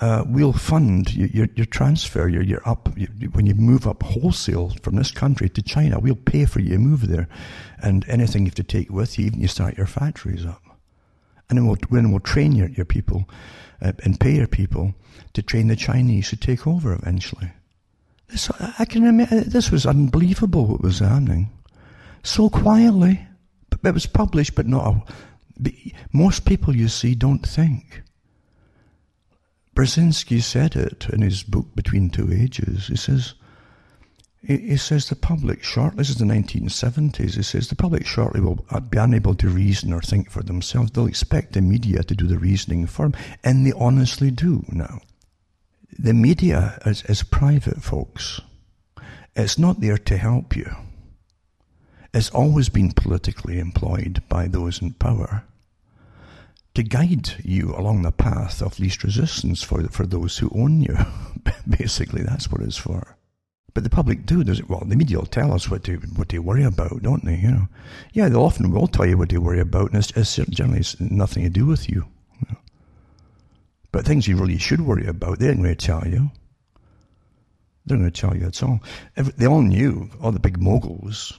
uh, 0.00 0.24
we'll 0.26 0.52
fund 0.52 1.14
your, 1.14 1.48
your 1.54 1.64
transfer, 1.64 2.28
your, 2.28 2.42
your 2.42 2.60
up, 2.68 2.90
when 3.32 3.46
you 3.46 3.54
move 3.54 3.86
up 3.86 4.02
wholesale 4.02 4.74
from 4.82 4.96
this 4.96 5.10
country 5.10 5.48
to 5.48 5.62
China, 5.62 5.98
we'll 5.98 6.14
pay 6.14 6.44
for 6.44 6.60
you 6.60 6.72
to 6.72 6.78
move 6.78 7.08
there. 7.08 7.28
And 7.78 8.06
anything 8.08 8.42
you 8.42 8.48
have 8.48 8.54
to 8.56 8.62
take 8.62 8.90
with 8.90 9.18
you, 9.18 9.26
even 9.26 9.40
you 9.40 9.48
start 9.48 9.78
your 9.78 9.86
factories 9.86 10.44
up. 10.44 10.62
And 11.48 11.58
then 11.58 11.66
we'll, 11.66 11.78
then 11.90 12.10
we'll 12.10 12.20
train 12.20 12.52
your, 12.52 12.68
your 12.68 12.84
people 12.84 13.28
uh, 13.80 13.92
and 14.04 14.20
pay 14.20 14.36
your 14.36 14.46
people 14.46 14.94
to 15.32 15.42
train 15.42 15.68
the 15.68 15.76
Chinese 15.76 16.30
to 16.30 16.36
take 16.36 16.66
over 16.66 16.92
eventually. 16.92 17.52
This, 18.28 18.50
I 18.78 18.84
can 18.84 19.04
imagine, 19.04 19.48
this 19.48 19.70
was 19.70 19.86
unbelievable 19.86 20.66
what 20.66 20.82
was 20.82 20.98
happening. 20.98 21.50
So 22.22 22.48
quietly. 22.48 23.26
It 23.84 23.94
was 23.94 24.06
published, 24.06 24.54
but 24.54 24.66
not. 24.66 25.06
A, 25.64 25.92
most 26.12 26.44
people, 26.44 26.74
you 26.74 26.88
see, 26.88 27.14
don't 27.14 27.46
think. 27.46 28.02
Brzezinski 29.76 30.42
said 30.42 30.74
it 30.74 31.06
in 31.12 31.20
his 31.20 31.42
book 31.42 31.74
Between 31.76 32.10
Two 32.10 32.32
Ages. 32.32 32.88
He 32.88 32.96
says, 32.96 33.34
he 34.42 34.76
says 34.76 35.08
the 35.08 35.16
public 35.16 35.64
shortly, 35.64 35.98
this 35.98 36.10
is 36.10 36.16
the 36.16 36.24
1970s, 36.24 37.34
he 37.34 37.42
says 37.42 37.68
the 37.68 37.74
public 37.74 38.06
shortly 38.06 38.40
will 38.40 38.64
uh, 38.70 38.78
be 38.78 38.98
unable 38.98 39.34
to 39.34 39.48
reason 39.48 39.92
or 39.92 40.00
think 40.00 40.30
for 40.30 40.42
themselves. 40.42 40.92
They'll 40.92 41.06
expect 41.06 41.52
the 41.52 41.60
media 41.60 42.04
to 42.04 42.14
do 42.14 42.28
the 42.28 42.38
reasoning 42.38 42.86
for 42.86 43.08
them, 43.08 43.20
and 43.42 43.66
they 43.66 43.72
honestly 43.72 44.30
do 44.30 44.64
now. 44.68 45.00
The 45.98 46.14
media 46.14 46.78
is, 46.86 47.02
is 47.04 47.22
private, 47.24 47.82
folks. 47.82 48.40
It's 49.34 49.58
not 49.58 49.80
there 49.80 49.98
to 49.98 50.16
help 50.16 50.54
you. 50.54 50.70
It's 52.14 52.30
always 52.30 52.68
been 52.68 52.92
politically 52.92 53.58
employed 53.58 54.22
by 54.28 54.46
those 54.46 54.80
in 54.80 54.92
power 54.92 55.44
to 56.74 56.82
guide 56.82 57.30
you 57.42 57.74
along 57.74 58.02
the 58.02 58.12
path 58.12 58.62
of 58.62 58.78
least 58.78 59.02
resistance 59.02 59.62
for, 59.62 59.82
for 59.88 60.06
those 60.06 60.38
who 60.38 60.50
own 60.54 60.82
you. 60.82 60.96
Basically, 61.68 62.22
that's 62.22 62.50
what 62.50 62.60
it's 62.60 62.76
for. 62.76 63.15
But 63.76 63.84
the 63.84 63.90
public 63.90 64.24
do. 64.24 64.42
There's, 64.42 64.64
well, 64.64 64.82
the 64.86 64.96
media 64.96 65.18
will 65.18 65.26
tell 65.26 65.52
us 65.52 65.70
what 65.70 65.84
to 65.84 65.96
what 66.14 66.30
to 66.30 66.38
worry 66.38 66.64
about, 66.64 67.02
don't 67.02 67.22
they? 67.26 67.36
You 67.36 67.50
know, 67.50 67.68
yeah, 68.14 68.30
they 68.30 68.34
often 68.34 68.70
will 68.70 68.86
tell 68.86 69.04
you 69.04 69.18
what 69.18 69.28
to 69.28 69.36
worry 69.36 69.60
about, 69.60 69.92
and 69.92 69.98
it's, 69.98 70.12
it's 70.12 70.36
generally 70.48 70.80
it's 70.80 70.98
nothing 70.98 71.42
to 71.42 71.50
do 71.50 71.66
with 71.66 71.86
you. 71.86 72.06
you 72.40 72.46
know. 72.48 72.56
But 73.92 74.06
things 74.06 74.26
you 74.26 74.38
really 74.38 74.56
should 74.56 74.80
worry 74.80 75.06
about, 75.06 75.40
they're 75.40 75.54
going 75.54 75.64
to 75.64 75.74
tell 75.74 76.08
you. 76.08 76.30
They're 77.84 77.98
going 77.98 78.10
to 78.10 78.18
tell 78.18 78.34
you 78.34 78.46
it's 78.46 78.62
all. 78.62 78.80
They 79.14 79.46
all 79.46 79.60
knew, 79.60 80.08
all 80.22 80.32
the 80.32 80.40
big 80.40 80.58
moguls. 80.58 81.38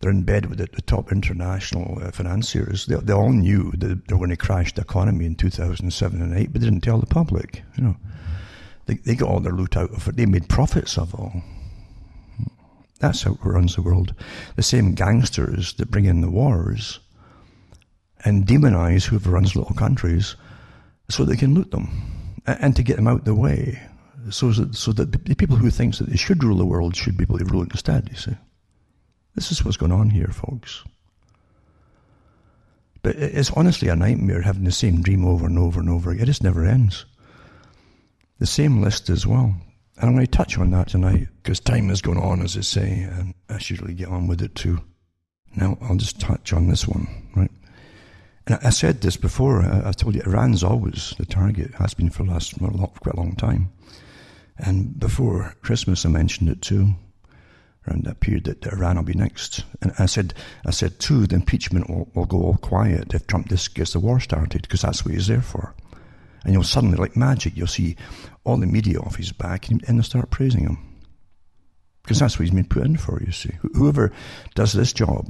They're 0.00 0.10
in 0.10 0.22
bed 0.22 0.46
with 0.46 0.56
the, 0.56 0.68
the 0.72 0.80
top 0.80 1.12
international 1.12 1.98
uh, 2.02 2.12
financiers. 2.12 2.86
They, 2.86 2.96
they 2.96 3.12
all 3.12 3.32
knew 3.32 3.72
that 3.72 4.08
they 4.08 4.14
were 4.14 4.20
going 4.20 4.30
to 4.30 4.38
crash 4.38 4.72
the 4.72 4.80
economy 4.80 5.26
in 5.26 5.34
2007 5.34 6.22
and 6.22 6.34
8, 6.34 6.50
but 6.50 6.62
they 6.62 6.66
didn't 6.66 6.82
tell 6.82 6.98
the 6.98 7.04
public. 7.04 7.62
You 7.76 7.84
know. 7.84 7.96
They, 8.86 8.94
they 8.94 9.14
got 9.14 9.28
all 9.28 9.40
their 9.40 9.52
loot 9.52 9.76
out 9.76 9.90
of 9.90 10.08
it. 10.08 10.16
They 10.16 10.26
made 10.26 10.48
profits 10.48 10.96
of 10.96 11.12
it 11.12 11.20
all. 11.20 11.42
That's 12.98 13.22
how 13.22 13.32
it 13.32 13.44
runs 13.44 13.74
the 13.74 13.82
world. 13.82 14.14
The 14.54 14.62
same 14.62 14.94
gangsters 14.94 15.74
that 15.74 15.90
bring 15.90 16.06
in 16.06 16.22
the 16.22 16.30
wars 16.30 17.00
and 18.24 18.46
demonize 18.46 19.04
whoever 19.04 19.30
runs 19.30 19.54
little 19.54 19.74
countries 19.74 20.36
so 21.08 21.24
they 21.24 21.36
can 21.36 21.54
loot 21.54 21.70
them 21.70 21.90
and 22.46 22.74
to 22.74 22.82
get 22.82 22.96
them 22.96 23.08
out 23.08 23.24
the 23.24 23.34
way. 23.34 23.80
So 24.30 24.50
that, 24.50 24.74
so 24.74 24.92
that 24.92 25.12
the 25.12 25.34
people 25.34 25.56
who 25.56 25.70
think 25.70 25.96
that 25.98 26.08
they 26.08 26.16
should 26.16 26.42
rule 26.42 26.56
the 26.56 26.66
world 26.66 26.96
should 26.96 27.16
be 27.16 27.22
able 27.22 27.38
to 27.38 27.44
rule 27.44 27.62
it 27.62 27.70
instead, 27.70 28.08
you 28.08 28.16
see. 28.16 28.36
This 29.34 29.52
is 29.52 29.64
what's 29.64 29.76
going 29.76 29.92
on 29.92 30.10
here, 30.10 30.28
folks. 30.28 30.82
But 33.02 33.16
it's 33.16 33.52
honestly 33.52 33.88
a 33.88 33.94
nightmare 33.94 34.40
having 34.40 34.64
the 34.64 34.72
same 34.72 35.02
dream 35.02 35.24
over 35.24 35.46
and 35.46 35.58
over 35.58 35.78
and 35.78 35.90
over 35.90 36.10
again. 36.10 36.24
It 36.24 36.26
just 36.26 36.42
never 36.42 36.64
ends 36.64 37.04
the 38.38 38.46
same 38.46 38.82
list 38.82 39.10
as 39.10 39.26
well. 39.26 39.54
And 39.98 40.10
I'm 40.10 40.14
going 40.14 40.26
to 40.26 40.30
touch 40.30 40.58
on 40.58 40.70
that 40.72 40.88
tonight 40.88 41.28
because 41.42 41.58
time 41.58 41.88
is 41.90 42.02
going 42.02 42.18
on, 42.18 42.42
as 42.42 42.56
I 42.56 42.60
say, 42.60 43.08
and 43.10 43.34
I 43.48 43.58
should 43.58 43.80
really 43.80 43.94
get 43.94 44.08
on 44.08 44.26
with 44.26 44.42
it 44.42 44.54
too. 44.54 44.80
Now, 45.54 45.78
I'll 45.80 45.96
just 45.96 46.20
touch 46.20 46.52
on 46.52 46.68
this 46.68 46.86
one, 46.86 47.08
right? 47.34 47.50
And 48.46 48.58
I 48.62 48.70
said 48.70 49.00
this 49.00 49.16
before. 49.16 49.62
I 49.62 49.90
told 49.92 50.14
you 50.14 50.22
Iran's 50.26 50.62
always 50.62 51.14
the 51.18 51.24
target, 51.24 51.74
has 51.76 51.94
been 51.94 52.10
for 52.10 52.24
the 52.24 52.30
last 52.30 52.58
quite 52.58 53.14
a 53.14 53.16
long 53.16 53.34
time. 53.36 53.72
And 54.58 54.98
before 54.98 55.54
Christmas, 55.62 56.04
I 56.04 56.10
mentioned 56.10 56.50
it 56.50 56.60
too, 56.60 56.94
around 57.88 58.04
that 58.04 58.20
period 58.20 58.44
that 58.44 58.66
Iran 58.66 58.96
will 58.96 59.02
be 59.02 59.14
next. 59.14 59.64
And 59.80 59.92
I 59.98 60.06
said, 60.06 60.34
I 60.66 60.70
said 60.70 61.00
too, 61.00 61.26
the 61.26 61.36
impeachment 61.36 61.88
will, 61.88 62.10
will 62.14 62.26
go 62.26 62.42
all 62.42 62.56
quiet 62.58 63.14
if 63.14 63.26
Trump 63.26 63.48
just 63.48 63.74
gets 63.74 63.94
the 63.94 64.00
war 64.00 64.20
started, 64.20 64.62
because 64.62 64.82
that's 64.82 65.04
what 65.04 65.14
he's 65.14 65.26
there 65.26 65.42
for. 65.42 65.74
And 66.46 66.54
you'll 66.54 66.62
suddenly, 66.62 66.96
like 66.96 67.16
magic, 67.16 67.56
you'll 67.56 67.66
see 67.66 67.96
all 68.44 68.56
the 68.56 68.68
media 68.68 69.00
off 69.00 69.16
his 69.16 69.32
back 69.32 69.68
and, 69.68 69.80
they'll 69.80 70.02
start 70.04 70.30
praising 70.30 70.60
him. 70.60 70.78
Because 72.04 72.20
that's 72.20 72.38
what 72.38 72.44
he's 72.44 72.54
been 72.54 72.68
put 72.68 72.84
in 72.84 72.96
for, 72.96 73.20
you 73.20 73.32
see. 73.32 73.50
Whoever 73.74 74.12
does 74.54 74.72
this 74.72 74.92
job, 74.92 75.28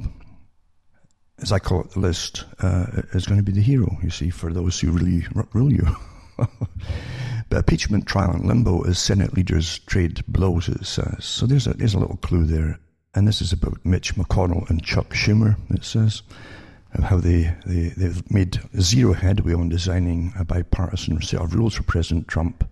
as 1.39 1.51
I 1.51 1.57
call 1.57 1.81
it 1.81 1.89
the 1.89 2.01
list, 2.01 2.45
uh, 2.59 2.85
is 3.13 3.25
going 3.25 3.39
to 3.39 3.43
be 3.43 3.51
the 3.51 3.63
hero, 3.63 3.97
you 4.03 4.11
see, 4.11 4.29
for 4.29 4.53
those 4.53 4.79
who 4.79 4.91
really 4.91 5.25
rule 5.53 5.73
you. 5.73 5.87
the 7.49 7.57
impeachment 7.57 8.05
trial 8.05 8.35
in 8.35 8.45
limbo 8.45 8.83
as 8.83 8.99
Senate 8.99 9.33
leaders 9.33 9.79
trade 9.79 10.23
blows, 10.27 10.69
it 10.69 10.85
says. 10.85 11.25
So 11.25 11.47
there's 11.47 11.65
a, 11.65 11.73
there's 11.73 11.95
a 11.95 11.99
little 11.99 12.17
clue 12.17 12.45
there. 12.45 12.79
And 13.15 13.27
this 13.27 13.41
is 13.41 13.51
about 13.51 13.83
Mitch 13.83 14.13
McConnell 14.13 14.69
and 14.69 14.83
Chuck 14.83 15.15
Schumer, 15.15 15.57
it 15.71 15.83
says 15.83 16.21
of 16.93 17.03
how 17.03 17.17
they, 17.17 17.53
they, 17.65 17.89
they've 17.89 18.31
made 18.31 18.59
zero 18.79 19.13
headway 19.13 19.53
on 19.53 19.69
designing 19.69 20.33
a 20.37 20.45
bipartisan 20.45 21.21
set 21.21 21.41
of 21.41 21.53
rules 21.53 21.75
for 21.75 21.83
President 21.83 22.27
Trump, 22.27 22.67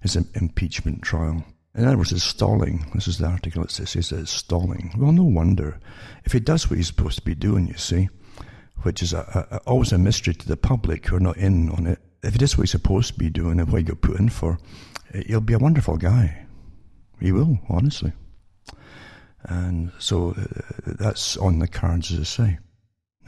his 0.00 0.16
impeachment 0.16 1.02
trial. 1.02 1.44
In 1.74 1.84
other 1.84 1.96
words, 1.96 2.12
it's 2.12 2.24
stalling. 2.24 2.90
This 2.94 3.06
is 3.06 3.18
the 3.18 3.26
article. 3.26 3.62
It 3.62 3.70
says 3.70 4.12
it's 4.12 4.30
stalling. 4.30 4.92
Well, 4.96 5.12
no 5.12 5.22
wonder. 5.22 5.78
If 6.24 6.32
he 6.32 6.40
does 6.40 6.68
what 6.68 6.76
he's 6.76 6.88
supposed 6.88 7.18
to 7.18 7.24
be 7.24 7.34
doing, 7.34 7.68
you 7.68 7.76
see, 7.76 8.08
which 8.82 9.02
is 9.02 9.12
a, 9.12 9.46
a, 9.50 9.58
always 9.68 9.92
a 9.92 9.98
mystery 9.98 10.34
to 10.34 10.48
the 10.48 10.56
public 10.56 11.06
who 11.06 11.16
are 11.16 11.20
not 11.20 11.36
in 11.36 11.70
on 11.70 11.86
it. 11.86 12.00
If 12.22 12.32
he 12.32 12.38
does 12.38 12.56
what 12.56 12.64
he's 12.64 12.72
supposed 12.72 13.12
to 13.12 13.18
be 13.18 13.30
doing 13.30 13.60
and 13.60 13.70
what 13.70 13.78
he 13.78 13.84
got 13.84 14.00
put 14.00 14.18
in 14.18 14.30
for, 14.30 14.58
he'll 15.26 15.40
be 15.40 15.54
a 15.54 15.58
wonderful 15.58 15.96
guy. 15.96 16.44
He 17.20 17.32
will, 17.32 17.60
honestly. 17.68 18.12
And 19.44 19.92
so 19.98 20.30
uh, 20.30 20.44
that's 20.86 21.36
on 21.36 21.60
the 21.60 21.68
cards, 21.68 22.12
as 22.12 22.20
I 22.20 22.24
say. 22.24 22.58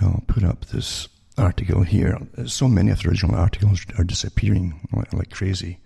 I'll 0.02 0.24
put 0.26 0.44
up 0.44 0.66
this 0.66 1.08
article 1.38 1.82
here. 1.82 2.18
So 2.46 2.68
many 2.68 2.90
of 2.90 3.02
the 3.02 3.08
original 3.08 3.36
articles 3.36 3.84
are 3.98 4.04
disappearing 4.04 4.86
like, 5.12 5.30
crazy 5.30 5.78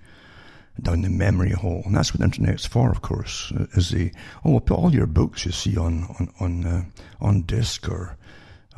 down 0.82 1.02
the 1.02 1.08
memory 1.08 1.50
hole. 1.50 1.82
And 1.86 1.96
that's 1.96 2.12
what 2.12 2.18
the 2.18 2.24
internet's 2.24 2.66
for, 2.66 2.90
of 2.90 3.02
course, 3.02 3.52
is 3.74 3.90
the, 3.90 4.12
oh, 4.44 4.50
we'll 4.52 4.60
put 4.60 4.76
all 4.76 4.94
your 4.94 5.06
books 5.06 5.46
you 5.46 5.52
see 5.52 5.76
on, 5.76 6.04
on, 6.18 6.32
on, 6.40 6.66
uh, 6.66 6.84
on 7.20 7.42
disk 7.42 7.88
or, 7.88 8.16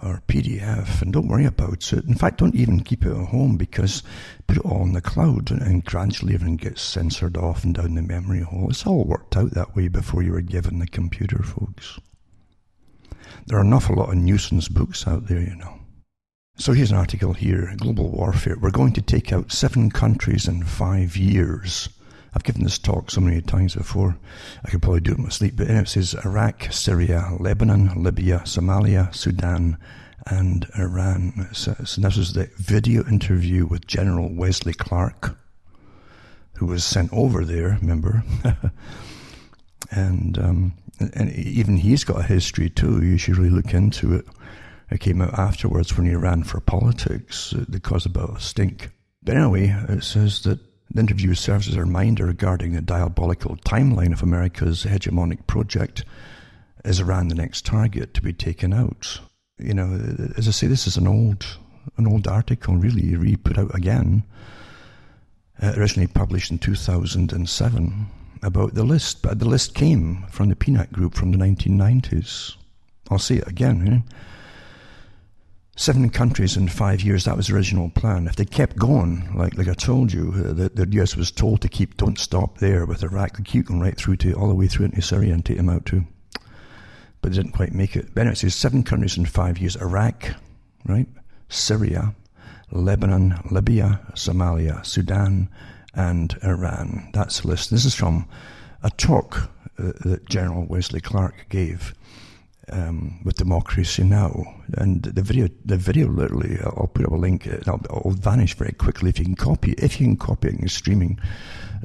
or 0.02 0.22
PDF 0.28 1.02
and 1.02 1.12
don't 1.12 1.26
worry 1.26 1.44
about 1.44 1.92
it. 1.92 2.04
In 2.04 2.14
fact, 2.14 2.38
don't 2.38 2.54
even 2.54 2.84
keep 2.84 3.04
it 3.04 3.10
at 3.10 3.28
home 3.28 3.56
because 3.56 4.02
put 4.46 4.58
it 4.58 4.64
all 4.64 4.82
in 4.82 4.92
the 4.92 5.00
cloud 5.00 5.50
and, 5.50 5.60
and 5.60 5.84
gradually 5.84 6.34
everything 6.34 6.56
gets 6.56 6.82
censored 6.82 7.36
off 7.36 7.64
and 7.64 7.74
down 7.74 7.94
the 7.94 8.02
memory 8.02 8.42
hole. 8.42 8.68
It's 8.70 8.86
all 8.86 9.04
worked 9.04 9.36
out 9.36 9.52
that 9.52 9.74
way 9.74 9.88
before 9.88 10.22
you 10.22 10.32
were 10.32 10.40
given 10.40 10.78
the 10.78 10.86
computer, 10.86 11.42
folks. 11.42 11.98
There 13.46 13.58
are 13.58 13.62
an 13.62 13.72
awful 13.72 13.96
lot 13.96 14.10
of 14.10 14.16
nuisance 14.16 14.68
books 14.68 15.06
out 15.06 15.26
there, 15.26 15.40
you 15.40 15.56
know. 15.56 15.78
So 16.56 16.72
here's 16.72 16.90
an 16.90 16.96
article 16.96 17.34
here 17.34 17.72
Global 17.76 18.10
Warfare. 18.10 18.56
We're 18.60 18.70
going 18.70 18.92
to 18.94 19.00
take 19.00 19.32
out 19.32 19.52
seven 19.52 19.90
countries 19.90 20.48
in 20.48 20.64
five 20.64 21.16
years. 21.16 21.88
I've 22.34 22.42
given 22.42 22.64
this 22.64 22.78
talk 22.78 23.10
so 23.10 23.20
many 23.20 23.40
times 23.40 23.74
before, 23.74 24.18
I 24.64 24.70
could 24.70 24.82
probably 24.82 25.00
do 25.00 25.12
it 25.12 25.18
in 25.18 25.24
my 25.24 25.30
sleep. 25.30 25.54
But 25.56 25.68
anyway, 25.68 25.82
it 25.82 25.88
says 25.88 26.14
Iraq, 26.24 26.68
Syria, 26.72 27.36
Lebanon, 27.38 28.02
Libya, 28.02 28.40
Somalia, 28.44 29.14
Sudan, 29.14 29.78
and 30.26 30.66
Iran. 30.78 31.48
So, 31.52 31.74
so 31.84 32.00
this 32.00 32.16
was 32.16 32.32
the 32.32 32.50
video 32.56 33.06
interview 33.06 33.66
with 33.66 33.86
General 33.86 34.28
Wesley 34.34 34.74
Clark, 34.74 35.38
who 36.58 36.66
was 36.66 36.84
sent 36.84 37.12
over 37.12 37.44
there, 37.44 37.78
remember? 37.80 38.22
and 39.90 40.38
um, 40.38 40.74
and 41.00 41.32
even 41.32 41.76
he's 41.76 42.04
got 42.04 42.20
a 42.20 42.24
history 42.24 42.70
too. 42.70 43.04
You 43.04 43.18
should 43.18 43.36
really 43.36 43.50
look 43.50 43.72
into 43.72 44.14
it. 44.14 44.26
It 44.90 45.00
came 45.00 45.20
out 45.20 45.38
afterwards 45.38 45.96
when 45.96 46.06
he 46.06 46.14
ran 46.14 46.42
for 46.44 46.60
politics. 46.60 47.52
It 47.52 47.82
caused 47.82 48.06
a 48.06 48.10
bit 48.10 48.22
of 48.22 48.36
a 48.36 48.40
stink. 48.40 48.90
But 49.22 49.36
anyway, 49.36 49.68
it 49.88 50.02
says 50.02 50.42
that 50.42 50.58
the 50.90 51.00
interview 51.00 51.34
serves 51.34 51.68
as 51.68 51.76
a 51.76 51.80
reminder 51.80 52.26
regarding 52.26 52.72
the 52.72 52.80
diabolical 52.80 53.56
timeline 53.58 54.12
of 54.12 54.22
America's 54.22 54.84
hegemonic 54.84 55.46
project 55.46 56.04
as 56.84 57.00
Iran 57.00 57.28
the 57.28 57.34
next 57.34 57.66
target 57.66 58.14
to 58.14 58.22
be 58.22 58.32
taken 58.32 58.72
out. 58.72 59.20
You 59.58 59.74
know, 59.74 59.92
as 60.36 60.48
I 60.48 60.52
say, 60.52 60.66
this 60.66 60.86
is 60.86 60.96
an 60.96 61.06
old, 61.06 61.44
an 61.98 62.06
old 62.06 62.26
article, 62.26 62.76
really, 62.76 63.14
re-put 63.16 63.58
out 63.58 63.74
again, 63.74 64.22
uh, 65.60 65.74
originally 65.76 66.06
published 66.06 66.50
in 66.50 66.58
2007 66.58 68.06
about 68.42 68.74
the 68.74 68.84
list, 68.84 69.22
but 69.22 69.38
the 69.38 69.48
list 69.48 69.74
came 69.74 70.24
from 70.30 70.48
the 70.48 70.54
PNAC 70.54 70.92
Group 70.92 71.14
from 71.14 71.32
the 71.32 71.38
1990s. 71.38 72.56
I'll 73.10 73.18
say 73.18 73.36
it 73.36 73.48
again. 73.48 74.04
Seven 75.76 76.10
countries 76.10 76.56
in 76.56 76.68
five 76.68 77.02
years, 77.02 77.24
that 77.24 77.36
was 77.36 77.46
the 77.46 77.54
original 77.54 77.90
plan. 77.90 78.26
If 78.26 78.36
they 78.36 78.44
kept 78.44 78.76
going, 78.76 79.32
like, 79.34 79.56
like 79.56 79.68
I 79.68 79.74
told 79.74 80.12
you, 80.12 80.32
uh, 80.34 80.52
the, 80.52 80.68
the 80.70 81.00
US 81.00 81.16
was 81.16 81.30
told 81.30 81.60
to 81.60 81.68
keep, 81.68 81.96
don't 81.96 82.18
stop 82.18 82.58
there 82.58 82.84
with 82.84 83.04
Iraq, 83.04 83.36
they 83.36 83.44
keep 83.44 83.66
going 83.66 83.80
right 83.80 83.96
through 83.96 84.16
to, 84.16 84.32
all 84.34 84.48
the 84.48 84.54
way 84.54 84.66
through 84.66 84.86
into 84.86 85.02
Syria 85.02 85.34
and 85.34 85.44
take 85.44 85.56
them 85.56 85.68
out 85.68 85.86
too. 85.86 86.04
But 87.22 87.30
they 87.30 87.36
didn't 87.36 87.52
quite 87.52 87.72
make 87.72 87.96
it. 87.96 88.12
But 88.12 88.22
anyway, 88.22 88.32
it 88.32 88.38
says 88.38 88.54
seven 88.54 88.82
countries 88.82 89.16
in 89.16 89.26
five 89.26 89.58
years, 89.58 89.76
Iraq, 89.76 90.34
right? 90.84 91.06
Syria, 91.48 92.14
Lebanon, 92.70 93.40
Libya, 93.50 94.00
Somalia, 94.14 94.84
Sudan, 94.84 95.48
and 95.98 96.38
Iran. 96.44 97.10
That's 97.12 97.40
the 97.40 97.48
list. 97.48 97.70
This 97.70 97.84
is 97.84 97.94
from 97.94 98.28
a 98.84 98.90
talk 98.90 99.50
uh, 99.78 99.92
that 100.04 100.28
General 100.28 100.64
Wesley 100.64 101.00
Clark 101.00 101.46
gave 101.48 101.92
um, 102.70 103.20
with 103.24 103.36
Democracy 103.36 104.04
Now! 104.04 104.62
And 104.74 105.02
the 105.02 105.22
video, 105.22 105.48
the 105.64 105.76
video 105.76 106.06
literally, 106.06 106.58
I'll 106.62 106.90
put 106.94 107.04
up 107.04 107.12
a 107.12 107.16
link. 107.16 107.48
It'll, 107.48 107.80
it'll, 107.84 108.12
vanish 108.12 108.54
very 108.54 108.72
quickly 108.72 109.10
if 109.10 109.18
you 109.18 109.24
can 109.24 109.34
copy 109.34 109.72
it. 109.72 109.82
If 109.82 110.00
you 110.00 110.06
can 110.06 110.16
copy 110.16 110.48
it 110.48 110.54
and 110.54 110.70
streaming, 110.70 111.18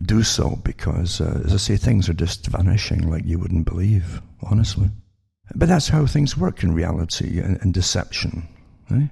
do 0.04 0.22
so 0.22 0.60
because, 0.64 1.20
uh, 1.20 1.42
as 1.44 1.54
I 1.54 1.58
say, 1.58 1.78
things 1.78 2.08
are 2.08 2.14
just 2.14 2.46
vanishing 2.48 3.10
like 3.10 3.26
you 3.26 3.40
wouldn't 3.40 3.66
believe, 3.66 4.22
honestly. 4.44 4.92
But 5.56 5.70
that's 5.70 5.88
how 5.88 6.06
things 6.06 6.38
work 6.38 6.62
in 6.62 6.76
reality 6.76 7.40
and, 7.40 7.60
and 7.62 7.74
deception. 7.74 8.48
Eh? 8.92 9.08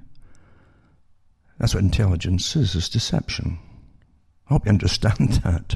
That's 1.57 1.73
what 1.73 1.83
intelligence 1.83 2.55
is, 2.55 2.75
is 2.75 2.87
deception. 2.87 3.57
I 4.51 4.53
hope 4.53 4.65
you 4.65 4.71
understand 4.71 5.29
that. 5.43 5.75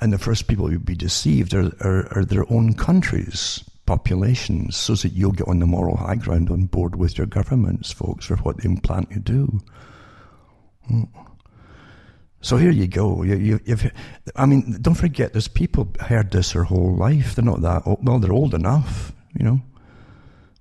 And 0.00 0.12
the 0.12 0.18
first 0.18 0.48
people 0.48 0.68
who 0.68 0.78
be 0.78 0.94
deceived 0.94 1.52
are, 1.52 1.70
are, 1.80 2.08
are 2.16 2.24
their 2.24 2.50
own 2.50 2.72
countries 2.72 3.62
populations 3.84 4.76
so 4.76 4.94
that 4.94 5.12
you'll 5.12 5.32
get 5.32 5.48
on 5.48 5.58
the 5.58 5.66
moral 5.66 5.96
high 5.96 6.14
ground 6.14 6.48
on 6.48 6.64
board 6.64 6.96
with 6.96 7.18
your 7.18 7.26
governments, 7.26 7.92
folks, 7.92 8.24
for 8.24 8.36
what 8.36 8.58
they 8.58 8.68
implant 8.68 9.10
you 9.10 9.18
do. 9.18 9.60
Hmm. 10.86 11.02
So 12.40 12.56
here 12.56 12.70
you 12.70 12.86
go. 12.86 13.22
You, 13.22 13.60
have 13.66 13.92
I 14.34 14.46
mean, 14.46 14.78
don't 14.80 14.94
forget, 14.94 15.32
there's 15.32 15.48
people 15.48 15.92
heard 16.00 16.30
this 16.30 16.52
their 16.52 16.64
whole 16.64 16.96
life. 16.96 17.34
They're 17.34 17.44
not 17.44 17.60
that 17.60 17.82
old. 17.84 17.98
Well, 18.02 18.18
they're 18.18 18.32
old 18.32 18.54
enough, 18.54 19.12
you 19.38 19.44
know, 19.44 19.60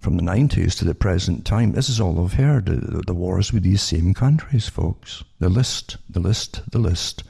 from 0.02 0.18
the 0.18 0.24
90s 0.24 0.78
to 0.80 0.86
the 0.86 0.96
present 0.96 1.46
time. 1.46 1.72
This 1.72 1.88
is 1.88 2.02
all 2.02 2.16
they've 2.16 2.34
heard. 2.34 2.66
The, 2.66 3.04
the 3.08 3.14
wars 3.14 3.54
with 3.54 3.64
these 3.64 3.82
same 3.82 4.14
countries, 4.14 4.68
folks. 4.68 5.24
The 5.40 5.48
list, 5.48 5.96
the 6.10 6.20
list, 6.20 6.64
the 6.72 6.80
list. 6.80 7.24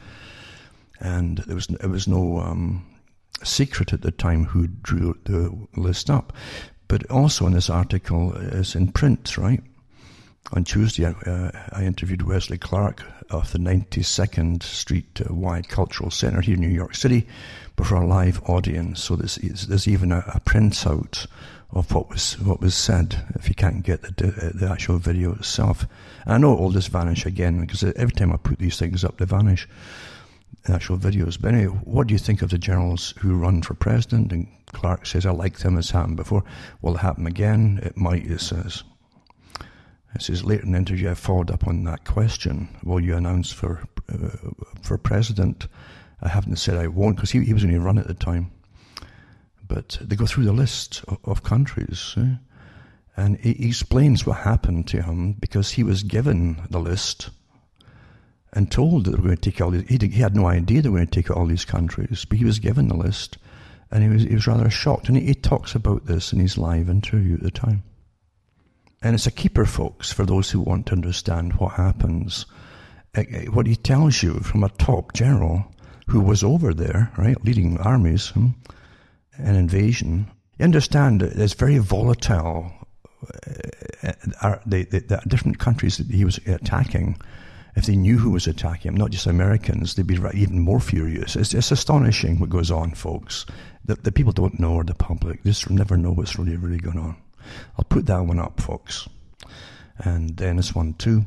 And 0.99 1.39
there 1.39 1.55
was, 1.55 1.67
it 1.69 1.89
was 1.89 2.07
no, 2.07 2.39
um, 2.39 2.85
secret 3.43 3.93
at 3.93 4.01
the 4.01 4.11
time 4.11 4.45
who 4.45 4.67
drew 4.67 5.17
the 5.25 5.55
list 5.75 6.09
up. 6.09 6.33
But 6.87 7.09
also 7.11 7.45
in 7.45 7.53
this 7.53 7.69
article 7.69 8.33
is 8.33 8.75
in 8.75 8.91
print, 8.91 9.37
right? 9.37 9.61
On 10.53 10.63
Tuesday, 10.63 11.05
uh, 11.05 11.51
I 11.71 11.83
interviewed 11.83 12.23
Wesley 12.23 12.57
Clark 12.57 13.03
of 13.29 13.51
the 13.51 13.59
92nd 13.59 14.63
Street 14.63 15.21
uh, 15.21 15.33
Wide 15.33 15.69
Cultural 15.69 16.09
Center 16.09 16.41
here 16.41 16.55
in 16.55 16.61
New 16.61 16.67
York 16.67 16.95
City 16.95 17.27
before 17.75 18.01
a 18.01 18.07
live 18.07 18.41
audience. 18.49 19.03
So 19.03 19.15
there's, 19.15 19.35
there's 19.35 19.87
even 19.87 20.11
a, 20.11 20.23
a 20.33 20.39
printout 20.39 21.27
of 21.71 21.93
what 21.93 22.09
was 22.09 22.39
what 22.39 22.61
was 22.61 22.73
said 22.73 23.23
if 23.35 23.47
you 23.47 23.53
can't 23.53 23.83
get 23.83 24.01
the, 24.01 24.51
the 24.55 24.67
actual 24.71 24.97
video 24.97 25.35
itself. 25.35 25.85
And 26.25 26.33
I 26.33 26.37
know 26.39 26.53
it 26.53 26.59
will 26.59 26.71
just 26.71 26.89
vanish 26.89 27.27
again 27.27 27.61
because 27.61 27.83
every 27.83 28.13
time 28.13 28.33
I 28.33 28.37
put 28.37 28.57
these 28.57 28.79
things 28.79 29.03
up, 29.03 29.17
they 29.17 29.25
vanish 29.25 29.67
actual 30.67 30.97
videos. 30.97 31.39
But 31.39 31.53
anyway, 31.53 31.73
what 31.83 32.07
do 32.07 32.13
you 32.13 32.17
think 32.19 32.41
of 32.41 32.49
the 32.49 32.57
generals 32.57 33.13
who 33.19 33.35
run 33.35 33.61
for 33.61 33.73
president? 33.73 34.31
And 34.31 34.47
Clark 34.67 35.05
says, 35.05 35.25
I 35.25 35.31
like 35.31 35.59
them, 35.59 35.77
it's 35.77 35.91
happened 35.91 36.17
before. 36.17 36.43
Will 36.81 36.95
it 36.95 36.99
happen 36.99 37.27
again? 37.27 37.79
It 37.83 37.97
might, 37.97 38.25
it 38.25 38.41
says. 38.41 38.83
It 40.15 40.21
says 40.23 40.43
later 40.43 40.63
in 40.63 40.71
the 40.71 40.77
interview, 40.77 41.11
I 41.11 41.13
followed 41.13 41.51
up 41.51 41.67
on 41.67 41.83
that 41.83 42.05
question. 42.05 42.69
Will 42.83 42.99
you 42.99 43.15
announce 43.15 43.51
for 43.51 43.83
uh, 44.11 44.29
for 44.81 44.97
president? 44.97 45.67
I 46.21 46.29
haven't 46.29 46.57
said 46.57 46.77
I 46.77 46.87
won't 46.87 47.15
because 47.15 47.31
he, 47.31 47.43
he 47.45 47.53
was 47.53 47.63
only 47.63 47.77
run 47.77 47.97
at 47.99 48.07
the 48.07 48.13
time. 48.13 48.51
But 49.67 49.99
they 50.01 50.15
go 50.15 50.25
through 50.25 50.45
the 50.45 50.51
list 50.51 51.03
of, 51.07 51.19
of 51.23 51.43
countries. 51.43 52.15
Eh? 52.17 52.35
And 53.15 53.37
he 53.37 53.67
explains 53.67 54.25
what 54.25 54.39
happened 54.39 54.87
to 54.87 55.01
him 55.01 55.33
because 55.33 55.71
he 55.71 55.83
was 55.83 56.03
given 56.03 56.61
the 56.69 56.79
list 56.79 57.29
and 58.53 58.71
told 58.71 59.05
that 59.05 59.11
they 59.11 59.17
were 59.17 59.23
going 59.23 59.37
to 59.37 59.51
take 59.51 59.61
all 59.61 59.71
these. 59.71 59.87
He, 59.87 59.97
he 60.07 60.21
had 60.21 60.35
no 60.35 60.47
idea 60.47 60.81
they 60.81 60.89
were 60.89 60.97
going 60.97 61.07
to 61.07 61.21
take 61.21 61.31
all 61.31 61.45
these 61.45 61.65
countries, 61.65 62.25
but 62.25 62.37
he 62.37 62.45
was 62.45 62.59
given 62.59 62.87
the 62.87 62.95
list, 62.95 63.37
and 63.91 64.03
he 64.03 64.09
was 64.09 64.23
he 64.23 64.33
was 64.33 64.47
rather 64.47 64.69
shocked. 64.69 65.07
And 65.07 65.17
he, 65.17 65.25
he 65.25 65.33
talks 65.35 65.75
about 65.75 66.05
this 66.05 66.33
in 66.33 66.39
his 66.39 66.57
live 66.57 66.89
interview 66.89 67.35
at 67.35 67.43
the 67.43 67.51
time. 67.51 67.83
And 69.01 69.15
it's 69.15 69.27
a 69.27 69.31
keeper, 69.31 69.65
folks, 69.65 70.11
for 70.11 70.25
those 70.25 70.51
who 70.51 70.59
want 70.59 70.87
to 70.87 70.93
understand 70.93 71.53
what 71.53 71.73
happens. 71.73 72.45
Eh, 73.15 73.23
eh, 73.29 73.45
what 73.45 73.65
he 73.65 73.75
tells 73.75 74.21
you 74.21 74.39
from 74.39 74.63
a 74.63 74.69
top 74.69 75.13
general 75.13 75.65
who 76.07 76.19
was 76.19 76.43
over 76.43 76.73
there, 76.73 77.11
right, 77.17 77.43
leading 77.45 77.77
armies, 77.79 78.29
hmm, 78.29 78.47
an 79.37 79.55
invasion. 79.55 80.27
You 80.57 80.65
understand 80.65 81.21
that 81.21 81.37
it's 81.39 81.53
very 81.53 81.77
volatile. 81.77 82.71
Uh, 84.41 84.57
the, 84.65 84.83
the, 84.83 84.99
the 84.99 85.21
different 85.27 85.59
countries 85.59 85.97
that 85.97 86.07
he 86.07 86.25
was 86.25 86.39
attacking 86.45 87.17
if 87.79 87.85
they 87.85 87.95
knew 87.95 88.17
who 88.17 88.31
was 88.31 88.45
attacking 88.45 88.91
them, 88.91 88.97
not 88.97 89.09
just 89.09 89.25
Americans, 89.25 89.95
they'd 89.95 90.05
be 90.05 90.19
even 90.33 90.59
more 90.59 90.81
furious. 90.81 91.37
It's, 91.37 91.53
it's 91.53 91.71
astonishing 91.71 92.37
what 92.37 92.49
goes 92.49 92.69
on, 92.69 92.93
folks. 92.93 93.45
The, 93.85 93.95
the 93.95 94.11
people 94.11 94.33
don't 94.33 94.59
know, 94.59 94.73
or 94.73 94.83
the 94.83 94.93
public, 94.93 95.43
just 95.45 95.69
never 95.69 95.95
know 95.95 96.11
what's 96.11 96.37
really, 96.37 96.57
really 96.57 96.77
going 96.77 96.99
on. 96.99 97.15
I'll 97.77 97.85
put 97.85 98.05
that 98.07 98.19
one 98.19 98.37
up, 98.37 98.59
folks. 98.59 99.07
And 99.97 100.35
then 100.35 100.57
this 100.57 100.75
one, 100.75 100.93
too. 100.95 101.25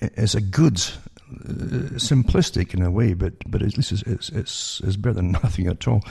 It's 0.00 0.34
a 0.34 0.40
good, 0.40 0.76
uh, 0.76 2.00
simplistic 2.00 2.72
in 2.72 2.80
a 2.80 2.90
way, 2.90 3.12
but, 3.12 3.34
but 3.46 3.60
at 3.60 3.76
least 3.76 3.92
it's, 3.92 4.02
it's, 4.02 4.30
it's, 4.30 4.80
it's 4.82 4.96
better 4.96 5.14
than 5.14 5.32
nothing 5.44 5.66
at 5.66 5.86
all. 5.86 6.02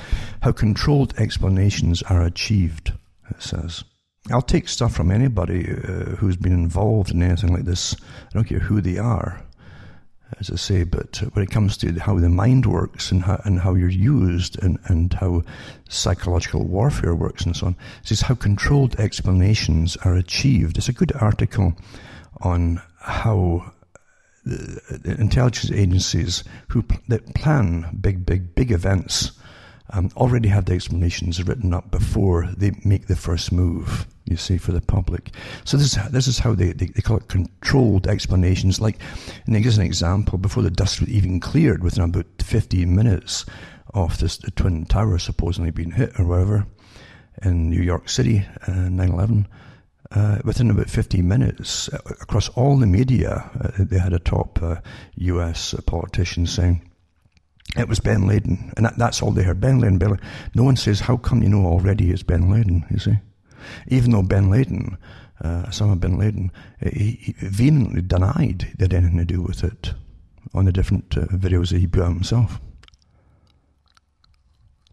How 0.44 0.52
controlled 0.52 1.16
explanations 1.18 2.04
are 2.04 2.22
achieved, 2.22 2.94
it 3.32 3.42
says. 3.42 3.84
I'll 4.32 4.42
take 4.42 4.68
stuff 4.68 4.94
from 4.94 5.12
anybody 5.12 5.70
uh, 5.70 6.16
who's 6.18 6.36
been 6.36 6.54
involved 6.54 7.12
in 7.12 7.22
anything 7.22 7.54
like 7.54 7.64
this. 7.64 7.96
I 8.30 8.34
don't 8.34 8.44
care 8.44 8.60
who 8.60 8.82
they 8.82 8.98
are, 8.98 9.42
as 10.40 10.50
I 10.52 10.56
say, 10.56 10.84
but 10.84 11.18
when 11.34 11.44
it 11.44 11.52
comes 11.52 11.78
to 11.78 11.94
how 11.94 12.20
the 12.20 12.30
mind 12.30 12.66
works 12.66 13.12
and 13.12 13.24
how, 13.24 13.42
and 13.46 13.60
how 13.60 13.74
you're 13.74 13.90
used 13.90 14.62
and, 14.62 14.80
and 14.86 15.14
how 15.14 15.44
psychological 15.88 16.66
warfare 16.66 17.16
works 17.16 17.46
and 17.46 17.56
so 17.56 17.68
on, 17.68 17.76
this 18.02 18.12
is 18.12 18.22
how 18.22 18.36
controlled 18.36 19.00
explanations 19.00 19.96
are 20.04 20.16
achieved. 20.16 20.78
It's 20.78 20.90
a 20.90 20.94
good 20.94 21.14
article 21.14 21.74
on 22.42 22.82
how 23.00 23.72
intelligence 25.06 25.72
agencies 25.72 26.44
who 26.70 26.84
that 27.08 27.34
plan 27.36 27.98
big, 28.00 28.26
big, 28.26 28.56
big 28.56 28.72
events 28.72 29.32
um, 29.92 30.10
already 30.16 30.50
have 30.50 30.66
the 30.66 30.74
explanations 30.74 31.44
written 31.44 31.74
up 31.74 31.92
before 31.92 32.50
they 32.58 32.72
make 32.84 33.08
the 33.08 33.16
first 33.16 33.52
move 33.52 34.08
you 34.28 34.38
see, 34.38 34.58
for 34.58 34.72
the 34.72 34.82
public. 34.82 35.32
So 35.64 35.78
this 35.78 35.96
is, 35.96 36.12
this 36.12 36.28
is 36.28 36.40
how 36.40 36.54
they, 36.54 36.74
they, 36.74 36.88
they 36.88 37.02
call 37.02 37.18
it 37.18 37.28
controlled 37.30 38.08
explanations. 38.08 38.80
Like, 38.82 39.00
and 39.46 39.56
they 39.56 39.62
give 39.62 39.76
an 39.78 39.86
example, 39.86 40.38
before 40.38 40.64
the 40.64 40.72
dust 40.72 41.00
was 41.00 41.10
even 41.10 41.40
cleared, 41.40 41.84
within 41.84 42.04
about 42.04 42.26
15 42.40 42.94
minutes 42.94 43.46
of 43.94 44.20
this, 44.20 44.38
the 44.38 44.52
Twin 44.52 44.86
Towers 44.86 45.24
supposedly 45.24 45.72
being 45.72 45.92
hit 45.92 46.20
or 46.20 46.26
whatever, 46.26 46.68
in 47.42 47.70
New 47.70 47.82
York 47.82 48.10
City, 48.10 48.46
uh, 48.64 48.72
9-11, 48.72 49.46
uh, 50.12 50.40
within 50.44 50.70
about 50.70 50.90
15 50.90 51.26
minutes, 51.28 51.90
uh, 51.90 52.00
across 52.22 52.50
all 52.50 52.78
the 52.78 52.88
media, 52.88 53.50
uh, 53.62 53.72
they 53.78 54.00
had 54.00 54.14
a 54.14 54.20
top 54.20 54.62
uh, 54.62 54.76
US 55.16 55.74
politician 55.86 56.46
saying, 56.46 56.82
it 57.76 57.88
was 57.88 58.00
Ben 58.00 58.28
Laden. 58.28 58.72
And 58.78 58.86
that, 58.86 58.98
that's 58.98 59.22
all 59.22 59.32
they 59.32 59.44
heard. 59.44 59.60
Ben 59.60 59.80
Laden, 59.80 59.98
Ben 59.98 60.12
Laden. 60.12 60.26
No 60.56 60.64
one 60.64 60.78
says, 60.78 61.00
how 61.02 61.18
come 61.18 61.44
you 61.44 61.50
know 61.50 61.66
already 61.66 62.12
it's 62.12 62.24
Ben 62.24 62.50
Laden, 62.50 62.86
you 62.90 63.00
see? 63.00 63.18
Even 63.88 64.12
though 64.12 64.24
Ben 64.24 64.50
Laden, 64.50 64.98
uh, 65.44 65.64
Osama 65.64 66.00
bin 66.00 66.18
Laden, 66.18 66.52
he, 66.82 67.20
he 67.22 67.34
vehemently 67.40 68.02
denied 68.02 68.68
they 68.78 68.86
had 68.86 68.94
anything 68.94 69.18
to 69.18 69.26
do 69.26 69.42
with 69.42 69.64
it 69.64 69.94
on 70.54 70.66
the 70.66 70.72
different 70.72 71.18
uh, 71.18 71.26
videos 71.28 71.72
that 71.72 71.80
he 71.80 71.88
put 71.88 72.04
out 72.04 72.14
himself. 72.14 72.62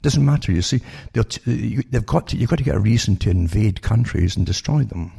Doesn't 0.02 0.24
matter, 0.24 0.52
you 0.52 0.60
see. 0.60 0.80
T- 1.14 1.50
you, 1.50 1.82
they've 1.90 2.04
got 2.04 2.28
to, 2.28 2.36
you've 2.36 2.50
got 2.50 2.58
to 2.58 2.64
get 2.64 2.74
a 2.74 2.80
reason 2.80 3.16
to 3.18 3.30
invade 3.30 3.80
countries 3.80 4.36
and 4.36 4.44
destroy 4.44 4.82
them. 4.82 5.12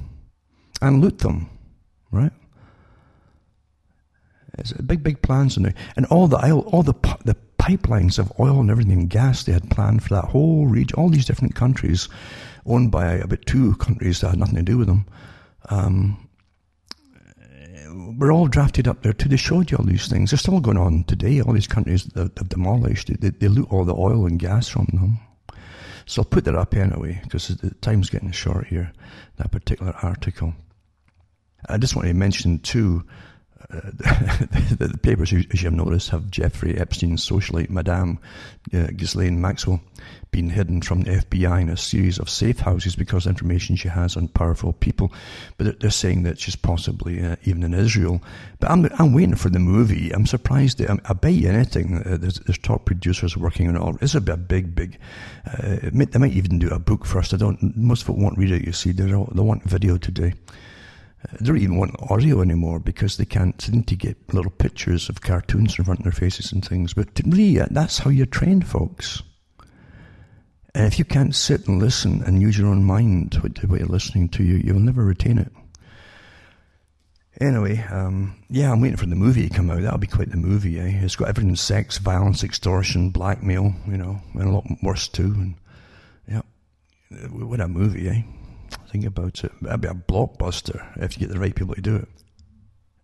and 0.82 1.02
loot 1.02 1.20
them, 1.20 1.50
right? 2.12 2.32
It's 4.58 4.72
big, 4.74 5.04
big 5.04 5.22
plans 5.22 5.58
and 5.58 5.74
all 6.10 6.28
the 6.28 6.38
all 6.38 6.84
the 6.84 6.94
the 7.26 7.36
pipelines 7.66 8.20
of 8.20 8.32
oil 8.40 8.60
and 8.60 8.70
everything, 8.70 9.08
gas 9.08 9.44
they 9.44 9.52
had 9.52 9.70
planned 9.72 10.04
for 10.04 10.10
that 10.10 10.26
whole 10.26 10.68
region, 10.68 10.96
all 10.98 11.10
these 11.10 11.26
different 11.26 11.56
countries, 11.56 12.08
owned 12.66 12.92
by 12.92 13.14
about 13.14 13.46
two 13.46 13.76
countries 13.76 14.22
that 14.22 14.30
had 14.30 14.40
nothing 14.40 14.56
to 14.56 14.62
do 14.62 14.78
with 14.78 14.88
them. 14.88 15.06
Um, 15.70 16.30
we're 18.20 18.34
all 18.34 18.48
drafted 18.48 18.88
up 18.88 19.02
there 19.02 19.14
too. 19.14 19.30
They 19.30 19.38
showed 19.38 19.72
you 19.72 19.78
all 19.78 19.86
these 19.86 20.08
things. 20.08 20.30
They're 20.30 20.38
still 20.38 20.60
going 20.60 20.78
on 20.78 21.06
today. 21.06 21.42
All 21.42 21.54
these 21.54 21.68
countries 21.68 22.04
that 22.14 22.38
have 22.38 22.50
demolished, 22.50 23.10
they, 23.20 23.30
they 23.30 23.48
loot 23.48 23.72
all 23.72 23.86
the 23.86 23.96
oil 23.96 24.26
and 24.26 24.38
gas 24.38 24.68
from 24.68 24.88
them. 24.94 25.18
So 26.06 26.22
I'll 26.22 26.26
put 26.26 26.46
that 26.46 26.56
up 26.56 26.76
anyway, 26.76 27.20
because 27.24 27.48
the 27.48 27.72
time's 27.76 28.12
getting 28.12 28.32
short 28.32 28.68
here, 28.68 28.92
that 29.38 29.52
particular 29.52 29.94
article. 30.04 30.54
I 31.68 31.78
just 31.78 31.96
want 31.96 32.08
to 32.08 32.14
mention 32.14 32.60
too, 32.60 33.04
the, 33.70 34.78
the, 34.92 34.98
papers, 34.98 35.34
as 35.34 35.62
you 35.62 35.68
have 35.70 35.74
noticed, 35.74 36.10
have 36.10 36.30
Jeffrey 36.30 36.78
Epstein's 36.78 37.28
socialite, 37.28 37.70
Madame 37.70 38.20
uh, 38.74 38.88
Ghislaine 38.96 39.42
Maxwell, 39.42 39.82
been 40.32 40.50
hidden 40.50 40.82
from 40.82 41.04
the 41.04 41.12
FBI 41.12 41.62
in 41.62 41.70
a 41.70 41.78
series 41.78 42.20
of 42.20 42.30
safe 42.30 42.60
houses 42.60 42.96
because 42.96 43.26
of 43.26 43.32
information 43.32 43.76
she 43.76 43.88
has 43.88 44.18
on 44.18 44.28
powerful 44.28 44.74
people. 44.74 45.12
But 45.58 45.80
they're 45.80 45.90
saying 45.90 46.24
that 46.24 46.40
she's 46.40 46.56
possibly 46.56 47.24
uh, 47.24 47.38
even 47.46 47.64
in 47.64 47.74
Israel. 47.74 48.22
But 48.60 48.72
I'm, 48.72 48.86
I'm 49.00 49.14
waiting 49.14 49.36
for 49.36 49.50
the 49.50 49.60
movie. 49.60 50.12
I'm 50.12 50.26
surprised. 50.26 50.80
That, 50.80 51.00
I 51.06 51.14
bet 51.14 51.34
you 51.34 51.50
anything. 51.50 52.04
Uh, 52.06 52.18
there's, 52.18 52.40
there's, 52.42 52.58
top 52.58 52.86
producers 52.86 53.38
working 53.38 53.70
on 53.70 53.76
it. 53.76 53.82
All. 53.82 53.94
This 53.94 54.16
be 54.16 54.32
a 54.32 54.38
big, 54.38 54.76
big. 54.76 54.98
Uh, 55.46 55.78
they 55.92 56.20
might 56.20 56.34
even 56.34 56.60
do 56.60 56.70
a 56.70 56.80
book 56.80 57.06
first. 57.06 57.34
I 57.34 57.38
don't. 57.38 57.76
Most 57.78 58.10
it 58.10 58.16
won't 58.16 58.38
read 58.38 58.52
it. 58.52 58.66
You 58.66 58.74
see, 58.74 58.92
they 58.92 59.06
they 59.06 59.14
want 59.14 59.64
video 59.64 59.98
today. 59.98 60.34
They 61.32 61.46
don't 61.46 61.58
even 61.58 61.78
want 61.78 61.96
audio 62.10 62.42
anymore 62.42 62.80
because 62.80 63.18
they 63.18 63.26
can't 63.26 63.60
seem 63.62 63.84
to 63.84 63.96
get 63.96 64.34
little 64.34 64.52
pictures 64.52 65.10
of 65.10 65.22
cartoons 65.22 65.78
in 65.78 65.86
front 65.86 66.02
of 66.02 66.04
their 66.04 66.12
faces 66.12 66.52
and 66.52 66.64
things. 66.64 66.94
But 66.94 67.10
really, 67.26 67.58
that's 67.72 68.00
how 68.00 68.10
you're 68.10 68.26
trained, 68.26 68.68
folks. 68.68 69.24
And 70.74 70.86
if 70.86 71.00
you 71.00 71.06
can't 71.06 71.34
sit 71.34 71.68
and 71.68 71.82
listen 71.82 72.22
and 72.24 72.42
use 72.42 72.58
your 72.58 72.68
own 72.68 72.84
mind 72.84 73.32
to 73.34 73.68
what 73.68 73.80
you're 73.80 73.88
listening 73.88 74.30
to, 74.30 74.44
you 74.44 74.56
you'll 74.56 74.80
never 74.80 75.06
retain 75.06 75.38
it. 75.38 75.52
Anyway, 77.42 77.78
um, 77.92 78.36
yeah, 78.50 78.72
I'm 78.72 78.80
waiting 78.80 78.98
for 78.98 79.06
the 79.06 79.16
movie 79.16 79.48
to 79.48 79.54
come 79.54 79.70
out. 79.70 79.82
That'll 79.82 80.00
be 80.00 80.08
quite 80.08 80.32
the 80.32 80.38
movie. 80.38 80.80
Eh? 80.80 81.00
It's 81.02 81.16
got 81.16 81.30
everything: 81.30 81.56
sex, 81.56 81.98
violence, 81.98 82.44
extortion, 82.44 83.10
blackmail. 83.10 83.74
You 83.88 83.98
know, 83.98 84.22
and 84.34 84.44
a 84.44 84.52
lot 84.52 84.66
worse 84.84 85.08
too. 85.08 85.34
And 85.34 85.56
yeah, 86.28 86.42
what 87.30 87.60
a 87.62 87.68
movie, 87.68 88.10
eh? 88.10 88.22
Think 88.90 89.06
about 89.06 89.44
it. 89.44 89.52
That'd 89.62 89.82
be 89.82 89.88
a 89.88 89.94
blockbuster 89.94 90.86
if 90.98 91.18
you 91.18 91.28
get 91.28 91.34
the 91.34 91.40
right 91.40 91.56
people 91.56 91.76
to 91.76 91.82
do 91.82 91.96
it. 91.96 92.08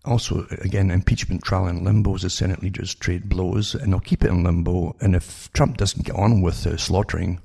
Also, 0.04 0.48
again, 0.62 0.90
impeachment 0.90 1.44
trial 1.44 1.68
in 1.68 1.84
limbo 1.84 2.16
as 2.16 2.24
the 2.24 2.30
Senate 2.30 2.64
leaders 2.64 2.96
trade 2.96 3.30
blows, 3.30 3.76
and 3.76 3.94
they'll 3.94 4.00
keep 4.00 4.24
it 4.24 4.32
in 4.32 4.44
limbo. 4.44 4.96
And 5.00 5.16
if 5.16 5.52
Trump 5.54 5.78
doesn't 5.78 6.06
get 6.06 6.16
on 6.16 6.42
with 6.42 6.66
uh, 6.66 6.76
slaughtering 6.78 7.40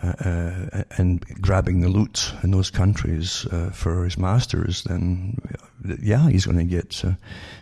uh, 0.00 0.12
uh, 0.24 0.84
and 0.96 1.24
grabbing 1.42 1.80
the 1.80 1.88
loot 1.88 2.32
in 2.44 2.52
those 2.52 2.70
countries 2.70 3.46
uh, 3.46 3.70
for 3.70 4.04
his 4.04 4.16
masters, 4.16 4.84
then 4.84 5.36
yeah, 6.00 6.28
he's 6.30 6.46
going 6.46 6.58
to 6.58 6.64
get 6.64 7.04
uh, 7.04 7.12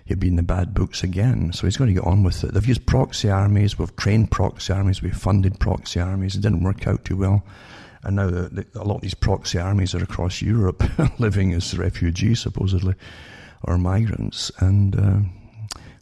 he'll 0.04 0.18
be 0.18 0.28
in 0.28 0.36
the 0.36 0.42
bad 0.42 0.74
books 0.74 1.02
again. 1.02 1.52
So 1.54 1.66
he's 1.66 1.78
going 1.78 1.88
to 1.88 2.00
get 2.00 2.06
on 2.06 2.22
with 2.22 2.44
it. 2.44 2.52
They've 2.52 2.66
used 2.66 2.84
proxy 2.86 3.30
armies, 3.30 3.78
we've 3.78 3.96
trained 3.96 4.30
proxy 4.30 4.72
armies, 4.72 5.02
we've 5.02 5.16
funded 5.16 5.58
proxy 5.58 5.98
armies. 5.98 6.36
It 6.36 6.42
didn't 6.42 6.62
work 6.62 6.86
out 6.86 7.06
too 7.06 7.16
well. 7.16 7.42
And 8.02 8.16
now 8.16 8.28
a 8.28 8.84
lot 8.84 8.96
of 8.96 9.00
these 9.02 9.14
proxy 9.14 9.58
armies 9.58 9.94
are 9.94 10.02
across 10.02 10.40
Europe 10.40 10.82
living 11.18 11.52
as 11.52 11.76
refugees, 11.76 12.40
supposedly, 12.40 12.94
or 13.62 13.76
migrants. 13.76 14.50
And 14.58 14.98
uh, 14.98 15.18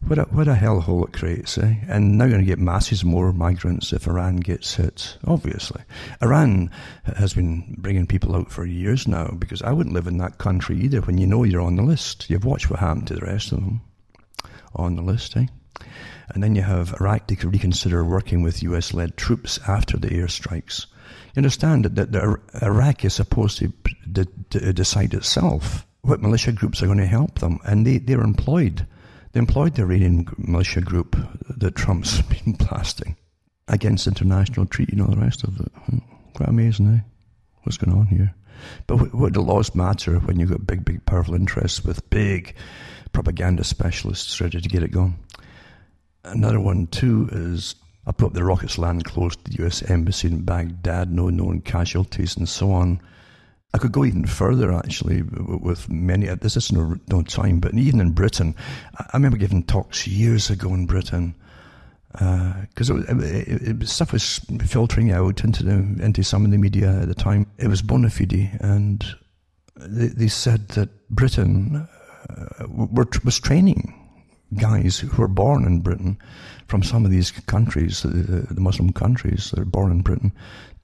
what, 0.06 0.18
a, 0.18 0.22
what 0.24 0.46
a 0.46 0.54
hellhole 0.54 1.06
it 1.06 1.12
creates, 1.12 1.58
eh? 1.58 1.74
And 1.88 2.16
now 2.16 2.24
you're 2.24 2.34
going 2.34 2.44
to 2.44 2.50
get 2.50 2.60
masses 2.60 3.04
more 3.04 3.32
migrants 3.32 3.92
if 3.92 4.06
Iran 4.06 4.36
gets 4.36 4.76
hit, 4.76 5.18
obviously. 5.26 5.82
Iran 6.22 6.70
has 7.16 7.34
been 7.34 7.74
bringing 7.78 8.06
people 8.06 8.36
out 8.36 8.50
for 8.52 8.64
years 8.64 9.08
now 9.08 9.32
because 9.36 9.60
I 9.60 9.72
wouldn't 9.72 9.94
live 9.94 10.06
in 10.06 10.18
that 10.18 10.38
country 10.38 10.78
either 10.78 11.00
when 11.00 11.18
you 11.18 11.26
know 11.26 11.42
you're 11.42 11.60
on 11.60 11.76
the 11.76 11.82
list. 11.82 12.30
You've 12.30 12.44
watched 12.44 12.70
what 12.70 12.78
happened 12.78 13.08
to 13.08 13.14
the 13.14 13.26
rest 13.26 13.50
of 13.50 13.58
them 13.58 13.80
on 14.74 14.94
the 14.94 15.02
list, 15.02 15.36
eh? 15.36 15.46
And 16.30 16.42
then 16.42 16.54
you 16.54 16.62
have 16.62 16.94
Iraq 17.00 17.26
to 17.28 17.48
reconsider 17.48 18.04
working 18.04 18.42
with 18.42 18.62
US 18.62 18.94
led 18.94 19.16
troops 19.16 19.58
after 19.66 19.96
the 19.96 20.08
airstrikes. 20.08 20.86
Understand 21.38 21.84
that, 21.84 22.12
that 22.12 22.40
Iraq 22.62 23.04
is 23.04 23.14
supposed 23.14 23.58
to, 23.58 23.72
to, 24.14 24.26
to, 24.50 24.72
decide 24.72 25.14
itself 25.14 25.86
what 26.02 26.20
militia 26.20 26.50
groups 26.50 26.82
are 26.82 26.86
going 26.86 26.98
to 26.98 27.06
help 27.06 27.38
them, 27.38 27.60
and 27.64 27.86
they, 27.86 27.98
they're 27.98 28.20
employed. 28.20 28.84
They 29.32 29.38
employed 29.38 29.76
the 29.76 29.82
Iranian 29.82 30.26
militia 30.36 30.80
group 30.80 31.16
that 31.48 31.76
Trump's 31.76 32.20
been 32.44 32.54
blasting 32.54 33.16
against 33.68 34.08
international 34.08 34.66
treaty 34.66 34.94
and 34.94 35.02
all 35.02 35.14
the 35.14 35.20
rest 35.20 35.44
of 35.44 35.60
it. 35.60 35.70
Hmm, 35.84 35.98
quite 36.34 36.48
amazing, 36.48 36.94
eh? 36.94 37.00
What's 37.62 37.78
going 37.78 37.96
on 37.96 38.06
here? 38.06 38.34
But 38.88 38.96
what, 38.96 39.14
what 39.14 39.32
the 39.32 39.40
laws 39.40 39.76
matter 39.76 40.18
when 40.18 40.40
you've 40.40 40.50
got 40.50 40.66
big, 40.66 40.84
big, 40.84 41.06
powerful 41.06 41.34
interests 41.34 41.84
with 41.84 42.10
big 42.10 42.56
propaganda 43.12 43.62
specialists 43.62 44.40
ready 44.40 44.60
to 44.60 44.68
get 44.68 44.82
it 44.82 44.90
going. 44.90 45.16
Another 46.24 46.58
one, 46.58 46.88
too, 46.88 47.28
is 47.30 47.76
I 48.08 48.12
put 48.12 48.28
up 48.28 48.32
the 48.32 48.42
rockets 48.42 48.78
land 48.78 49.04
close 49.04 49.36
to 49.36 49.44
the 49.44 49.66
US 49.66 49.82
Embassy 49.82 50.28
in 50.28 50.40
Baghdad, 50.40 51.12
no 51.12 51.28
known 51.28 51.60
casualties, 51.60 52.36
and 52.38 52.48
so 52.48 52.72
on. 52.72 53.00
I 53.74 53.78
could 53.78 53.92
go 53.92 54.02
even 54.02 54.24
further, 54.24 54.72
actually, 54.72 55.22
with 55.22 55.90
many. 55.90 56.26
This 56.26 56.56
is 56.56 56.72
no, 56.72 56.96
no 57.08 57.22
time, 57.22 57.60
but 57.60 57.74
even 57.74 58.00
in 58.00 58.12
Britain, 58.12 58.54
I 58.98 59.10
remember 59.12 59.36
giving 59.36 59.62
talks 59.62 60.06
years 60.06 60.48
ago 60.48 60.72
in 60.72 60.86
Britain 60.86 61.34
because 62.12 62.90
uh, 62.90 63.84
stuff 63.84 64.14
was 64.14 64.40
filtering 64.64 65.12
out 65.12 65.44
into 65.44 65.62
the, 65.62 66.02
into 66.02 66.24
some 66.24 66.46
of 66.46 66.50
the 66.50 66.56
media 66.56 67.02
at 67.02 67.08
the 67.08 67.14
time. 67.14 67.46
It 67.58 67.68
was 67.68 67.82
bona 67.82 68.08
fide, 68.08 68.58
and 68.60 69.04
they, 69.76 70.06
they 70.06 70.28
said 70.28 70.68
that 70.68 70.88
Britain 71.10 71.86
uh, 72.30 72.66
were, 72.68 73.06
was 73.22 73.38
training 73.38 73.94
guys 74.56 74.98
who 74.98 75.14
were 75.20 75.28
born 75.28 75.66
in 75.66 75.80
Britain 75.80 76.18
from 76.68 76.82
some 76.82 77.04
of 77.04 77.10
these 77.10 77.30
countries, 77.30 78.02
the, 78.02 78.46
the 78.50 78.60
Muslim 78.60 78.92
countries 78.92 79.50
that 79.50 79.60
are 79.60 79.64
born 79.64 79.90
in 79.90 80.02
Britain, 80.02 80.32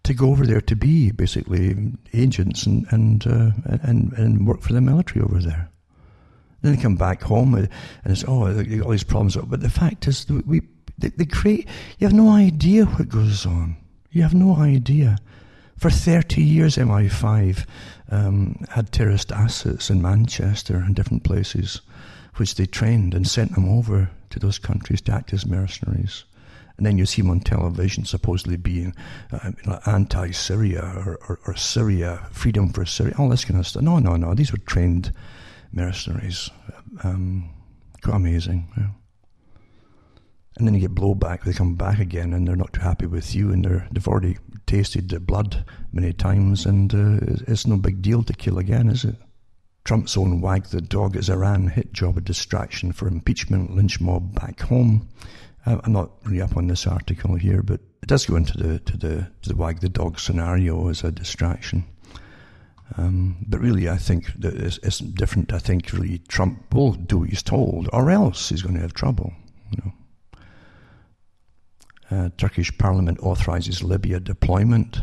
to 0.02 0.14
go 0.14 0.30
over 0.30 0.46
there 0.46 0.60
to 0.60 0.76
be 0.76 1.12
basically 1.12 1.92
agents 2.12 2.66
and 2.66 2.86
and 2.90 3.26
uh, 3.26 3.50
and 3.82 4.12
and 4.14 4.46
work 4.46 4.60
for 4.60 4.72
the 4.72 4.80
military 4.80 5.24
over 5.24 5.38
there. 5.40 5.70
Then 6.62 6.74
they 6.74 6.82
come 6.82 6.96
back 6.96 7.22
home 7.22 7.54
and 7.54 7.68
it's 8.04 8.24
oh 8.26 8.46
all 8.46 8.90
these 8.90 9.04
problems. 9.04 9.36
But 9.36 9.60
the 9.60 9.70
fact 9.70 10.08
is, 10.08 10.26
we 10.28 10.62
they, 10.98 11.08
they 11.08 11.26
create. 11.26 11.68
You 11.98 12.06
have 12.06 12.16
no 12.16 12.30
idea 12.30 12.86
what 12.86 13.08
goes 13.08 13.46
on. 13.46 13.76
You 14.10 14.22
have 14.22 14.34
no 14.34 14.56
idea. 14.56 15.18
For 15.76 15.90
30 15.90 16.40
years, 16.40 16.76
MI5 16.76 17.66
um, 18.10 18.64
had 18.70 18.92
terrorist 18.92 19.32
assets 19.32 19.90
in 19.90 20.00
Manchester 20.00 20.76
and 20.76 20.94
different 20.94 21.24
places 21.24 21.80
which 22.36 22.54
they 22.54 22.66
trained 22.66 23.12
and 23.12 23.26
sent 23.26 23.54
them 23.54 23.68
over 23.68 24.10
to 24.34 24.40
those 24.40 24.58
countries 24.58 25.00
to 25.02 25.12
act 25.12 25.32
as 25.32 25.46
mercenaries. 25.46 26.24
And 26.76 26.84
then 26.84 26.98
you 26.98 27.06
see 27.06 27.22
them 27.22 27.30
on 27.30 27.40
television 27.40 28.04
supposedly 28.04 28.56
being 28.56 28.94
uh, 29.32 29.78
anti 29.86 30.32
Syria 30.32 30.82
or, 31.06 31.18
or, 31.28 31.40
or, 31.46 31.54
Syria, 31.54 32.26
freedom 32.32 32.68
for 32.68 32.84
Syria, 32.84 33.14
all 33.16 33.28
this 33.28 33.44
kind 33.44 33.60
of 33.60 33.66
stuff. 33.66 33.82
No, 33.82 34.00
no, 34.00 34.16
no. 34.16 34.34
These 34.34 34.50
were 34.50 34.58
trained 34.58 35.12
mercenaries. 35.72 36.50
Um, 37.04 37.50
quite 38.02 38.16
amazing. 38.16 38.68
Yeah. 38.76 38.88
And 40.56 40.66
then 40.66 40.74
you 40.74 40.80
get 40.80 40.96
blowback. 40.96 41.44
They 41.44 41.52
come 41.52 41.76
back 41.76 42.00
again 42.00 42.32
and 42.32 42.46
they're 42.46 42.56
not 42.56 42.72
too 42.72 42.80
happy 42.80 43.06
with 43.06 43.36
you 43.36 43.52
and 43.52 43.64
they're, 43.64 43.86
they've 43.92 44.08
already 44.08 44.38
tasted 44.66 45.08
the 45.08 45.20
blood 45.20 45.64
many 45.92 46.12
times 46.12 46.66
and 46.66 46.92
uh, 46.92 47.34
it's 47.46 47.68
no 47.68 47.76
big 47.76 48.02
deal 48.02 48.24
to 48.24 48.32
kill 48.32 48.58
again, 48.58 48.88
is 48.88 49.04
it? 49.04 49.16
Trump's 49.84 50.16
own 50.16 50.40
wag 50.40 50.64
the 50.66 50.80
dog 50.80 51.14
is 51.14 51.28
Iran 51.28 51.68
hit 51.68 51.92
job 51.92 52.16
a 52.16 52.20
distraction 52.22 52.92
for 52.92 53.06
impeachment 53.06 53.74
lynch 53.76 54.00
mob 54.00 54.34
back 54.34 54.60
home. 54.60 55.08
Uh, 55.66 55.80
I'm 55.84 55.92
not 55.92 56.10
really 56.24 56.40
up 56.40 56.56
on 56.56 56.68
this 56.68 56.86
article 56.86 57.34
here, 57.34 57.62
but 57.62 57.80
it 58.02 58.08
does 58.08 58.24
go 58.24 58.36
into 58.36 58.56
the 58.56 58.78
to 58.80 58.96
the 58.96 59.30
to 59.42 59.48
the 59.50 59.56
wag 59.56 59.80
the 59.80 59.90
dog 59.90 60.18
scenario 60.18 60.88
as 60.88 61.04
a 61.04 61.12
distraction. 61.12 61.84
Um, 62.96 63.36
but 63.48 63.60
really, 63.60 63.88
I 63.88 63.96
think 63.96 64.32
that 64.40 64.54
it's, 64.54 64.78
it's, 64.82 64.98
different. 64.98 65.52
I 65.52 65.58
think 65.58 65.92
really 65.92 66.18
Trump 66.28 66.74
will 66.74 66.92
do 66.92 67.18
what 67.18 67.30
he's 67.30 67.42
told, 67.42 67.88
or 67.92 68.10
else 68.10 68.50
he's 68.50 68.62
going 68.62 68.74
to 68.74 68.80
have 68.80 68.94
trouble. 68.94 69.32
You 69.70 69.78
know. 69.84 69.92
Uh, 72.10 72.28
Turkish 72.36 72.76
Parliament 72.78 73.18
authorizes 73.20 73.82
Libya 73.82 74.20
deployment. 74.20 75.00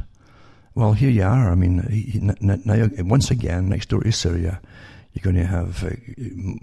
Well, 0.73 0.93
here 0.93 1.09
you 1.09 1.23
are. 1.23 1.51
I 1.51 1.55
mean, 1.55 2.33
now 2.41 2.89
once 2.99 3.29
again, 3.29 3.69
next 3.69 3.89
door 3.89 4.01
to 4.01 4.11
Syria, 4.11 4.61
you're 5.13 5.23
going 5.23 5.35
to 5.35 5.45
have 5.45 5.83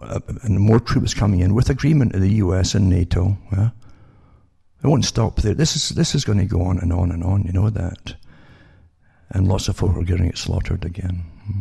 uh, 0.03 0.49
more 0.49 0.81
troops 0.81 1.13
coming 1.13 1.41
in 1.41 1.55
with 1.55 1.69
agreement 1.69 2.15
of 2.15 2.23
the 2.23 2.35
US 2.35 2.75
and 2.75 2.89
NATO. 2.89 3.37
Yeah? 3.53 3.71
It 4.83 4.87
won't 4.87 5.05
stop 5.05 5.37
there. 5.37 5.55
This 5.55 5.77
is 5.77 5.91
this 5.91 6.15
is 6.15 6.25
going 6.25 6.39
to 6.39 6.45
go 6.45 6.63
on 6.63 6.79
and 6.79 6.93
on 6.93 7.11
and 7.11 7.23
on. 7.25 7.43
You 7.43 7.53
know 7.53 7.69
that, 7.69 8.15
and 9.31 9.49
lots 9.49 9.69
of 9.69 9.77
folk 9.77 9.97
are 9.97 10.05
getting 10.05 10.33
slaughtered 10.35 10.85
again. 10.85 11.25
Hmm. 11.47 11.61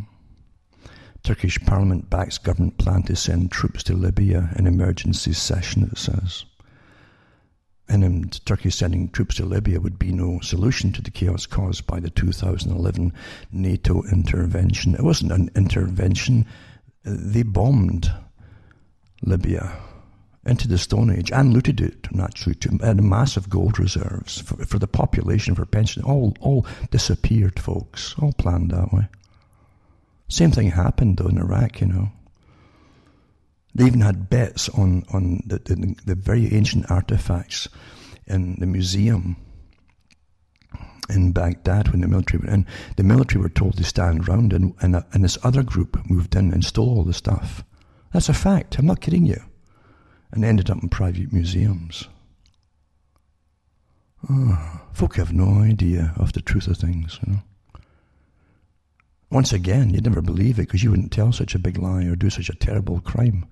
Turkish 1.24 1.60
parliament 1.66 2.10
backs 2.10 2.38
government 2.38 2.78
plan 2.78 3.04
to 3.04 3.16
send 3.16 3.52
troops 3.52 3.84
to 3.84 3.96
Libya 3.96 4.52
in 4.56 4.68
emergency 4.68 5.34
session, 5.34 5.90
it 5.92 5.98
says. 5.98 6.46
And 7.90 8.46
Turkey 8.46 8.70
sending 8.70 9.10
troops 9.10 9.36
to 9.36 9.46
Libya 9.46 9.80
would 9.80 9.98
be 9.98 10.12
no 10.12 10.40
solution 10.42 10.92
to 10.94 11.02
the 11.02 11.12
chaos 11.12 11.46
caused 11.46 11.88
by 11.88 12.02
the 12.02 12.10
2011 12.10 13.14
NATO 13.52 14.04
intervention. 14.12 14.94
It 14.94 15.04
wasn't 15.04 15.32
an 15.32 15.50
intervention, 15.56 16.46
they 17.04 17.44
bombed 17.44 18.12
Libya 19.22 19.72
into 20.46 20.68
the 20.68 20.78
Stone 20.78 21.12
Age 21.12 21.32
and 21.32 21.54
looted 21.54 21.82
it, 21.82 22.08
naturally, 22.14 22.56
to, 22.56 22.78
had 22.82 23.04
massive 23.04 23.50
gold 23.50 23.80
reserves 23.80 24.42
for, 24.42 24.66
for 24.66 24.80
the 24.80 24.88
population, 24.88 25.56
for 25.56 25.66
pension. 25.66 26.04
All, 26.04 26.36
all 26.40 26.66
disappeared, 26.90 27.60
folks. 27.60 28.16
All 28.20 28.34
planned 28.34 28.72
that 28.72 28.94
way. 28.94 29.08
Same 30.30 30.52
thing 30.52 30.72
happened, 30.72 31.18
though, 31.18 31.28
in 31.28 31.38
Iraq, 31.38 31.82
you 31.82 31.88
know. 31.88 32.12
They 33.78 33.86
even 33.86 34.02
had 34.02 34.28
bets 34.28 34.70
on, 34.70 35.04
on 35.14 35.44
the, 35.46 35.60
the, 35.60 35.96
the 36.04 36.16
very 36.16 36.52
ancient 36.52 36.90
artifacts 36.90 37.70
in 38.26 38.56
the 38.60 38.66
museum 38.66 39.38
in 41.10 41.32
Baghdad 41.32 41.90
when 41.90 42.02
the 42.02 42.08
military 42.08 42.40
went 42.40 42.54
in. 42.54 42.66
The 42.96 43.04
military 43.04 43.40
were 43.40 43.50
told 43.50 43.78
to 43.78 43.84
stand 43.84 44.28
round, 44.28 44.52
and, 44.52 44.74
and, 44.82 44.96
uh, 44.96 45.04
and 45.14 45.24
this 45.24 45.38
other 45.44 45.62
group 45.62 46.10
moved 46.10 46.36
in 46.36 46.52
and 46.52 46.66
stole 46.66 46.90
all 46.90 47.04
the 47.04 47.14
stuff. 47.14 47.64
That's 48.14 48.30
a 48.30 48.34
fact. 48.34 48.80
I'm 48.80 48.88
not 48.88 49.00
kidding 49.00 49.28
you 49.28 49.42
and 50.32 50.44
ended 50.44 50.72
up 50.72 50.82
in 50.82 50.90
private 50.90 51.32
museums. 51.32 52.08
Oh, 54.28 54.82
folk 54.92 55.18
have 55.18 55.32
no 55.32 55.62
idea 55.62 56.14
of 56.18 56.34
the 56.34 56.42
truth 56.42 56.68
of 56.68 56.78
things, 56.78 57.20
you 57.26 57.34
know. 57.34 57.40
Once 59.30 59.52
again, 59.52 59.90
you'd 59.90 60.06
never 60.06 60.22
believe 60.22 60.58
it 60.58 60.64
because 60.64 60.84
you 60.84 60.90
wouldn't 60.90 61.12
tell 61.12 61.32
such 61.32 61.54
a 61.54 61.60
big 61.60 61.78
lie 61.78 62.06
or 62.06 62.16
do 62.16 62.30
such 62.30 62.50
a 62.50 62.56
terrible 62.56 63.02
crime. 63.02 63.46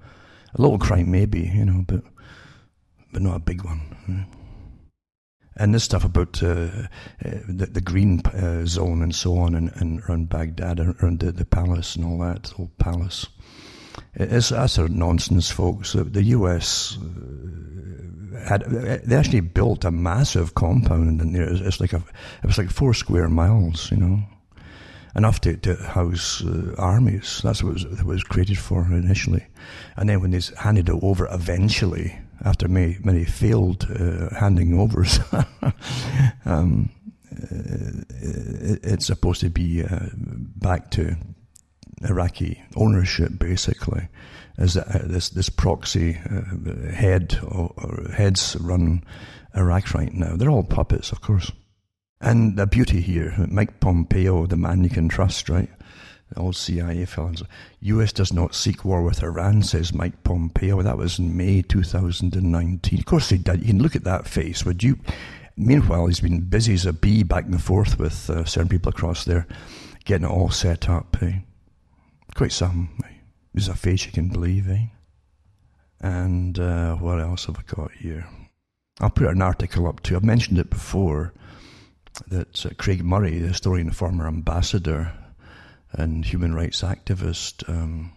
A 0.53 0.61
little 0.61 0.79
crime, 0.79 1.11
maybe, 1.11 1.41
you 1.41 1.65
know, 1.65 1.83
but 1.85 2.01
but 3.11 3.21
not 3.21 3.37
a 3.37 3.39
big 3.39 3.63
one. 3.63 4.27
And 5.57 5.73
this 5.73 5.85
stuff 5.85 6.03
about 6.03 6.43
uh, 6.43 6.47
uh, 6.47 7.39
the, 7.47 7.69
the, 7.71 7.79
green 7.79 8.19
uh, 8.25 8.65
zone 8.65 9.01
and 9.01 9.15
so 9.15 9.37
on, 9.37 9.55
and, 9.55 9.71
and 9.75 10.01
around 10.01 10.27
Baghdad, 10.27 10.81
around 10.81 11.21
the, 11.21 11.31
the 11.31 11.45
palace 11.45 11.95
and 11.95 12.03
all 12.03 12.17
that, 12.19 12.51
old 12.59 12.77
palace. 12.77 13.27
It's 14.15 14.51
a 14.51 14.89
nonsense, 14.89 15.49
folks. 15.49 15.93
The 15.93 16.23
U.S. 16.23 16.97
Uh, 16.97 18.39
had 18.45 18.63
they 18.65 19.15
actually 19.15 19.39
built 19.39 19.85
a 19.85 19.91
massive 19.91 20.55
compound 20.55 21.21
in 21.21 21.31
there. 21.31 21.47
It's 21.49 21.79
like 21.79 21.93
a 21.93 22.03
it 22.43 22.45
was 22.45 22.57
like 22.57 22.69
four 22.69 22.93
square 22.93 23.29
miles, 23.29 23.89
you 23.91 23.97
know, 23.97 24.23
enough 25.15 25.39
to, 25.41 25.57
to 25.57 25.75
house 25.75 26.43
uh, 26.43 26.75
armies. 26.77 27.41
That's 27.43 27.63
what 27.63 27.81
it 27.81 27.89
was, 27.89 27.99
it 27.99 28.05
was, 28.05 28.23
created 28.23 28.57
for 28.57 28.83
initially, 28.85 29.45
and 29.95 30.09
then 30.09 30.21
when 30.21 30.31
they 30.31 30.41
handed 30.57 30.89
it 30.89 30.99
over 31.01 31.27
eventually, 31.31 32.17
after 32.43 32.67
many 32.67 32.97
many 33.03 33.25
failed 33.25 33.87
uh, 33.89 34.33
handing 34.35 34.79
overs, 34.79 35.19
um, 36.45 36.89
it, 37.31 38.79
it's 38.83 39.05
supposed 39.05 39.41
to 39.41 39.49
be 39.49 39.83
uh, 39.83 40.09
back 40.15 40.91
to 40.91 41.15
Iraqi 42.03 42.61
ownership, 42.75 43.31
basically, 43.39 44.07
as 44.57 44.73
this 44.73 45.29
this 45.29 45.49
proxy 45.49 46.17
uh, 46.17 46.91
head 46.91 47.39
or, 47.43 47.73
or, 47.77 48.11
heads 48.11 48.55
run 48.59 49.03
Iraq 49.55 49.93
right 49.93 50.13
now. 50.13 50.35
They're 50.35 50.49
all 50.49 50.63
puppets, 50.63 51.11
of 51.11 51.21
course. 51.21 51.51
And 52.21 52.57
the 52.57 52.65
beauty 52.65 53.01
here, 53.01 53.35
Mike 53.49 53.79
Pompeo, 53.79 54.45
the 54.45 54.55
man 54.55 54.83
you 54.83 54.89
can 54.89 55.09
trust, 55.09 55.49
right? 55.49 55.69
Old 56.35 56.55
CIA 56.55 57.05
fellows. 57.05 57.43
U.S. 57.81 58.11
does 58.11 58.33
not 58.33 58.55
seek 58.55 58.83
war 58.83 59.03
with 59.03 59.23
Iran, 59.23 59.61
says 59.61 59.93
Mike 59.93 60.23
Pompeo. 60.23 60.81
That 60.81 60.97
was 60.97 61.19
in 61.19 61.37
May 61.37 61.61
2019. 61.61 62.99
Of 62.99 63.05
course, 63.05 63.29
he 63.29 63.37
did. 63.37 63.61
You 63.61 63.67
can 63.67 63.81
look 63.81 63.95
at 63.95 64.03
that 64.05 64.27
face, 64.27 64.65
would 64.65 64.83
you? 64.83 64.97
Meanwhile, 65.55 66.07
he's 66.07 66.19
been 66.19 66.41
busy 66.41 66.73
as 66.73 66.85
a 66.85 66.93
bee 66.93 67.23
back 67.23 67.45
and 67.45 67.61
forth 67.61 67.99
with 67.99 68.29
uh, 68.29 68.43
certain 68.43 68.69
people 68.69 68.89
across 68.89 69.23
there, 69.23 69.47
getting 70.03 70.27
it 70.27 70.31
all 70.31 70.49
set 70.49 70.89
up. 70.89 71.15
Eh? 71.21 71.39
quite 72.35 72.51
some. 72.51 72.89
There's 73.53 73.69
a 73.69 73.75
face 73.75 74.05
you 74.05 74.11
can 74.11 74.27
believe, 74.27 74.69
eh? 74.69 74.87
And 76.01 76.59
uh, 76.59 76.95
what 76.95 77.21
else 77.21 77.45
have 77.45 77.57
I 77.57 77.61
got 77.65 77.91
here? 77.93 78.27
I'll 78.99 79.09
put 79.09 79.27
an 79.27 79.41
article 79.41 79.87
up 79.87 80.03
too. 80.03 80.15
I've 80.15 80.23
mentioned 80.23 80.59
it 80.59 80.69
before 80.69 81.33
that 82.27 82.65
uh, 82.65 82.69
Craig 82.77 83.03
Murray, 83.03 83.39
the 83.39 83.49
historian, 83.49 83.91
former 83.91 84.27
ambassador 84.27 85.13
and 85.91 86.25
human 86.25 86.53
rights 86.53 86.81
activist, 86.81 87.67
um, 87.69 88.11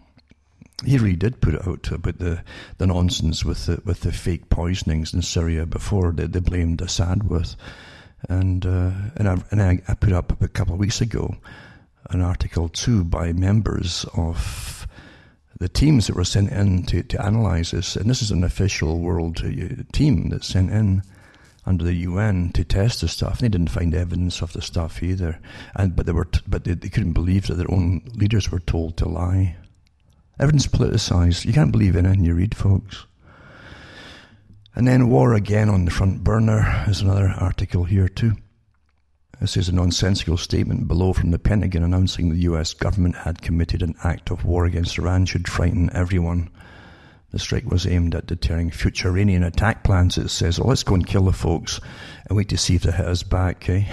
he 0.85 0.97
really 0.97 1.15
did 1.15 1.41
put 1.41 1.55
it 1.55 1.67
out 1.67 1.91
about 1.91 2.19
the, 2.19 2.43
the 2.77 2.87
nonsense 2.87 3.43
with 3.43 3.65
the 3.65 3.81
with 3.83 4.01
the 4.01 4.11
fake 4.11 4.49
poisonings 4.49 5.13
in 5.13 5.21
Syria 5.21 5.65
before 5.65 6.11
they, 6.11 6.27
they 6.27 6.39
blamed 6.39 6.81
Assad 6.81 7.29
with, 7.29 7.55
and 8.29 8.65
uh, 8.65 8.91
and 9.15 9.27
I 9.27 9.43
and 9.51 9.61
I, 9.61 9.93
put 9.95 10.13
up 10.13 10.41
a 10.41 10.47
couple 10.47 10.73
of 10.73 10.79
weeks 10.79 11.01
ago 11.01 11.35
an 12.09 12.21
article 12.21 12.69
too 12.69 13.03
by 13.03 13.33
members 13.33 14.05
of 14.15 14.87
the 15.59 15.69
teams 15.69 16.07
that 16.07 16.15
were 16.15 16.23
sent 16.23 16.49
in 16.51 16.83
to, 16.83 17.03
to 17.03 17.23
analyze 17.23 17.71
this. 17.71 17.95
And 17.95 18.09
this 18.09 18.21
is 18.21 18.31
an 18.31 18.43
official 18.43 18.99
world 18.99 19.41
uh, 19.43 19.83
team 19.91 20.29
that 20.29 20.43
sent 20.43 20.71
in 20.71 21.03
under 21.69 21.85
the 21.85 21.93
UN 21.93 22.51
to 22.53 22.63
test 22.63 23.01
the 23.01 23.07
stuff. 23.07 23.39
And 23.39 23.41
they 23.41 23.57
didn't 23.57 23.69
find 23.69 23.93
evidence 23.93 24.41
of 24.41 24.53
the 24.53 24.61
stuff 24.61 25.03
either. 25.03 25.39
And 25.75 25.95
but 25.95 26.07
they 26.07 26.11
were, 26.11 26.25
t- 26.25 26.41
but 26.47 26.63
they, 26.63 26.73
they 26.73 26.89
couldn't 26.89 27.13
believe 27.13 27.47
that 27.47 27.55
their 27.55 27.71
own 27.71 28.01
leaders 28.15 28.51
were 28.51 28.59
told 28.59 28.97
to 28.97 29.07
lie. 29.07 29.55
Everything's 30.39 30.67
politicized. 30.67 31.45
You 31.45 31.53
can't 31.53 31.71
believe 31.71 31.95
anything 31.95 32.25
you 32.25 32.33
read, 32.33 32.55
folks. 32.55 33.05
And 34.75 34.87
then 34.87 35.09
war 35.09 35.33
again 35.33 35.69
on 35.69 35.85
the 35.85 35.91
front 35.91 36.23
burner 36.23 36.85
is 36.87 37.01
another 37.01 37.29
article 37.29 37.83
here 37.83 38.07
too. 38.07 38.33
This 39.39 39.55
is 39.55 39.69
a 39.69 39.75
nonsensical 39.75 40.37
statement 40.37 40.87
below 40.87 41.13
from 41.13 41.31
the 41.31 41.39
Pentagon 41.39 41.83
announcing 41.83 42.29
the 42.29 42.41
US 42.51 42.73
government 42.73 43.15
had 43.15 43.41
committed 43.41 43.81
an 43.81 43.95
act 44.03 44.31
of 44.31 44.43
war 44.43 44.65
against 44.65 44.97
Iran 44.97 45.25
should 45.25 45.47
frighten 45.47 45.89
everyone. 45.93 46.49
The 47.31 47.39
strike 47.39 47.65
was 47.65 47.85
aimed 47.85 48.15
at 48.15 48.25
deterring 48.25 48.71
future 48.71 49.09
Iranian 49.09 49.43
attack 49.43 49.83
plans. 49.83 50.17
It 50.17 50.29
says, 50.29 50.59
well, 50.59 50.69
let's 50.69 50.83
go 50.83 50.95
and 50.95 51.05
kill 51.05 51.25
the 51.25 51.33
folks 51.33 51.79
and 52.27 52.37
wait 52.37 52.49
to 52.49 52.57
see 52.57 52.75
if 52.75 52.83
they 52.83 52.91
hit 52.91 53.05
us 53.05 53.23
back, 53.23 53.69
eh? 53.69 53.85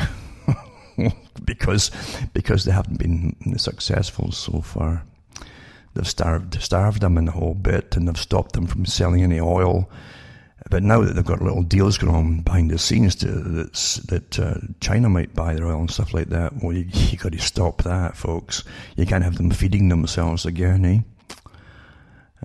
because, 1.45 1.91
because 2.33 2.65
they 2.65 2.73
haven't 2.73 2.99
been 2.99 3.59
successful 3.59 4.33
so 4.33 4.61
far. 4.63 5.05
They've 5.95 6.09
starved, 6.09 6.61
starved 6.63 7.03
them 7.03 7.19
in 7.19 7.27
the 7.27 7.33
whole 7.33 7.55
bit 7.55 7.97
and 7.97 8.09
they've 8.09 8.17
stopped 8.17 8.53
them 8.53 8.67
from 8.67 8.87
selling 8.87 9.23
any 9.23 9.41
oil 9.41 9.91
but 10.71 10.83
now 10.83 11.03
that 11.03 11.15
they've 11.15 11.25
got 11.25 11.43
little 11.43 11.63
deals 11.63 11.97
going 11.97 12.15
on 12.15 12.41
behind 12.41 12.71
the 12.71 12.79
scenes 12.79 13.15
to, 13.17 13.27
that 13.27 14.39
uh, 14.39 14.55
China 14.81 15.09
might 15.09 15.35
buy 15.35 15.55
their 15.55 15.67
oil 15.67 15.81
and 15.81 15.91
stuff 15.91 16.13
like 16.13 16.29
that, 16.31 16.55
well, 16.63 16.73
you, 16.73 16.87
you 16.93 17.19
got 17.19 17.33
to 17.33 17.39
stop 17.39 17.83
that, 17.85 18.17
folks. 18.17 18.65
You 18.97 19.07
can't 19.07 19.25
have 19.25 19.37
them 19.37 19.51
feeding 19.51 19.89
themselves 19.89 20.45
again, 20.45 20.85
eh? 20.85 21.01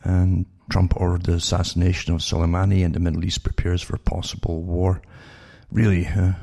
And 0.03 0.45
Trump 0.71 0.93
ordered 0.95 1.23
the 1.23 1.33
assassination 1.33 2.13
of 2.13 2.21
Soleimani, 2.21 2.83
and 2.83 2.95
the 2.95 2.99
Middle 2.99 3.25
East 3.25 3.43
prepares 3.43 3.81
for 3.81 3.97
possible 3.97 4.63
war. 4.63 5.01
Really, 5.71 6.07
uh, 6.07 6.33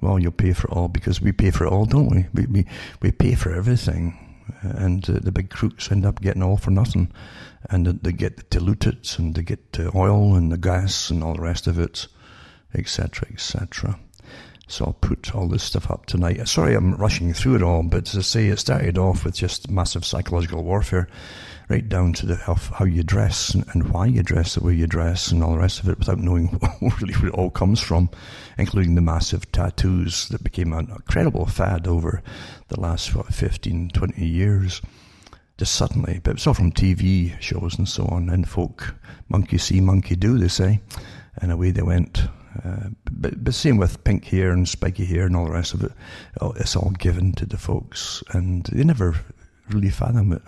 well, 0.00 0.18
you'll 0.18 0.32
pay 0.32 0.52
for 0.52 0.68
it 0.68 0.72
all 0.72 0.88
because 0.88 1.20
we 1.20 1.32
pay 1.32 1.50
for 1.50 1.66
it 1.66 1.70
all, 1.72 1.84
don't 1.84 2.10
we? 2.10 2.26
We 2.34 2.46
we, 2.46 2.66
we 3.00 3.12
pay 3.12 3.34
for 3.34 3.52
everything 3.52 4.18
and 4.62 5.08
uh, 5.08 5.18
the 5.20 5.32
big 5.32 5.50
crooks 5.50 5.90
end 5.90 6.04
up 6.04 6.20
getting 6.20 6.42
all 6.42 6.56
for 6.56 6.70
nothing, 6.70 7.12
and 7.70 7.86
they 7.86 8.12
get 8.12 8.50
to 8.50 8.60
loot 8.60 8.86
it, 8.86 9.18
and 9.18 9.34
they 9.34 9.42
get 9.42 9.72
the 9.72 9.90
oil 9.94 10.34
and 10.34 10.52
the 10.52 10.56
gas 10.56 11.10
and 11.10 11.22
all 11.22 11.34
the 11.34 11.42
rest 11.42 11.66
of 11.66 11.78
it, 11.78 12.06
etc., 12.74 13.28
etc. 13.32 13.98
So 14.68 14.86
I'll 14.86 14.92
put 14.94 15.34
all 15.34 15.48
this 15.48 15.62
stuff 15.62 15.90
up 15.90 16.06
tonight. 16.06 16.46
Sorry, 16.48 16.74
I'm 16.74 16.94
rushing 16.94 17.32
through 17.32 17.56
it 17.56 17.62
all, 17.62 17.82
but 17.82 18.14
I 18.14 18.20
say, 18.20 18.46
it 18.46 18.58
started 18.58 18.98
off 18.98 19.24
with 19.24 19.36
just 19.36 19.70
massive 19.70 20.04
psychological 20.04 20.64
warfare 20.64 21.08
right 21.68 21.88
down 21.88 22.12
to 22.12 22.26
the, 22.26 22.36
how, 22.36 22.84
you 22.84 23.02
dress 23.02 23.54
and, 23.54 23.64
and, 23.72 23.90
why 23.90 24.06
you 24.06 24.22
dress 24.22 24.54
the 24.54 24.62
way 24.62 24.74
you 24.74 24.86
dress 24.86 25.32
and 25.32 25.42
all 25.42 25.52
the 25.52 25.58
rest 25.58 25.80
of 25.80 25.88
it 25.88 25.98
without 25.98 26.18
knowing 26.18 26.60
really 27.00 27.14
where 27.14 27.28
it 27.28 27.34
all 27.34 27.50
comes 27.50 27.80
from, 27.80 28.08
including 28.56 28.94
the 28.94 29.00
massive 29.00 29.50
tattoos 29.50 30.28
that 30.28 30.44
became 30.44 30.72
an 30.72 30.90
incredible 30.90 31.46
fad 31.46 31.86
over 31.86 32.22
the 32.68 32.80
last 32.80 33.14
what, 33.14 33.32
15, 33.34 33.90
20 33.90 34.24
years. 34.24 34.80
Just 35.58 35.74
suddenly, 35.74 36.20
but 36.22 36.34
it's 36.34 36.46
all 36.46 36.54
from 36.54 36.70
TV 36.70 37.40
shows 37.40 37.78
and 37.78 37.88
so 37.88 38.04
on, 38.06 38.28
and 38.28 38.48
folk, 38.48 38.94
monkey 39.28 39.56
see, 39.56 39.80
monkey 39.80 40.14
do, 40.14 40.38
they 40.38 40.48
say, 40.48 40.80
and 41.36 41.50
away 41.50 41.70
they 41.70 41.82
went. 41.82 42.24
Uh, 42.62 42.90
but, 43.10 43.42
but 43.42 43.54
same 43.54 43.76
with 43.78 44.04
pink 44.04 44.26
hair 44.26 44.50
and 44.50 44.68
spiky 44.68 45.04
hair 45.04 45.26
and 45.26 45.34
all 45.34 45.46
the 45.46 45.52
rest 45.52 45.74
of 45.74 45.82
it. 45.82 45.92
It's 46.56 46.76
all 46.76 46.90
given 46.90 47.32
to 47.32 47.46
the 47.46 47.56
folks, 47.56 48.22
and 48.32 48.64
they 48.66 48.84
never 48.84 49.16
really 49.70 49.90
fathom 49.90 50.32
it. 50.32 50.42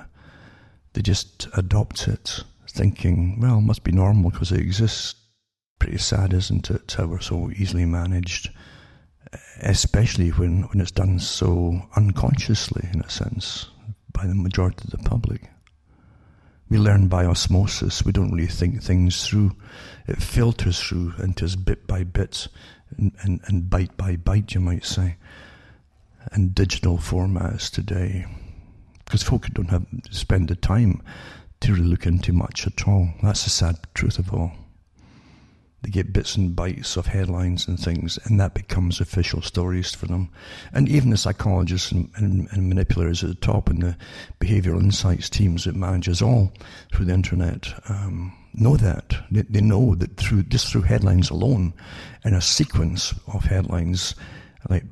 They 0.93 1.03
just 1.03 1.49
adopt 1.57 2.09
it, 2.09 2.45
thinking, 2.69 3.41
well, 3.41 3.59
it 3.59 3.63
must 3.63 3.85
be 3.85 3.93
normal 3.93 4.31
because 4.31 4.53
it 4.53 4.61
exists. 4.61 5.15
Pretty 5.79 5.99
sad, 5.99 6.33
isn't 6.33 6.71
it, 6.71 6.95
how 6.99 7.07
we're 7.07 7.21
so 7.21 7.51
easily 7.53 7.85
managed, 7.85 8.51
especially 9.61 10.31
when, 10.31 10.63
when 10.63 10.81
it's 10.81 10.91
done 10.91 11.19
so 11.21 11.83
unconsciously, 11.95 12.89
in 12.93 13.01
a 13.01 13.11
sense, 13.11 13.69
by 14.13 14.27
the 14.27 14.35
majority 14.35 14.85
of 14.85 14.91
the 14.91 15.09
public. 15.09 15.51
We 16.69 16.79
learn 16.79 17.09
by 17.09 17.25
osmosis. 17.25 18.05
We 18.05 18.13
don't 18.13 18.33
really 18.33 18.47
think 18.47 18.83
things 18.83 19.27
through. 19.27 19.53
It 20.07 20.23
filters 20.23 20.81
through 20.81 21.15
into 21.19 21.45
us 21.45 21.57
bit 21.57 21.87
by 21.87 22.05
bit 22.05 22.49
and, 22.97 23.13
and, 23.23 23.41
and 23.47 23.71
bite 23.71 23.97
by 23.97 24.17
bite, 24.17 24.55
you 24.55 24.61
might 24.61 24.85
say. 24.85 25.17
And 26.33 26.55
digital 26.55 26.99
formats 26.99 27.71
today. 27.71 28.27
Because 29.09 29.23
folk 29.23 29.47
don't 29.55 29.71
have 29.71 29.87
spend 30.11 30.49
the 30.49 30.55
time 30.55 31.03
to 31.61 31.73
really 31.73 31.87
look 31.89 32.05
into 32.05 32.33
much 32.35 32.67
at 32.67 32.87
all. 32.87 33.09
That's 33.23 33.45
the 33.45 33.51
sad 33.51 33.77
truth 33.95 34.19
of 34.19 34.35
all. 34.35 34.53
They 35.81 35.91
get 35.91 36.13
bits 36.13 36.37
and 36.37 36.55
bites 36.55 36.97
of 36.97 37.07
headlines 37.07 37.67
and 37.67 37.79
things, 37.79 38.19
and 38.25 38.39
that 38.39 38.53
becomes 38.53 39.01
official 39.01 39.41
stories 39.41 39.95
for 39.95 40.07
them. 40.07 40.29
And 40.73 40.89
even 40.89 41.11
the 41.11 41.17
psychologists 41.17 41.93
and, 41.93 42.11
and, 42.17 42.49
and 42.51 42.69
manipulators 42.69 43.23
at 43.23 43.31
the 43.31 43.37
top 43.37 43.71
and 43.71 43.83
the 43.83 43.97
behavioral 44.41 44.83
insights 44.83 45.31
teams 45.31 45.65
that 45.65 45.77
manages 45.77 46.21
all 46.21 46.53
through 46.93 47.07
the 47.07 47.15
internet 47.15 47.69
um, 47.89 48.37
know 48.53 48.77
that. 48.77 49.15
They, 49.31 49.43
they 49.43 49.61
know 49.61 49.95
that 49.95 50.17
through 50.17 50.43
just 50.45 50.67
through 50.67 50.83
headlines 50.83 51.31
alone, 51.31 51.73
and 52.25 52.35
a 52.35 52.41
sequence 52.41 53.15
of 53.33 53.45
headlines, 53.45 54.17
like 54.69 54.85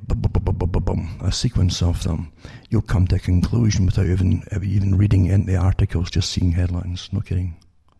a 1.21 1.31
sequence 1.31 1.81
of 1.81 2.03
them, 2.03 2.31
you'll 2.69 2.81
come 2.81 3.07
to 3.07 3.15
a 3.17 3.19
conclusion 3.19 3.85
without 3.85 4.05
even 4.05 4.43
even 4.63 4.97
reading 4.97 5.25
in 5.25 5.45
the 5.45 5.57
articles, 5.57 6.09
just 6.09 6.31
seeing 6.31 6.53
headlines. 6.53 7.09
No 7.11 7.19
kidding. 7.19 7.55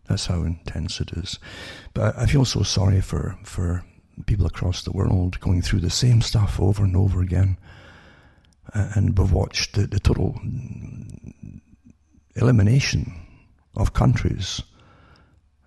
That's 0.08 0.26
how 0.26 0.42
intense 0.42 1.00
it 1.00 1.12
is. 1.12 1.38
But 1.92 2.16
I 2.16 2.26
feel 2.26 2.44
so 2.44 2.62
sorry 2.62 3.02
for, 3.02 3.38
for 3.44 3.84
people 4.26 4.46
across 4.46 4.82
the 4.82 4.92
world 4.92 5.38
going 5.40 5.62
through 5.62 5.80
the 5.80 5.90
same 5.90 6.22
stuff 6.22 6.58
over 6.58 6.82
and 6.82 6.96
over 6.96 7.20
again. 7.20 7.58
And 8.72 9.18
we've 9.18 9.32
watched 9.32 9.74
the, 9.74 9.86
the 9.86 10.00
total 10.00 10.40
elimination 12.36 13.12
of 13.76 13.92
countries 13.92 14.62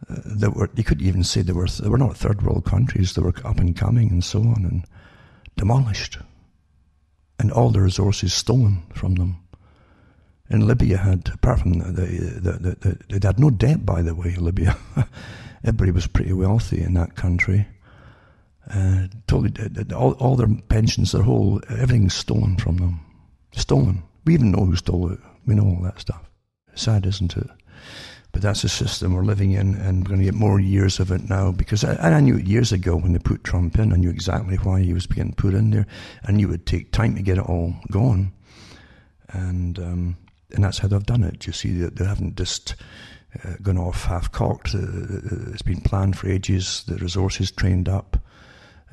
uh, 0.10 0.16
that 0.26 0.56
were, 0.56 0.70
you 0.76 0.84
could 0.84 1.02
even 1.02 1.24
say 1.24 1.41
they 1.41 1.54
were, 1.54 1.68
they 1.68 1.89
were 1.89 1.97
not 1.97 2.18
third 2.18 2.41
world 2.41 2.66
countries, 2.66 3.14
they 3.14 3.22
were 3.22 3.34
up 3.43 3.60
and 3.60 3.76
coming 3.76 4.10
and 4.10 4.24
so 4.24 4.39
on, 4.39 4.66
and 4.66 4.86
demolished. 5.58 6.18
And 7.39 7.52
all 7.52 7.72
the 7.72 7.82
resources 7.82 8.34
stolen 8.34 8.84
from 8.93 9.16
them. 9.16 9.38
And 10.49 10.68
Libya 10.68 10.97
had, 10.97 11.30
apart 11.34 11.60
from 11.62 11.80
the, 11.80 11.91
the, 11.91 12.52
the, 12.52 12.97
the, 13.08 13.20
they 13.20 13.26
had 13.28 13.39
no 13.39 13.49
debt, 13.49 13.86
by 13.86 14.02
the 14.02 14.14
way, 14.14 14.36
Libya. 14.36 14.78
Everybody 15.64 15.91
was 15.91 16.08
pretty 16.08 16.34
wealthy 16.34 16.82
in 16.82 16.93
that 16.95 17.16
country. 17.16 17.68
Uh, 18.70 19.08
totally, 19.28 19.54
all, 19.93 20.12
all 20.14 20.36
their 20.36 20.49
pensions, 20.70 21.14
their 21.14 21.24
whole, 21.24 21.62
everything's 21.70 22.14
stolen 22.14 22.58
from 22.58 22.78
them. 22.78 22.99
Stolen. 23.54 24.04
We 24.26 24.34
even 24.34 24.52
know 24.52 24.66
who 24.66 24.76
stole 24.76 25.12
it. 25.12 25.20
We 25.45 25.56
know 25.56 25.66
all 25.66 25.84
that 25.84 25.99
stuff. 25.99 26.30
Sad, 26.76 27.06
isn't 27.06 27.36
it? 27.38 27.49
But 28.32 28.41
that's 28.41 28.61
the 28.61 28.69
system 28.69 29.13
we're 29.13 29.23
living 29.23 29.51
in, 29.51 29.75
and 29.75 30.03
we're 30.03 30.09
going 30.09 30.19
to 30.19 30.25
get 30.25 30.34
more 30.34 30.59
years 30.59 30.99
of 30.99 31.11
it 31.11 31.29
now. 31.29 31.51
Because 31.51 31.84
I, 31.84 31.95
I 31.95 32.19
knew 32.21 32.38
it 32.38 32.47
years 32.47 32.71
ago 32.71 32.95
when 32.95 33.13
they 33.13 33.19
put 33.19 33.43
Trump 33.43 33.77
in. 33.77 33.91
I 33.91 33.97
knew 33.97 34.09
exactly 34.09 34.55
why 34.57 34.82
he 34.82 34.93
was 34.93 35.05
being 35.05 35.34
put 35.34 35.53
in 35.53 35.71
there. 35.71 35.88
I 36.25 36.32
knew 36.32 36.47
it 36.47 36.51
would 36.51 36.65
take 36.65 36.91
time 36.91 37.15
to 37.15 37.21
get 37.21 37.38
it 37.38 37.45
all 37.45 37.75
gone. 37.91 38.32
And 39.34 39.79
um, 39.79 40.17
and 40.53 40.63
that's 40.63 40.79
how 40.79 40.88
they've 40.88 41.05
done 41.05 41.23
it. 41.23 41.45
You 41.47 41.53
see, 41.53 41.77
that 41.79 41.95
they, 41.95 42.05
haven't 42.05 42.38
just 42.38 42.75
uh, 43.43 43.55
gone 43.61 43.77
off 43.77 44.05
half 44.05 44.32
cocked. 44.32 44.75
Uh, 44.75 44.79
uh, 44.79 45.51
it's 45.51 45.61
been 45.61 45.82
planned 45.82 46.17
for 46.17 46.29
ages. 46.29 46.84
The 46.88 46.95
resources 46.95 47.51
trained 47.51 47.89
up. 47.89 48.17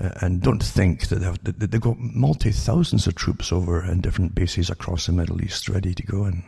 Uh, 0.01 0.11
and 0.21 0.43
don't 0.43 0.63
think 0.63 1.09
that 1.09 1.17
they've, 1.17 1.71
they've 1.71 1.81
got 1.81 1.99
multi 1.99 2.53
thousands 2.53 3.07
of 3.07 3.17
troops 3.17 3.53
over 3.53 3.85
in 3.85 4.01
different 4.01 4.35
bases 4.35 4.71
across 4.71 5.07
the 5.07 5.13
Middle 5.13 5.43
East 5.43 5.69
ready 5.69 5.93
to 5.95 6.03
go 6.05 6.25
in. 6.25 6.45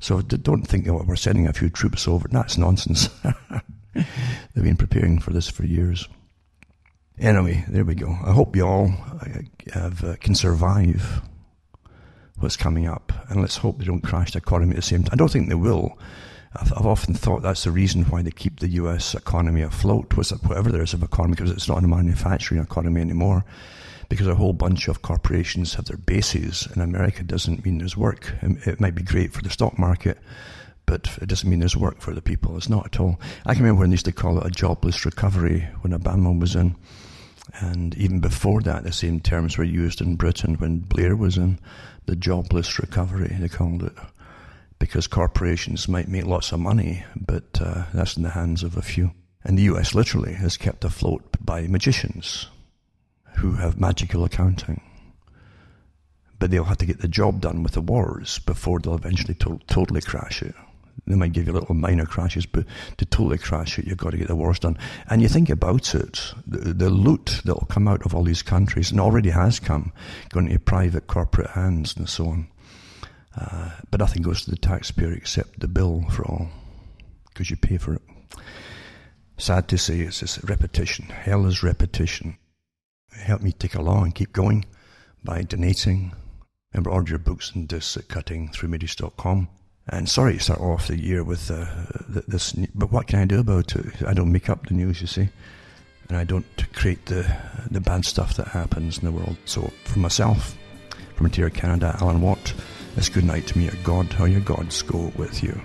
So 0.00 0.20
don't 0.20 0.66
think 0.66 0.84
that 0.84 0.94
we're 0.94 1.16
sending 1.16 1.46
a 1.46 1.52
few 1.52 1.70
troops 1.70 2.06
over. 2.08 2.28
That's 2.28 2.58
nonsense. 2.58 3.08
They've 3.94 4.64
been 4.64 4.76
preparing 4.76 5.20
for 5.20 5.32
this 5.32 5.48
for 5.48 5.64
years. 5.64 6.08
Anyway, 7.18 7.64
there 7.68 7.84
we 7.84 7.94
go. 7.94 8.08
I 8.24 8.32
hope 8.32 8.56
you 8.56 8.66
all 8.66 8.92
uh, 9.20 9.28
have, 9.72 10.02
uh, 10.02 10.16
can 10.16 10.34
survive 10.34 11.22
what's 12.38 12.56
coming 12.56 12.88
up, 12.88 13.12
and 13.28 13.40
let's 13.40 13.56
hope 13.56 13.78
they 13.78 13.84
don't 13.84 14.00
crash 14.00 14.32
the 14.32 14.38
economy 14.38 14.70
at 14.70 14.76
the 14.76 14.82
same 14.82 15.04
time. 15.04 15.10
I 15.12 15.16
don't 15.16 15.30
think 15.30 15.48
they 15.48 15.54
will. 15.54 15.96
I've, 16.56 16.72
I've 16.72 16.86
often 16.86 17.14
thought 17.14 17.42
that's 17.42 17.64
the 17.64 17.70
reason 17.70 18.02
why 18.04 18.22
they 18.22 18.32
keep 18.32 18.58
the 18.58 18.68
U.S. 18.70 19.14
economy 19.14 19.62
afloat, 19.62 20.12
whatever 20.16 20.72
there 20.72 20.82
is 20.82 20.92
of 20.92 21.04
economy, 21.04 21.36
because 21.36 21.52
it's 21.52 21.68
not 21.68 21.84
a 21.84 21.86
manufacturing 21.86 22.60
economy 22.60 23.00
anymore. 23.00 23.44
Because 24.08 24.26
a 24.26 24.34
whole 24.34 24.52
bunch 24.52 24.88
of 24.88 25.02
corporations 25.02 25.74
have 25.74 25.86
their 25.86 25.96
bases 25.96 26.68
in 26.74 26.82
America 26.82 27.22
doesn't 27.22 27.64
mean 27.64 27.78
there's 27.78 27.96
work. 27.96 28.32
It 28.42 28.80
might 28.80 28.94
be 28.94 29.02
great 29.02 29.32
for 29.32 29.42
the 29.42 29.50
stock 29.50 29.78
market, 29.78 30.18
but 30.86 31.16
it 31.20 31.28
doesn't 31.28 31.48
mean 31.48 31.60
there's 31.60 31.76
work 31.76 32.00
for 32.00 32.12
the 32.12 32.22
people. 32.22 32.56
It's 32.56 32.68
not 32.68 32.86
at 32.86 33.00
all. 33.00 33.20
I 33.46 33.54
can 33.54 33.62
remember 33.62 33.80
when 33.80 33.90
they 33.90 33.94
used 33.94 34.04
to 34.06 34.12
call 34.12 34.38
it 34.38 34.46
a 34.46 34.50
jobless 34.50 35.04
recovery 35.04 35.68
when 35.80 35.98
Obama 35.98 36.38
was 36.38 36.54
in. 36.54 36.76
And 37.60 37.94
even 37.96 38.20
before 38.20 38.60
that, 38.62 38.84
the 38.84 38.92
same 38.92 39.20
terms 39.20 39.58
were 39.58 39.64
used 39.64 40.00
in 40.00 40.16
Britain 40.16 40.54
when 40.54 40.78
Blair 40.78 41.14
was 41.14 41.36
in 41.36 41.58
the 42.06 42.16
jobless 42.16 42.78
recovery, 42.78 43.34
they 43.40 43.48
called 43.48 43.82
it, 43.82 43.94
because 44.78 45.06
corporations 45.06 45.88
might 45.88 46.08
make 46.08 46.26
lots 46.26 46.52
of 46.52 46.60
money, 46.60 47.04
but 47.16 47.60
uh, 47.60 47.84
that's 47.94 48.16
in 48.16 48.22
the 48.22 48.30
hands 48.30 48.62
of 48.62 48.76
a 48.76 48.82
few. 48.82 49.12
And 49.42 49.58
the 49.58 49.62
US 49.74 49.94
literally 49.94 50.32
is 50.32 50.56
kept 50.56 50.84
afloat 50.84 51.22
by 51.40 51.66
magicians 51.66 52.48
who 53.36 53.52
have 53.52 53.80
magical 53.80 54.24
accounting. 54.24 54.80
But 56.38 56.50
they'll 56.50 56.64
have 56.64 56.78
to 56.78 56.86
get 56.86 57.00
the 57.00 57.08
job 57.08 57.40
done 57.40 57.62
with 57.62 57.72
the 57.72 57.80
wars 57.80 58.38
before 58.40 58.78
they'll 58.78 58.94
eventually 58.94 59.34
to- 59.34 59.60
totally 59.66 60.00
crash 60.00 60.42
it. 60.42 60.54
They 61.06 61.16
might 61.16 61.32
give 61.32 61.46
you 61.46 61.52
little 61.52 61.74
minor 61.74 62.06
crashes, 62.06 62.46
but 62.46 62.64
to 62.96 63.04
totally 63.04 63.38
crash 63.38 63.78
it, 63.78 63.86
you've 63.86 63.98
got 63.98 64.10
to 64.10 64.16
get 64.16 64.28
the 64.28 64.36
wars 64.36 64.58
done. 64.58 64.78
And 65.10 65.20
you 65.20 65.28
think 65.28 65.50
about 65.50 65.94
it, 65.94 66.32
the, 66.46 66.72
the 66.72 66.88
loot 66.88 67.42
that 67.44 67.54
will 67.54 67.66
come 67.66 67.88
out 67.88 68.06
of 68.06 68.14
all 68.14 68.22
these 68.22 68.42
countries, 68.42 68.90
and 68.90 69.00
already 69.00 69.30
has 69.30 69.60
come, 69.60 69.92
going 70.30 70.48
to 70.48 70.58
private 70.58 71.06
corporate 71.06 71.50
hands 71.50 71.94
and 71.96 72.08
so 72.08 72.28
on. 72.28 72.48
Uh, 73.36 73.70
but 73.90 74.00
nothing 74.00 74.22
goes 74.22 74.44
to 74.44 74.50
the 74.50 74.56
taxpayer 74.56 75.12
except 75.12 75.60
the 75.60 75.68
bill 75.68 76.04
for 76.10 76.24
all, 76.24 76.48
because 77.28 77.50
you 77.50 77.56
pay 77.56 77.76
for 77.76 77.94
it. 77.94 78.02
Sad 79.36 79.68
to 79.68 79.78
say, 79.78 80.00
it's 80.00 80.20
just 80.20 80.42
repetition. 80.44 81.06
Hell 81.06 81.44
is 81.44 81.62
repetition. 81.62 82.38
Help 83.16 83.42
me 83.42 83.52
take 83.52 83.74
along 83.74 84.04
and 84.04 84.14
keep 84.14 84.32
going 84.32 84.64
by 85.22 85.42
donating. 85.42 86.12
Remember, 86.72 86.90
order 86.90 87.10
your 87.10 87.18
books 87.18 87.52
and 87.54 87.68
discs 87.68 87.96
at 87.96 88.08
cuttingthroughthematrix.com. 88.08 89.48
And 89.88 90.08
sorry 90.08 90.34
to 90.34 90.40
start 90.40 90.60
off 90.60 90.88
the 90.88 90.98
year 90.98 91.22
with 91.22 91.50
uh, 91.50 91.66
this, 92.08 92.52
but 92.74 92.90
what 92.90 93.06
can 93.06 93.18
I 93.20 93.24
do 93.26 93.40
about 93.40 93.76
it? 93.76 94.02
I 94.06 94.14
don't 94.14 94.32
make 94.32 94.48
up 94.48 94.66
the 94.66 94.74
news, 94.74 95.00
you 95.00 95.06
see, 95.06 95.28
and 96.08 96.16
I 96.16 96.24
don't 96.24 96.46
create 96.72 97.04
the 97.06 97.30
the 97.70 97.80
bad 97.80 98.06
stuff 98.06 98.36
that 98.36 98.48
happens 98.48 98.98
in 98.98 99.04
the 99.04 99.12
world. 99.12 99.36
So 99.44 99.70
for 99.84 99.98
myself, 99.98 100.56
from 101.16 101.26
Ontario, 101.26 101.50
Canada, 101.50 101.96
Alan 102.00 102.22
Watt, 102.22 102.54
it's 102.96 103.10
good 103.10 103.24
night 103.24 103.46
to 103.48 103.58
me. 103.58 103.64
Your 103.64 103.74
God, 103.84 104.10
how 104.14 104.24
your 104.24 104.40
gods 104.40 104.80
go 104.80 105.12
with 105.16 105.42
you. 105.42 105.60